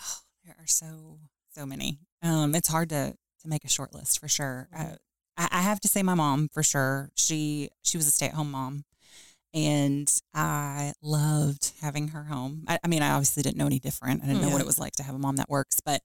Oh, 0.00 0.18
there 0.44 0.56
are 0.58 0.66
so 0.66 1.18
so 1.54 1.64
many. 1.66 1.98
Um, 2.22 2.54
it's 2.54 2.68
hard 2.68 2.88
to 2.90 3.16
to 3.40 3.48
make 3.48 3.64
a 3.64 3.68
short 3.68 3.94
list 3.94 4.18
for 4.18 4.28
sure. 4.28 4.68
Uh, 4.74 4.96
I, 5.36 5.48
I 5.52 5.62
have 5.62 5.80
to 5.80 5.88
say 5.88 6.02
my 6.02 6.14
mom 6.14 6.48
for 6.52 6.62
sure. 6.62 7.10
She 7.14 7.70
she 7.82 7.96
was 7.96 8.06
a 8.06 8.10
stay 8.10 8.26
at 8.26 8.34
home 8.34 8.50
mom, 8.50 8.84
and 9.54 10.12
I 10.34 10.92
loved 11.00 11.72
having 11.80 12.08
her 12.08 12.24
home. 12.24 12.64
I, 12.68 12.78
I 12.84 12.88
mean, 12.88 13.02
I 13.02 13.10
obviously 13.10 13.42
didn't 13.42 13.56
know 13.56 13.66
any 13.66 13.78
different. 13.78 14.22
I 14.22 14.26
didn't 14.26 14.42
know 14.42 14.48
Yeah. 14.48 14.52
what 14.54 14.62
it 14.62 14.66
was 14.66 14.78
like 14.78 14.94
to 14.96 15.02
have 15.04 15.14
a 15.14 15.18
mom 15.18 15.36
that 15.36 15.48
works, 15.48 15.80
but. 15.84 16.02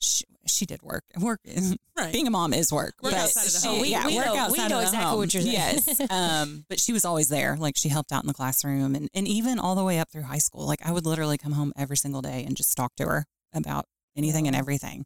She, 0.00 0.24
she 0.46 0.64
did 0.66 0.82
work. 0.82 1.04
Work 1.20 1.40
Right. 1.96 2.12
being 2.12 2.26
a 2.26 2.30
mom 2.30 2.54
is 2.54 2.72
work. 2.72 2.94
Work 3.02 3.12
but 3.12 3.20
outside 3.20 3.46
of 3.46 3.52
the 3.52 3.58
she- 3.60 3.68
home. 3.68 3.80
We- 3.80 3.88
yeah, 3.88 4.06
we 4.06 4.16
work 4.16 4.26
know- 4.26 4.48
we 4.50 4.56
know 4.58 4.64
of 4.64 4.70
the 4.70 4.80
exactly 4.82 4.98
home. 5.10 5.18
what 5.18 5.34
you're 5.34 5.42
saying. 5.42 5.52
Yes. 5.54 6.00
um, 6.10 6.64
but 6.68 6.80
she 6.80 6.92
was 6.92 7.04
always 7.04 7.28
there. 7.28 7.56
Like 7.58 7.76
she 7.76 7.88
helped 7.90 8.10
out 8.12 8.22
in 8.24 8.26
the 8.28 8.34
classroom 8.34 8.94
and, 8.94 9.08
and 9.14 9.28
even 9.28 9.58
all 9.58 9.74
the 9.74 9.84
way 9.84 9.98
up 9.98 10.08
through 10.10 10.22
high 10.22 10.38
school. 10.38 10.66
Like 10.66 10.80
I 10.84 10.92
would 10.92 11.04
literally 11.06 11.36
come 11.38 11.52
home 11.52 11.72
every 11.76 11.96
single 11.98 12.22
day 12.22 12.44
and 12.46 12.56
just 12.56 12.74
talk 12.76 12.96
to 12.96 13.04
her 13.06 13.26
about 13.52 13.84
anything 14.16 14.46
and 14.46 14.56
everything. 14.56 15.04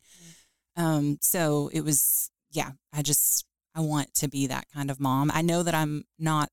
Um, 0.77 1.19
so 1.21 1.71
it 1.73 1.81
was, 1.83 2.31
yeah, 2.51 2.71
I 2.93 3.03
just, 3.03 3.45
I 3.75 3.81
want 3.81 4.15
to 4.15 4.29
be 4.29 4.47
that 4.47 4.67
kind 4.73 4.91
of 4.91 5.01
mom. 5.01 5.31
I 5.35 5.43
know 5.43 5.63
that 5.65 5.75
I'm 5.75 6.05
not 6.19 6.49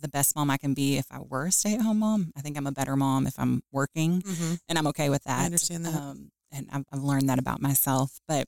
the 0.00 0.08
best 0.08 0.36
mom 0.36 0.50
I 0.50 0.58
can 0.58 0.74
be 0.74 0.96
if 0.98 1.06
I 1.10 1.18
were 1.20 1.46
a 1.46 1.52
stay 1.52 1.74
at 1.74 1.80
home 1.80 1.98
mom. 2.00 2.32
I 2.36 2.40
think 2.40 2.56
I'm 2.56 2.66
a 2.66 2.72
better 2.72 2.96
mom 2.96 3.26
if 3.26 3.38
I'm 3.38 3.62
working 3.72 4.22
Mm-hmm. 4.22 4.54
and 4.68 4.78
I'm 4.78 4.86
okay 4.88 5.08
with 5.10 5.24
that. 5.24 5.40
I 5.40 5.44
understand 5.46 5.84
that. 5.86 5.94
Um, 5.94 6.30
and 6.52 6.68
I've, 6.72 6.84
I've 6.92 7.02
learned 7.02 7.28
that 7.28 7.38
about 7.38 7.60
myself. 7.60 8.20
But 8.28 8.46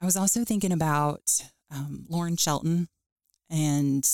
I 0.00 0.04
was 0.06 0.16
also 0.16 0.44
thinking 0.44 0.72
about 0.72 1.22
um, 1.70 2.06
Lauren 2.08 2.36
Shelton 2.36 2.88
and 3.48 4.08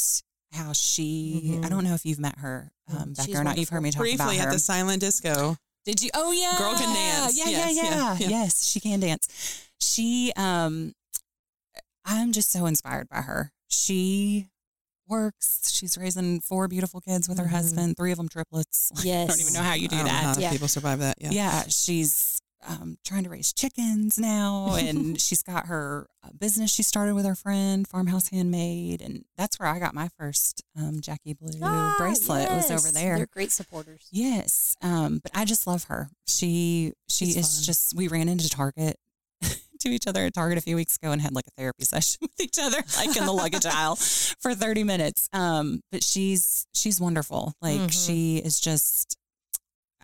how 0.53 0.73
she. 0.73 1.61
I 1.63 1.67
Mhm. 1.67 1.71
don't 1.71 1.85
know 1.85 1.95
if 1.95 2.05
you've 2.05 2.19
met 2.19 2.39
her, 2.39 2.71
Mm, 2.91 3.01
um, 3.01 3.13
Becca, 3.15 3.27
she's 3.27 3.37
or 3.37 3.45
not. 3.45 3.59
You've 3.59 3.69
heard 3.69 3.83
me 3.83 3.91
talk 3.91 4.01
Briefly 4.01 4.37
about 4.37 4.45
her. 4.45 4.49
at 4.51 4.53
the 4.53 4.59
silent 4.59 5.01
disco. 5.01 5.57
Did 5.85 6.03
you? 6.03 6.11
Oh 6.15 6.33
yeah, 6.33 6.55
Girl 6.59 6.75
can 6.75 6.93
dance. 6.95 7.37
Yeah, 7.37 7.45
Yes, 7.49 7.75
yeah, 7.77 7.83
yeah, 7.83 7.91
yeah, 7.91 8.17
yeah. 8.19 8.29
Yes, 8.29 8.65
she 8.67 8.81
can 8.81 9.01
dance. 9.01 9.29
She, 9.81 10.33
um, 10.37 10.95
I'm 12.05 12.33
just 12.33 12.51
so 12.51 12.67
inspired 12.67 13.09
by 13.09 13.23
her. 13.23 13.53
She 13.69 14.49
works. 15.09 15.71
She's 15.73 15.97
raising 15.99 16.41
four 16.41 16.67
beautiful 16.69 17.01
kids 17.01 17.29
with 17.29 17.39
her 17.39 17.45
Mhm. 17.47 17.51
husband. 17.51 17.97
Three 17.97 18.11
of 18.11 18.19
them 18.19 18.29
triplets. 18.29 18.91
Yes. 19.05 19.25
I 19.29 19.33
don't 19.33 19.41
even 19.41 19.53
know 19.53 19.63
how 19.63 19.75
you 19.75 19.87
do 19.89 19.97
I 19.97 20.03
that. 20.05 20.25
how 20.25 20.41
Yeah. 20.41 20.51
people 20.51 20.67
survive 20.69 20.99
that. 21.01 21.19
Yeah. 21.21 21.31
Yeah, 21.31 21.65
she's 21.69 22.36
um, 22.67 22.99
trying 23.05 23.25
to 23.25 23.31
raise 23.31 23.53
chickens 23.53 24.19
now, 24.19 24.75
and 24.77 25.21
she's 25.27 25.43
got 25.43 25.67
her 25.67 26.09
uh, 26.25 26.29
business 26.39 26.71
she 26.71 26.83
started 26.83 27.15
with 27.15 27.25
her 27.27 27.35
friend, 27.35 27.87
Farmhouse 27.87 28.29
Handmade, 28.31 29.01
and 29.03 29.25
that's 29.37 29.59
where 29.59 29.69
I 29.69 29.79
got 29.79 29.95
my 29.95 30.09
first 30.19 30.63
um, 30.79 31.01
Jackie 31.01 31.35
Blue 31.35 31.59
Ah, 31.63 31.95
bracelet. 31.99 32.51
Was 32.51 32.71
over 32.71 32.91
there. 32.91 33.17
They're 33.17 33.27
great 33.27 33.53
supporters. 33.53 34.09
Yes, 34.11 34.77
um, 34.83 35.21
but 35.23 35.33
I 35.35 35.45
just 35.45 35.67
love 35.67 35.85
her. 35.85 36.09
She 36.27 36.93
she 37.09 37.27
She's 37.27 37.37
is 37.37 37.57
fun. 37.59 37.65
just. 37.65 37.97
We 37.97 38.09
ran 38.09 38.29
into 38.29 38.49
Target 38.49 38.97
to 39.81 39.89
each 39.89 40.07
other 40.07 40.25
at 40.25 40.35
Target 40.35 40.59
a 40.59 40.63
few 40.63 40.77
weeks 40.77 40.97
ago 40.97 41.13
and 41.13 41.21
had 41.23 41.35
like 41.35 41.47
a 41.47 41.51
therapy 41.61 41.85
session 41.87 42.19
with 42.23 42.41
each 42.41 42.59
other, 42.61 42.83
like 42.97 43.17
in 43.17 43.27
the 43.27 43.33
luggage 43.33 43.67
aisle 43.67 43.97
for 43.97 44.55
thirty 44.55 44.83
minutes. 44.85 45.29
Um, 45.33 45.83
but 45.93 46.03
she's 46.03 46.67
she's 46.75 47.01
wonderful. 47.01 47.55
Like 47.61 47.81
Mhm. 47.81 48.07
she 48.07 48.39
is 48.39 48.59
just. 48.59 49.17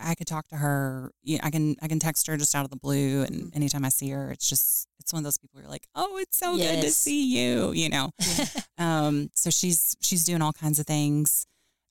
I 0.03 0.15
could 0.15 0.27
talk 0.27 0.49
to 0.49 0.57
her. 0.57 1.13
I 1.43 1.51
can 1.51 1.77
I 1.83 1.89
can 1.89 1.99
text 1.99 2.27
her 2.27 2.37
just 2.37 2.55
out 2.55 2.65
of 2.65 2.71
the 2.71 2.77
blue, 2.77 3.23
and 3.23 3.51
Mhm. 3.53 3.57
anytime 3.57 3.85
I 3.85 3.89
see 3.89 4.11
her, 4.11 4.31
it's 4.31 4.49
just 4.49 4.87
it's 4.99 5.13
one 5.13 5.21
of 5.21 5.25
those 5.25 5.39
people 5.39 5.61
who 5.61 5.67
are 5.67 5.71
like, 5.71 5.87
oh, 5.95 6.19
it's 6.19 6.37
so 6.39 6.57
good 6.57 6.81
to 6.83 6.91
see 6.91 7.25
you. 7.37 7.73
You 7.73 7.89
know. 7.89 8.11
Um, 8.79 9.31
so 9.35 9.49
she's 9.51 9.97
she's 10.01 10.25
doing 10.25 10.43
all 10.43 10.53
kinds 10.53 10.79
of 10.81 10.87
things. 10.87 11.47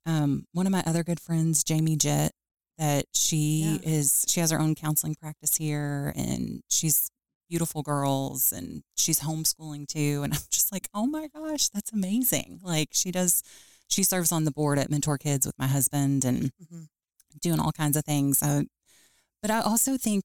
Um, 0.05 0.45
one 0.51 0.65
of 0.65 0.71
my 0.71 0.83
other 0.85 1.03
good 1.03 1.19
friends, 1.21 1.63
Jamie 1.63 1.95
Jett, 1.95 2.31
that 2.77 3.05
she 3.13 3.79
Yeah. 3.81 3.89
is 3.89 4.25
she 4.27 4.39
has 4.41 4.51
her 4.51 4.59
own 4.59 4.75
counseling 4.75 5.15
practice 5.15 5.55
here, 5.55 6.11
and 6.15 6.61
she's 6.69 7.09
beautiful 7.49 7.81
girls, 7.83 8.51
and 8.51 8.83
she's 8.97 9.19
homeschooling 9.21 9.87
too. 9.87 10.21
And 10.23 10.33
I'm 10.33 10.39
just 10.49 10.71
like, 10.71 10.89
oh 10.93 11.05
my 11.05 11.27
gosh, 11.33 11.69
that's 11.69 11.91
amazing! 11.93 12.59
Like 12.63 12.89
she 12.91 13.11
does, 13.11 13.41
she 13.89 14.03
serves 14.03 14.31
on 14.33 14.43
the 14.45 14.51
board 14.51 14.77
at 14.79 14.89
Mentor 14.91 15.17
Kids 15.17 15.45
with 15.45 15.57
my 15.59 15.67
husband, 15.67 16.25
and 16.25 16.51
Mhm. 16.61 16.87
Doing 17.41 17.59
all 17.59 17.71
kinds 17.71 17.95
of 17.97 18.05
things. 18.05 18.41
Uh, 18.41 18.63
but 19.41 19.51
I 19.51 19.61
also 19.61 19.97
think 19.97 20.23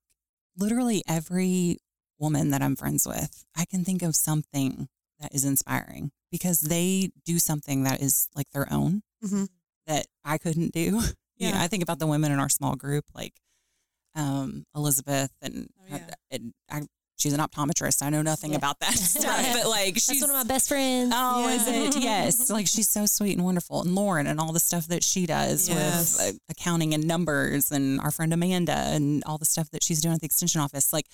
literally 0.57 1.03
every 1.09 1.79
woman 2.19 2.51
that 2.51 2.63
I'm 2.63 2.77
friends 2.77 3.07
with, 3.07 3.45
I 3.55 3.65
can 3.67 3.85
think 3.85 4.03
of 4.03 4.17
something 4.17 4.89
that 5.21 5.35
is 5.35 5.45
inspiring 5.45 6.11
because 6.31 6.61
they 6.63 7.11
do 7.25 7.39
something 7.39 7.85
that 7.85 8.01
is 8.03 8.29
like 8.35 8.51
their 8.51 8.71
own 8.73 9.03
Mhm. 9.25 9.49
that 9.87 10.07
I 10.25 10.39
couldn't 10.39 10.73
do. 10.73 11.01
You 11.39 11.51
know, 11.51 11.57
Yeah. 11.59 11.63
I 11.65 11.69
think 11.69 11.83
about 11.83 11.99
the 11.99 12.07
women 12.07 12.33
in 12.33 12.39
our 12.39 12.49
small 12.49 12.77
group, 12.77 13.05
like 13.15 13.35
um, 14.15 14.65
Elizabeth, 14.75 15.31
and, 15.43 15.69
Oh, 15.79 15.97
yeah. 15.97 16.15
and 16.31 16.55
I, 16.71 16.87
she's 17.17 17.33
an 17.33 17.41
optometrist. 17.41 18.03
I 18.03 18.11
know 18.11 18.23
nothing 18.23 18.53
Yeah. 18.53 18.59
about 18.59 18.79
that 18.81 18.93
stuff, 18.99 19.47
but 19.55 19.67
like 19.69 19.95
That's 19.95 20.05
she's 20.13 20.21
one 20.21 20.31
of 20.31 20.37
my 20.37 20.45
best 20.45 20.69
friends. 20.69 21.13
Oh, 21.15 21.49
is 21.49 21.67
it? 21.67 21.97
Yes. 22.03 22.51
Like 22.57 22.67
she's 22.67 22.89
so 22.89 23.07
sweet 23.07 23.35
and 23.37 23.45
wonderful. 23.45 23.83
And 23.83 23.95
Lauren 23.95 24.27
and 24.27 24.39
all 24.41 24.53
the 24.53 24.61
stuff 24.61 24.87
that 24.89 25.03
she 25.03 25.27
does 25.27 25.69
Yes. 25.69 26.19
with 26.19 26.35
uh, 26.35 26.39
accounting 26.51 26.95
and 26.95 27.07
numbers 27.07 27.71
and 27.73 28.01
our 28.01 28.11
friend 28.11 28.33
Amanda 28.33 28.73
and 28.77 29.23
all 29.27 29.39
the 29.39 29.45
stuff 29.45 29.71
that 29.71 29.83
she's 29.83 30.01
doing 30.01 30.15
at 30.15 30.21
the 30.21 30.27
extension 30.27 30.61
office. 30.61 30.93
Like 30.93 31.07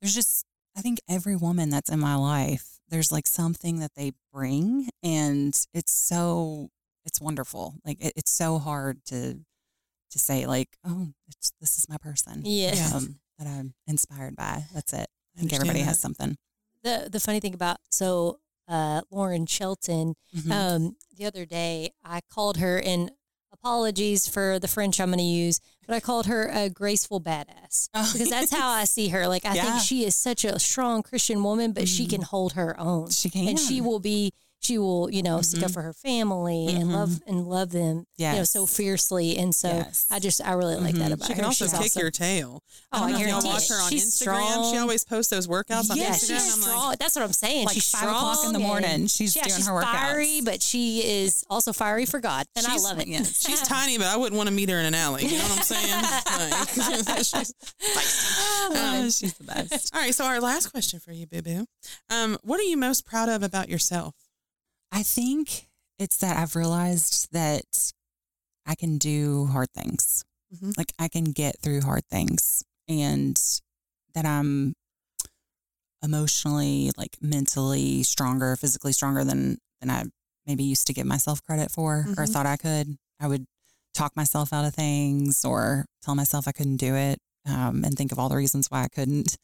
there's 0.00 0.14
just, 0.14 0.44
I 0.76 0.80
think 0.82 0.98
every 1.08 1.36
woman 1.36 1.70
that's 1.70 1.90
in 1.90 1.98
my 2.00 2.14
life, 2.16 2.78
there's 2.88 3.10
like 3.10 3.26
something 3.26 3.80
that 3.80 3.92
they 3.96 4.12
bring 4.32 4.88
and 5.02 5.58
it's 5.74 5.92
so, 5.92 6.68
it's 7.04 7.20
wonderful. 7.20 7.74
Like 7.84 7.98
it, 8.04 8.12
it's 8.16 8.30
so 8.30 8.58
hard 8.58 9.04
to, 9.06 9.40
to 10.12 10.18
say 10.18 10.46
like, 10.46 10.68
oh, 10.86 11.08
it's, 11.28 11.52
this 11.60 11.78
is 11.78 11.88
my 11.88 11.96
person. 11.98 12.42
Yes. 12.44 12.94
Um, 12.94 13.18
that 13.38 13.46
I'm 13.48 13.74
inspired 13.86 14.34
by. 14.36 14.64
That's 14.72 14.92
it. 14.94 15.08
I 15.36 15.40
think 15.40 15.52
everybody 15.52 15.80
that. 15.80 15.86
has 15.86 16.00
something. 16.00 16.36
The 16.82 17.08
the 17.10 17.20
funny 17.20 17.40
thing 17.40 17.54
about 17.54 17.78
so 17.90 18.38
uh, 18.68 19.02
Lauren 19.10 19.46
Shelton, 19.46 20.14
Mhm. 20.36 20.50
um, 20.50 20.96
the 21.16 21.24
other 21.26 21.44
day 21.46 21.90
I 22.04 22.20
called 22.30 22.56
her 22.56 22.78
and 22.80 23.10
apologies 23.52 24.28
for 24.28 24.58
the 24.58 24.68
French 24.68 25.00
I'm 25.00 25.08
going 25.08 25.18
to 25.18 25.24
use, 25.24 25.60
but 25.86 25.94
I 25.94 26.00
called 26.00 26.26
her 26.26 26.48
a 26.48 26.68
graceful 26.68 27.20
badass 27.20 27.88
Oh, 27.94 28.08
because 28.12 28.28
that's 28.28 28.52
how 28.52 28.68
I 28.68 28.84
see 28.84 29.08
her. 29.08 29.26
Like 29.28 29.44
I 29.44 29.54
Yeah. 29.54 29.62
think 29.64 29.82
she 29.84 30.04
is 30.04 30.14
such 30.14 30.44
a 30.44 30.58
strong 30.58 31.02
Christian 31.02 31.42
woman, 31.42 31.72
but 31.72 31.88
she 31.88 32.06
Mhm. 32.06 32.10
can 32.10 32.22
hold 32.22 32.52
her 32.52 32.78
own, 32.78 33.10
she 33.10 33.30
can. 33.30 33.48
and 33.48 33.58
she 33.58 33.80
will 33.80 34.00
be. 34.00 34.32
She 34.66 34.78
will, 34.78 35.10
you 35.10 35.22
know, 35.22 35.40
stick 35.42 35.62
up 35.62 35.70
for 35.70 35.82
her 35.82 35.92
family 35.92 36.66
and 36.68 36.84
Mhm. 36.90 36.92
love 36.92 37.20
and 37.26 37.46
love 37.46 37.70
them, 37.70 38.06
you 38.16 38.26
know, 38.32 38.44
so 38.44 38.66
fiercely. 38.66 39.36
And 39.38 39.54
so 39.54 39.68
Yes. 39.68 40.06
I 40.10 40.18
just 40.18 40.40
I 40.40 40.52
really 40.52 40.76
like 40.76 40.94
that 40.96 41.10
Mhm. 41.10 41.14
about 41.14 41.26
She 41.26 41.32
her. 41.32 41.36
can 41.36 41.44
also 41.44 41.64
She's 41.66 41.72
kick 41.72 41.82
awesome. 41.82 42.00
your 42.00 42.10
tail. 42.10 42.62
Oh, 42.92 42.96
I 42.96 42.98
don't 42.98 43.08
I 43.08 43.12
know 43.12 43.38
if 43.38 43.44
y'all 43.44 43.52
watch 43.52 43.68
her 43.68 43.80
on 43.80 43.90
She's 43.90 44.04
Instagram. 44.20 44.72
She 44.72 44.78
always 44.78 45.04
posts 45.04 45.30
those 45.30 45.46
workouts 45.46 45.90
on 45.90 45.96
Yeah, 45.98 46.10
Instagram. 46.10 46.20
she's 46.20 46.54
I'm 46.54 46.62
strong. 46.62 46.86
like, 46.88 46.98
That's 46.98 47.14
what 47.14 47.24
I'm 47.24 47.32
saying. 47.32 47.66
Like 47.66 47.74
she's 47.74 47.88
five 47.90 48.04
o'clock 48.08 48.44
in 48.44 48.52
the 48.52 48.58
morning, 48.58 49.06
she's 49.06 49.36
yeah, 49.36 49.42
doing 49.44 49.56
she's 49.56 49.66
her 49.66 49.72
workouts. 49.72 49.92
fiery, 49.92 50.40
but 50.40 50.62
she 50.62 51.02
is 51.04 51.44
also 51.48 51.72
fiery 51.72 52.06
for 52.06 52.18
God, 52.20 52.46
and 52.56 52.66
I 52.66 52.70
She's- 52.70 52.82
love 52.84 52.98
it. 52.98 53.06
yes. 53.08 53.40
she's 53.46 53.60
tiny, 53.68 53.98
but 53.98 54.06
I 54.08 54.16
wouldn't 54.16 54.36
want 54.36 54.48
to 54.48 54.52
meet 54.54 54.68
her 54.68 54.78
in 54.80 54.86
an 54.86 54.94
alley. 54.94 55.26
You 55.26 55.38
know 55.38 55.44
what 55.48 55.58
I'm 55.58 55.64
saying? 55.64 56.04
Like, 56.36 56.68
she's 56.70 57.02
feisty. 57.06 58.76
Um, 58.76 59.10
she's 59.10 59.34
the 59.34 59.44
best. 59.44 59.94
all 59.94 60.00
right. 60.00 60.14
So 60.14 60.24
our 60.24 60.40
last 60.40 60.70
question 60.70 61.00
for 61.00 61.12
you, 61.12 61.26
Boo 61.26 61.42
Boo. 61.42 61.66
Um, 62.10 62.38
what 62.42 62.60
are 62.60 62.64
you 62.64 62.76
most 62.76 63.04
proud 63.04 63.28
of 63.28 63.42
about 63.42 63.68
yourself? 63.68 64.14
I 64.92 65.02
think 65.02 65.68
it's 65.98 66.16
that 66.18 66.36
I've 66.36 66.56
realized 66.56 67.28
that 67.32 67.92
I 68.66 68.74
can 68.74 68.98
do 68.98 69.46
hard 69.46 69.70
things. 69.72 70.24
Mhm. 70.54 70.76
Like 70.76 70.92
I 70.98 71.08
can 71.08 71.24
get 71.32 71.60
through 71.60 71.82
hard 71.82 72.06
things 72.10 72.62
and 72.88 73.40
that 74.14 74.24
I'm 74.26 74.74
emotionally, 76.02 76.90
like 76.96 77.16
mentally 77.20 78.02
stronger, 78.02 78.56
physically 78.56 78.92
stronger 78.92 79.24
than 79.24 79.58
than 79.80 79.90
I 79.90 80.04
maybe 80.46 80.62
used 80.64 80.86
to 80.86 80.94
give 80.94 81.06
myself 81.06 81.42
credit 81.42 81.70
for 81.70 82.06
or 82.16 82.24
Mhm. 82.24 82.32
thought 82.32 82.46
I 82.46 82.56
could. 82.56 82.98
I 83.20 83.26
would 83.28 83.46
talk 83.94 84.14
myself 84.16 84.52
out 84.52 84.64
of 84.64 84.74
things 84.74 85.44
or 85.44 85.86
tell 86.02 86.14
myself 86.14 86.46
I 86.46 86.52
couldn't 86.52 86.76
do 86.76 86.94
it 86.94 87.20
um, 87.44 87.84
and 87.84 87.96
think 87.96 88.12
of 88.12 88.18
all 88.18 88.28
the 88.28 88.36
reasons 88.36 88.70
why 88.70 88.82
I 88.84 88.88
couldn't. 88.88 89.36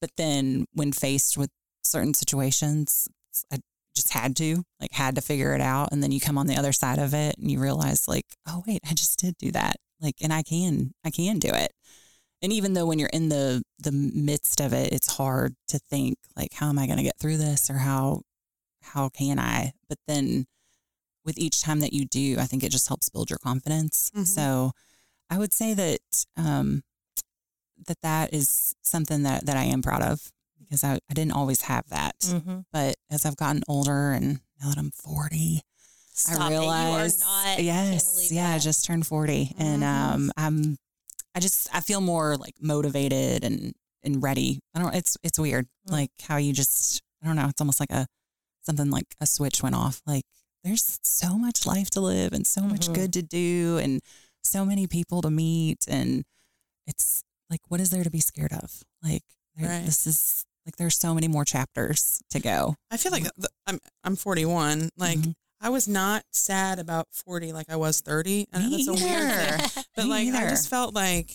But 0.00 0.10
then 0.16 0.66
when 0.72 0.92
faced 0.92 1.36
with 1.38 1.50
certain 1.82 2.14
situations, 2.14 3.08
I 3.50 3.58
just 3.94 4.12
had 4.12 4.36
to, 4.36 4.64
like, 4.80 4.92
had 4.92 5.14
to 5.16 5.20
figure 5.20 5.54
it 5.54 5.60
out. 5.60 5.90
And 5.92 6.02
then 6.02 6.12
you 6.12 6.20
come 6.20 6.38
on 6.38 6.46
the 6.46 6.56
other 6.56 6.72
side 6.72 6.98
of 6.98 7.14
it 7.14 7.36
and 7.38 7.50
you 7.50 7.58
realize, 7.60 8.08
like, 8.08 8.26
oh, 8.46 8.62
wait, 8.66 8.80
I 8.88 8.94
just 8.94 9.18
did 9.18 9.36
do 9.38 9.50
that. 9.52 9.76
Like, 10.00 10.16
and 10.22 10.32
I 10.32 10.42
can, 10.42 10.92
I 11.04 11.10
can 11.10 11.38
do 11.38 11.50
it. 11.52 11.72
And 12.42 12.52
even 12.52 12.72
though 12.72 12.86
when 12.86 12.98
you're 12.98 13.08
in 13.10 13.28
the 13.28 13.62
the 13.78 13.92
midst 13.92 14.60
of 14.60 14.72
it, 14.72 14.92
it's 14.92 15.16
hard 15.16 15.54
to 15.68 15.78
think 15.78 16.18
like, 16.36 16.54
how 16.54 16.68
am 16.68 16.78
I 16.78 16.86
going 16.86 16.96
to 16.96 17.04
get 17.04 17.18
through 17.20 17.36
this, 17.36 17.70
or 17.70 17.74
how 17.74 18.22
how 18.82 19.08
can 19.10 19.38
I? 19.38 19.74
But 19.88 19.98
then 20.08 20.46
with 21.24 21.38
each 21.38 21.62
time 21.62 21.78
that 21.80 21.92
you 21.92 22.04
do, 22.04 22.36
I 22.40 22.46
think 22.46 22.64
it 22.64 22.72
just 22.72 22.88
helps 22.88 23.08
build 23.08 23.30
your 23.30 23.38
confidence. 23.38 24.10
Mhm. 24.16 24.26
So 24.26 24.72
I 25.30 25.38
would 25.38 25.52
say 25.52 25.72
that 25.74 26.00
um, 26.36 26.82
that 27.86 28.00
that 28.02 28.34
is 28.34 28.74
something 28.82 29.22
that 29.22 29.46
that 29.46 29.56
I 29.56 29.62
am 29.64 29.80
proud 29.80 30.02
of 30.02 30.32
because 30.62 30.84
I, 30.84 30.94
I 31.10 31.14
didn't 31.14 31.32
always 31.32 31.62
have 31.62 31.88
that. 31.90 32.18
Mm-hmm. 32.20 32.60
But 32.72 32.96
as 33.10 33.24
I've 33.26 33.36
gotten 33.36 33.62
older 33.68 34.12
and 34.12 34.40
now 34.60 34.68
that 34.70 34.78
I'm 34.78 34.90
40, 34.90 35.60
Stop 36.14 36.40
I 36.40 36.50
realize, 36.50 37.20
it. 37.20 37.24
You 37.24 37.26
are 37.26 37.46
not. 37.46 37.62
Yes, 37.62 38.30
yeah, 38.32 38.50
I 38.50 38.58
just 38.58 38.84
turned 38.84 39.06
40 39.06 39.54
and 39.58 39.82
Mhm. 39.82 39.86
um, 40.14 40.30
I'm, 40.36 40.76
I 41.34 41.40
just, 41.40 41.68
I 41.74 41.80
feel 41.80 42.00
more 42.02 42.36
like 42.36 42.54
motivated 42.60 43.44
and, 43.44 43.72
and 44.02 44.22
ready. 44.22 44.60
I 44.74 44.80
don't, 44.80 44.94
it's, 44.94 45.16
it's 45.22 45.38
weird. 45.38 45.66
Mm. 45.88 45.92
Like 45.92 46.10
how 46.22 46.36
you 46.36 46.52
just, 46.52 47.00
I 47.22 47.26
don't 47.26 47.36
know. 47.36 47.46
It's 47.48 47.60
almost 47.60 47.80
like 47.80 47.90
a, 47.92 48.06
something 48.62 48.90
like 48.90 49.06
a 49.20 49.26
switch 49.26 49.62
went 49.62 49.74
off. 49.74 50.02
Like 50.06 50.24
there's 50.64 50.98
so 51.02 51.38
much 51.38 51.66
life 51.66 51.88
to 51.90 52.00
live 52.00 52.32
and 52.34 52.46
so 52.46 52.60
much 52.62 52.88
Mhm. 52.88 52.94
good 52.94 53.12
to 53.14 53.22
do 53.22 53.78
and 53.82 54.00
so 54.44 54.64
many 54.66 54.86
people 54.86 55.22
to 55.22 55.30
meet. 55.30 55.86
And 55.88 56.24
it's 56.86 57.22
like, 57.48 57.60
what 57.68 57.80
is 57.80 57.88
there 57.90 58.04
to 58.04 58.10
be 58.10 58.20
scared 58.20 58.52
of? 58.52 58.82
Like 59.02 59.22
there- 59.56 59.68
Right. 59.70 59.86
this 59.86 60.06
is 60.06 60.44
like, 60.66 60.76
there's 60.76 60.96
so 60.98 61.14
many 61.14 61.28
more 61.28 61.44
chapters 61.44 62.20
to 62.30 62.40
go. 62.40 62.74
I 62.90 62.96
feel 62.96 63.12
like 63.12 63.24
the, 63.36 63.48
I'm 63.66 63.78
I'm 64.04 64.16
41. 64.16 64.90
Like 64.96 65.18
Mhm. 65.18 65.34
I 65.60 65.68
was 65.68 65.86
not 65.88 66.24
sad 66.32 66.78
about 66.78 67.06
40 67.12 67.52
like 67.52 67.70
I 67.70 67.76
was 67.76 68.00
30. 68.00 68.48
I 68.52 68.58
know 68.62 68.70
that's 68.70 68.88
a 68.88 68.92
weird 68.94 69.60
thing, 69.60 69.84
but 69.96 70.06
like 70.06 70.28
I 70.28 70.48
just 70.50 70.68
felt 70.68 70.94
like, 70.94 71.30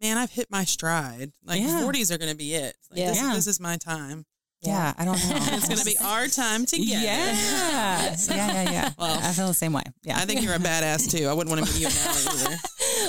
man, 0.00 0.16
I've 0.18 0.30
hit 0.30 0.50
my 0.50 0.64
stride. 0.64 1.32
Like 1.44 1.60
Yeah. 1.60 1.82
40s 1.82 2.10
are 2.10 2.18
going 2.18 2.30
to 2.30 2.36
be 2.36 2.54
it. 2.54 2.76
Like, 2.90 2.98
Yeah. 3.00 3.08
This, 3.10 3.20
Yeah. 3.20 3.34
this 3.34 3.46
is 3.46 3.60
my 3.60 3.76
time. 3.76 4.24
Yeah, 4.62 4.94
I 4.96 5.04
don't 5.04 5.16
know. 5.16 5.36
it's 5.52 5.68
going 5.68 5.78
to 5.78 5.84
be 5.84 5.96
our 6.02 6.26
time 6.28 6.66
together. 6.66 7.04
Yeah. 7.04 7.32
yeah, 8.16 8.16
yeah, 8.28 8.70
yeah. 8.70 8.90
Well, 8.98 9.18
I 9.22 9.32
feel 9.32 9.46
the 9.48 9.54
same 9.54 9.72
way. 9.72 9.82
Yeah. 10.02 10.16
I 10.18 10.24
think 10.24 10.42
you're 10.42 10.54
a 10.54 10.58
badass 10.58 11.10
too. 11.10 11.26
I 11.26 11.32
wouldn't 11.32 11.54
want 11.54 11.66
to 11.66 11.72
meet 11.72 11.82
you 11.82 11.88
alley 11.88 12.40
either. 12.40 12.56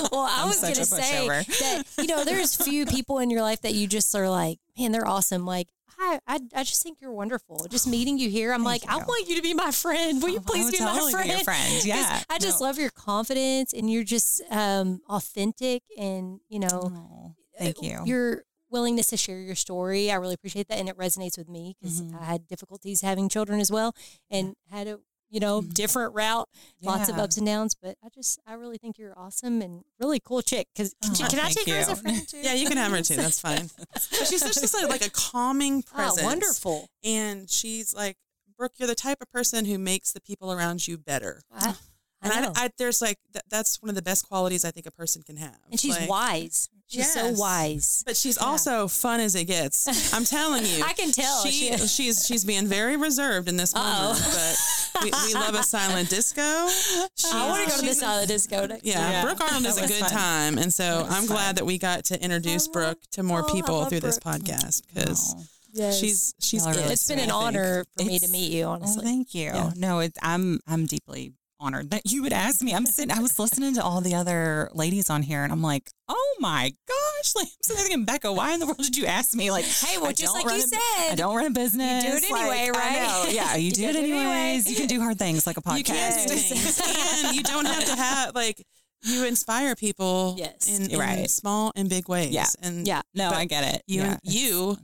well, 0.12 0.20
I 0.22 0.42
I'm 0.42 0.48
was 0.48 0.60
going 0.60 0.74
to 0.74 0.84
say 0.84 1.26
that 1.26 1.84
you 1.98 2.06
know 2.06 2.24
there's 2.24 2.54
few 2.54 2.86
people 2.86 3.18
in 3.18 3.30
your 3.30 3.42
life 3.42 3.62
that 3.62 3.74
you 3.74 3.86
just 3.86 4.14
are 4.14 4.28
like, 4.28 4.58
man, 4.78 4.92
they're 4.92 5.06
awesome. 5.08 5.44
Like, 5.46 5.68
I, 5.98 6.20
I, 6.28 6.38
I 6.54 6.62
just 6.62 6.82
think 6.82 6.98
you're 7.00 7.12
wonderful. 7.12 7.66
Just 7.68 7.86
meeting 7.88 8.18
you 8.18 8.30
here, 8.30 8.52
I'm 8.52 8.62
Thank 8.64 8.86
like, 8.86 8.94
I 8.94 9.04
want 9.04 9.28
you 9.28 9.34
to 9.36 9.42
be 9.42 9.54
my 9.54 9.70
friend. 9.72 10.22
Will 10.22 10.28
you 10.30 10.40
please 10.40 10.70
be 10.70 10.84
my 10.84 11.10
friend? 11.10 11.28
your 11.28 11.40
friend. 11.40 11.84
Yeah. 11.84 12.20
I 12.30 12.38
just 12.38 12.60
No. 12.60 12.66
love 12.66 12.78
your 12.78 12.90
confidence, 12.90 13.72
and 13.72 13.90
you're 13.90 14.04
just 14.04 14.42
um, 14.50 15.00
authentic, 15.08 15.82
and 15.98 16.40
you 16.48 16.60
know, 16.60 16.92
Oh, 16.94 17.34
thank 17.58 17.82
you. 17.82 18.00
your 18.04 18.44
willingness 18.70 19.08
to 19.08 19.16
share 19.16 19.40
your 19.40 19.54
story. 19.54 20.10
I 20.10 20.14
really 20.16 20.34
appreciate 20.34 20.68
that, 20.68 20.78
and 20.78 20.88
it 20.88 20.96
resonates 20.96 21.36
with 21.38 21.48
me 21.48 21.76
because 21.80 22.00
Mhm. 22.02 22.20
I 22.20 22.24
had 22.24 22.46
difficulties 22.46 23.00
having 23.02 23.28
children 23.28 23.60
as 23.60 23.70
well, 23.70 23.94
and 24.30 24.54
had 24.70 24.86
a, 24.88 25.00
you 25.30 25.40
know, 25.40 25.60
different 25.62 26.14
route, 26.14 26.48
lots 26.82 27.08
of 27.08 27.18
ups 27.18 27.36
and 27.36 27.46
downs. 27.46 27.74
But 27.74 27.96
I 28.02 28.08
just, 28.08 28.38
I 28.46 28.54
really 28.54 28.78
think 28.78 28.98
you're 28.98 29.18
awesome 29.18 29.60
and 29.62 29.84
really 30.00 30.20
cool 30.20 30.40
chick. 30.42 30.68
Because 30.74 30.94
Oh, 31.04 31.12
can 31.28 31.38
I 31.38 31.44
thank 31.50 31.58
take 31.58 31.68
her 31.74 31.80
as 31.80 31.88
a 31.88 31.96
friend 31.96 32.26
too? 32.26 32.38
Yeah, 32.38 32.54
you 32.54 32.66
can 32.66 32.76
have 32.78 32.92
her 32.92 33.02
too. 33.02 33.16
That's 33.16 33.40
fine. 33.40 33.70
But 33.78 34.26
she's 34.26 34.40
such 34.40 34.54
just 34.54 34.74
like, 34.74 34.88
like 34.88 35.06
a 35.06 35.10
calming 35.10 35.84
Ah, 35.92 35.96
presence. 35.96 36.24
wonderful. 36.24 36.88
And 37.04 37.48
she's 37.50 37.94
like, 37.94 38.16
Brooke, 38.56 38.72
you're 38.78 38.88
the 38.88 38.94
type 38.94 39.18
of 39.20 39.30
person 39.30 39.66
who 39.66 39.78
makes 39.78 40.12
the 40.12 40.20
people 40.20 40.50
around 40.52 40.88
you 40.88 40.96
better. 40.98 41.42
I, 41.52 41.74
And 42.22 42.32
I 42.32 42.46
I. 42.48 42.52
I, 42.64 42.70
there's 42.78 43.00
like 43.00 43.18
th- 43.32 43.44
that's 43.50 43.80
one 43.82 43.88
of 43.90 43.94
the 43.94 44.02
best 44.02 44.28
qualities 44.28 44.64
I 44.64 44.70
think 44.70 44.86
a 44.86 44.90
person 44.90 45.22
can 45.22 45.36
have. 45.36 45.56
and 45.70 45.78
she's 45.78 45.98
Like, 45.98 46.08
wise. 46.08 46.68
She's 46.90 47.12
so 47.12 47.32
wise. 47.32 48.02
But 48.06 48.16
she's 48.16 48.38
also 48.38 48.88
fun 48.88 49.20
as 49.20 49.34
it 49.34 49.44
gets. 49.44 50.12
I'm 50.14 50.24
telling 50.24 50.64
you. 50.64 50.82
I 50.86 50.94
can 50.94 51.12
tell. 51.12 51.44
She, 51.44 51.50
She- 51.76 51.86
she's 51.86 52.26
she's 52.26 52.44
being 52.46 52.66
very 52.66 52.96
reserved 52.96 53.46
in 53.48 53.56
this 53.58 53.74
Uh-oh. 53.76 54.14
moment. 54.14 54.58
But 54.94 55.04
we, 55.04 55.10
we 55.28 55.34
love 55.40 55.54
a 55.54 55.62
silent 55.62 56.08
disco. 56.08 56.40
I 56.42 57.46
want 57.48 57.64
to 57.68 57.70
go 57.76 57.80
to 57.82 57.86
the 57.86 57.94
silent 57.94 58.28
disco. 58.28 58.66
next 58.66 58.84
Yeah, 58.84 59.10
Yeah, 59.10 59.22
Brooke 59.24 59.40
Arnold 59.42 59.66
is 59.66 59.76
a 59.76 59.86
good 59.86 60.00
fun. 60.00 60.10
time, 60.10 60.58
and 60.58 60.72
so 60.72 61.06
I'm 61.10 61.26
glad 61.26 61.56
that 61.56 61.66
we 61.66 61.76
got 61.76 62.06
to 62.06 62.22
introduce 62.24 62.66
love- 62.68 62.72
Brooke 62.72 62.98
to 63.12 63.22
more 63.22 63.44
oh, 63.46 63.52
people 63.52 63.78
love 63.80 63.90
through 63.90 64.00
this 64.00 64.18
podcast 64.18 64.82
because 64.88 65.34
Oh. 65.36 65.42
Yes. 65.74 65.98
she's 66.00 66.34
she's 66.40 66.64
Y'all 66.64 66.72
it, 66.72 66.78
really 66.78 66.92
it's 66.94 67.06
been 67.06 67.18
an 67.18 67.30
honor 67.30 67.84
for 67.98 68.04
me 68.04 68.18
to 68.18 68.28
meet 68.28 68.50
you, 68.50 68.64
Oh, 68.64 68.70
honestly. 68.70 69.04
thank 69.04 69.34
you. 69.34 69.44
Yeah. 69.44 69.70
No, 69.76 69.98
it's 70.00 70.16
I'm 70.22 70.58
I'm 70.66 70.86
deeply 70.86 71.34
honored 71.60 71.90
that 71.90 72.02
you 72.10 72.22
would 72.22 72.32
ask 72.32 72.62
me. 72.62 72.72
I'm 72.74 72.86
sitting. 72.86 73.10
I 73.10 73.20
was 73.20 73.38
listening 73.38 73.74
to 73.74 73.82
all 73.82 74.00
the 74.00 74.14
other 74.14 74.70
ladies 74.74 75.10
on 75.10 75.22
here, 75.22 75.42
and 75.42 75.52
I'm 75.52 75.62
like, 75.62 75.90
oh 76.08 76.36
my 76.40 76.72
gosh! 76.86 77.34
Like 77.36 77.46
I'm 77.46 77.50
sitting 77.62 77.76
there 77.78 77.86
thinking, 77.88 78.04
Becca, 78.04 78.32
why 78.32 78.52
in 78.54 78.60
the 78.60 78.66
world 78.66 78.78
did 78.78 78.96
you 78.96 79.06
ask 79.06 79.34
me? 79.34 79.50
Like, 79.50 79.64
Hey, 79.64 79.98
well, 79.98 80.08
I 80.08 80.12
just 80.12 80.34
like 80.34 80.44
you 80.44 80.50
a- 80.50 80.60
said, 80.60 80.78
I 81.12 81.14
don't 81.16 81.34
run 81.36 81.46
a 81.46 81.50
business. 81.50 82.04
do 82.04 82.10
it 82.10 82.24
anyway, 82.30 82.70
Like, 82.70 82.76
right? 82.80 83.28
Yeah, 83.32 83.56
you, 83.56 83.64
You 83.68 83.70
do 83.72 83.82
do 83.82 83.88
it 83.88 83.96
it 83.96 83.98
anyway. 83.98 84.18
anyways. 84.18 84.70
You 84.70 84.76
can 84.76 84.86
do 84.86 85.00
hard 85.00 85.18
things 85.18 85.46
like 85.46 85.56
a 85.56 85.62
podcast. 85.62 85.78
You 85.88 86.26
can 86.26 86.28
do 86.28 86.34
things, 86.36 87.24
and 87.24 87.36
you 87.36 87.42
don't 87.42 87.66
have 87.66 87.84
to 87.86 87.96
have 87.96 88.34
like 88.34 88.62
you 89.02 89.24
inspire 89.26 89.74
people 89.76 90.34
Yes. 90.38 90.66
in, 90.68 90.90
in 90.90 90.98
Right. 90.98 91.30
small 91.30 91.72
and 91.76 91.88
big 91.88 92.08
ways. 92.08 92.30
Yeah. 92.30 92.46
and 92.62 92.86
Yeah. 92.86 93.02
No, 93.14 93.30
I 93.30 93.44
get 93.44 93.74
it. 93.74 93.82
you 93.86 94.02
yeah, 94.02 94.16
you. 94.24 94.76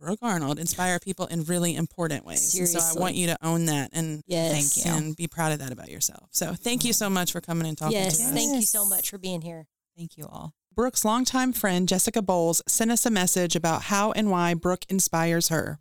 Brooke 0.00 0.20
Arnold 0.22 0.58
inspire 0.58 0.98
people 0.98 1.26
in 1.26 1.44
really 1.44 1.76
important 1.76 2.24
ways. 2.24 2.54
And 2.58 2.66
so 2.66 2.80
I 2.80 2.98
want 2.98 3.16
you 3.16 3.26
to 3.26 3.36
own 3.42 3.66
that 3.66 3.90
and 3.92 4.22
yes. 4.26 4.72
Thank 4.72 4.86
you. 4.86 4.92
and 5.06 5.16
be 5.16 5.28
proud 5.28 5.52
of 5.52 5.58
that 5.58 5.72
about 5.72 5.90
yourself. 5.90 6.28
So 6.30 6.54
thank 6.54 6.84
you 6.86 6.94
so 6.94 7.10
much 7.10 7.32
for 7.32 7.42
coming 7.42 7.68
and 7.68 7.76
talking 7.76 7.98
Yes. 7.98 8.16
to 8.18 8.24
us. 8.24 8.30
Thank 8.32 8.54
you 8.54 8.62
so 8.62 8.86
much 8.86 9.10
for 9.10 9.18
being 9.18 9.42
here. 9.42 9.66
Thank 9.96 10.16
you 10.16 10.24
all. 10.24 10.54
Brooke's 10.74 11.04
longtime 11.04 11.52
friend 11.52 11.86
Jessica 11.86 12.22
Bowles 12.22 12.62
sent 12.66 12.90
us 12.90 13.04
a 13.04 13.10
message 13.10 13.54
about 13.54 13.82
how 13.82 14.12
and 14.12 14.30
why 14.30 14.54
Brooke 14.54 14.86
inspires 14.88 15.48
her. 15.48 15.80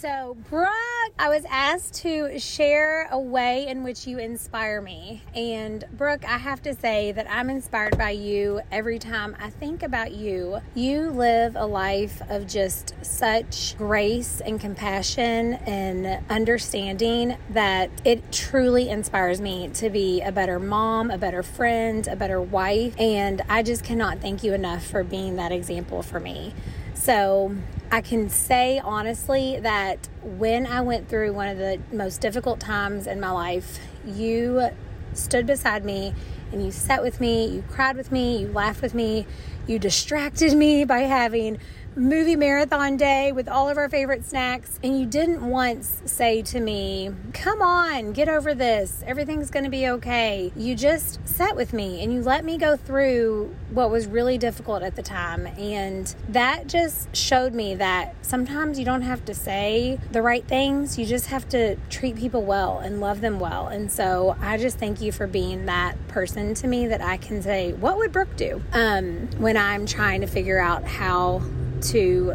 So, 0.00 0.34
Brooke, 0.48 0.70
I 1.18 1.28
was 1.28 1.44
asked 1.50 1.92
to 1.96 2.38
share 2.38 3.06
a 3.10 3.20
way 3.20 3.66
in 3.66 3.82
which 3.82 4.06
you 4.06 4.16
inspire 4.16 4.80
me. 4.80 5.20
And, 5.34 5.84
Brooke, 5.92 6.24
I 6.26 6.38
have 6.38 6.62
to 6.62 6.74
say 6.74 7.12
that 7.12 7.26
I'm 7.30 7.50
inspired 7.50 7.98
by 7.98 8.12
you 8.12 8.62
every 8.72 8.98
time 8.98 9.36
I 9.38 9.50
think 9.50 9.82
about 9.82 10.12
you. 10.12 10.60
You 10.74 11.10
live 11.10 11.54
a 11.54 11.66
life 11.66 12.22
of 12.30 12.46
just 12.46 12.94
such 13.02 13.76
grace 13.76 14.40
and 14.40 14.58
compassion 14.58 15.52
and 15.66 16.24
understanding 16.30 17.36
that 17.50 17.90
it 18.02 18.32
truly 18.32 18.88
inspires 18.88 19.42
me 19.42 19.68
to 19.74 19.90
be 19.90 20.22
a 20.22 20.32
better 20.32 20.58
mom, 20.58 21.10
a 21.10 21.18
better 21.18 21.42
friend, 21.42 22.08
a 22.08 22.16
better 22.16 22.40
wife. 22.40 22.98
And 22.98 23.42
I 23.50 23.62
just 23.62 23.84
cannot 23.84 24.20
thank 24.20 24.42
you 24.44 24.54
enough 24.54 24.82
for 24.82 25.04
being 25.04 25.36
that 25.36 25.52
example 25.52 26.02
for 26.02 26.20
me. 26.20 26.54
So 26.94 27.54
I 27.92 28.02
can 28.02 28.30
say 28.30 28.78
honestly 28.78 29.58
that 29.60 30.08
when 30.22 30.64
I 30.64 30.80
went 30.80 31.08
through 31.08 31.32
one 31.32 31.48
of 31.48 31.58
the 31.58 31.80
most 31.92 32.20
difficult 32.20 32.60
times 32.60 33.08
in 33.08 33.18
my 33.18 33.32
life, 33.32 33.80
you 34.06 34.68
stood 35.12 35.44
beside 35.44 35.84
me 35.84 36.14
and 36.52 36.64
you 36.64 36.70
sat 36.70 37.02
with 37.02 37.20
me, 37.20 37.46
you 37.46 37.64
cried 37.68 37.96
with 37.96 38.12
me, 38.12 38.38
you 38.38 38.52
laughed 38.52 38.80
with 38.80 38.94
me, 38.94 39.26
you 39.66 39.80
distracted 39.80 40.56
me 40.56 40.84
by 40.84 41.00
having 41.00 41.58
movie 41.96 42.36
marathon 42.36 42.96
day 42.96 43.32
with 43.32 43.48
all 43.48 43.68
of 43.68 43.76
our 43.76 43.88
favorite 43.88 44.24
snacks 44.24 44.78
and 44.84 45.00
you 45.00 45.04
didn't 45.04 45.44
once 45.44 46.00
say 46.04 46.40
to 46.40 46.60
me 46.60 47.10
come 47.32 47.60
on 47.60 48.12
get 48.12 48.28
over 48.28 48.54
this. 48.54 49.02
Everything's 49.06 49.50
going 49.50 49.64
to 49.64 49.70
be 49.70 49.88
okay. 49.88 50.52
You 50.54 50.76
just 50.76 51.18
sat 51.26 51.56
with 51.56 51.72
me 51.72 52.00
and 52.02 52.12
you 52.12 52.22
let 52.22 52.44
me 52.44 52.58
go 52.58 52.76
through 52.76 53.54
what 53.70 53.90
was 53.90 54.06
really 54.06 54.38
difficult 54.38 54.84
at 54.84 54.94
the 54.94 55.02
time 55.02 55.46
and 55.46 56.14
that 56.28 56.68
just 56.68 57.14
showed 57.14 57.54
me 57.54 57.74
that 57.74 58.14
sometimes 58.22 58.78
you 58.78 58.84
don't 58.84 59.02
have 59.02 59.24
to 59.24 59.34
say 59.34 59.98
the 60.12 60.22
right 60.22 60.46
things. 60.46 60.96
You 60.96 61.06
just 61.06 61.26
have 61.26 61.48
to 61.48 61.74
treat 61.88 62.14
people 62.14 62.42
well 62.42 62.78
and 62.78 63.00
love 63.00 63.20
them 63.20 63.40
well 63.40 63.66
and 63.66 63.90
so 63.90 64.36
i 64.40 64.56
just 64.56 64.78
thank 64.78 65.00
you 65.00 65.10
for 65.10 65.26
being 65.26 65.66
that 65.66 65.96
person 66.08 66.54
to 66.54 66.68
me 66.68 66.86
that 66.86 67.00
i 67.00 67.16
can 67.16 67.42
say 67.42 67.72
what 67.72 67.96
would 67.96 68.12
brooke 68.12 68.36
do? 68.36 68.62
Um, 68.72 69.28
when 69.38 69.56
i'm 69.56 69.86
trying 69.86 70.20
to 70.20 70.26
figure 70.28 70.60
out 70.60 70.84
how 70.84 71.42
to 71.82 72.34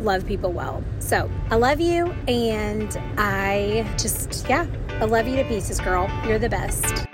love 0.00 0.26
people 0.26 0.52
well. 0.52 0.82
So 1.00 1.30
I 1.50 1.56
love 1.56 1.80
you, 1.80 2.06
and 2.28 2.96
I 3.16 3.86
just, 3.98 4.48
yeah, 4.48 4.66
I 5.00 5.04
love 5.04 5.26
you 5.26 5.36
to 5.36 5.44
pieces, 5.44 5.80
girl. 5.80 6.10
You're 6.26 6.38
the 6.38 6.48
best. 6.48 7.06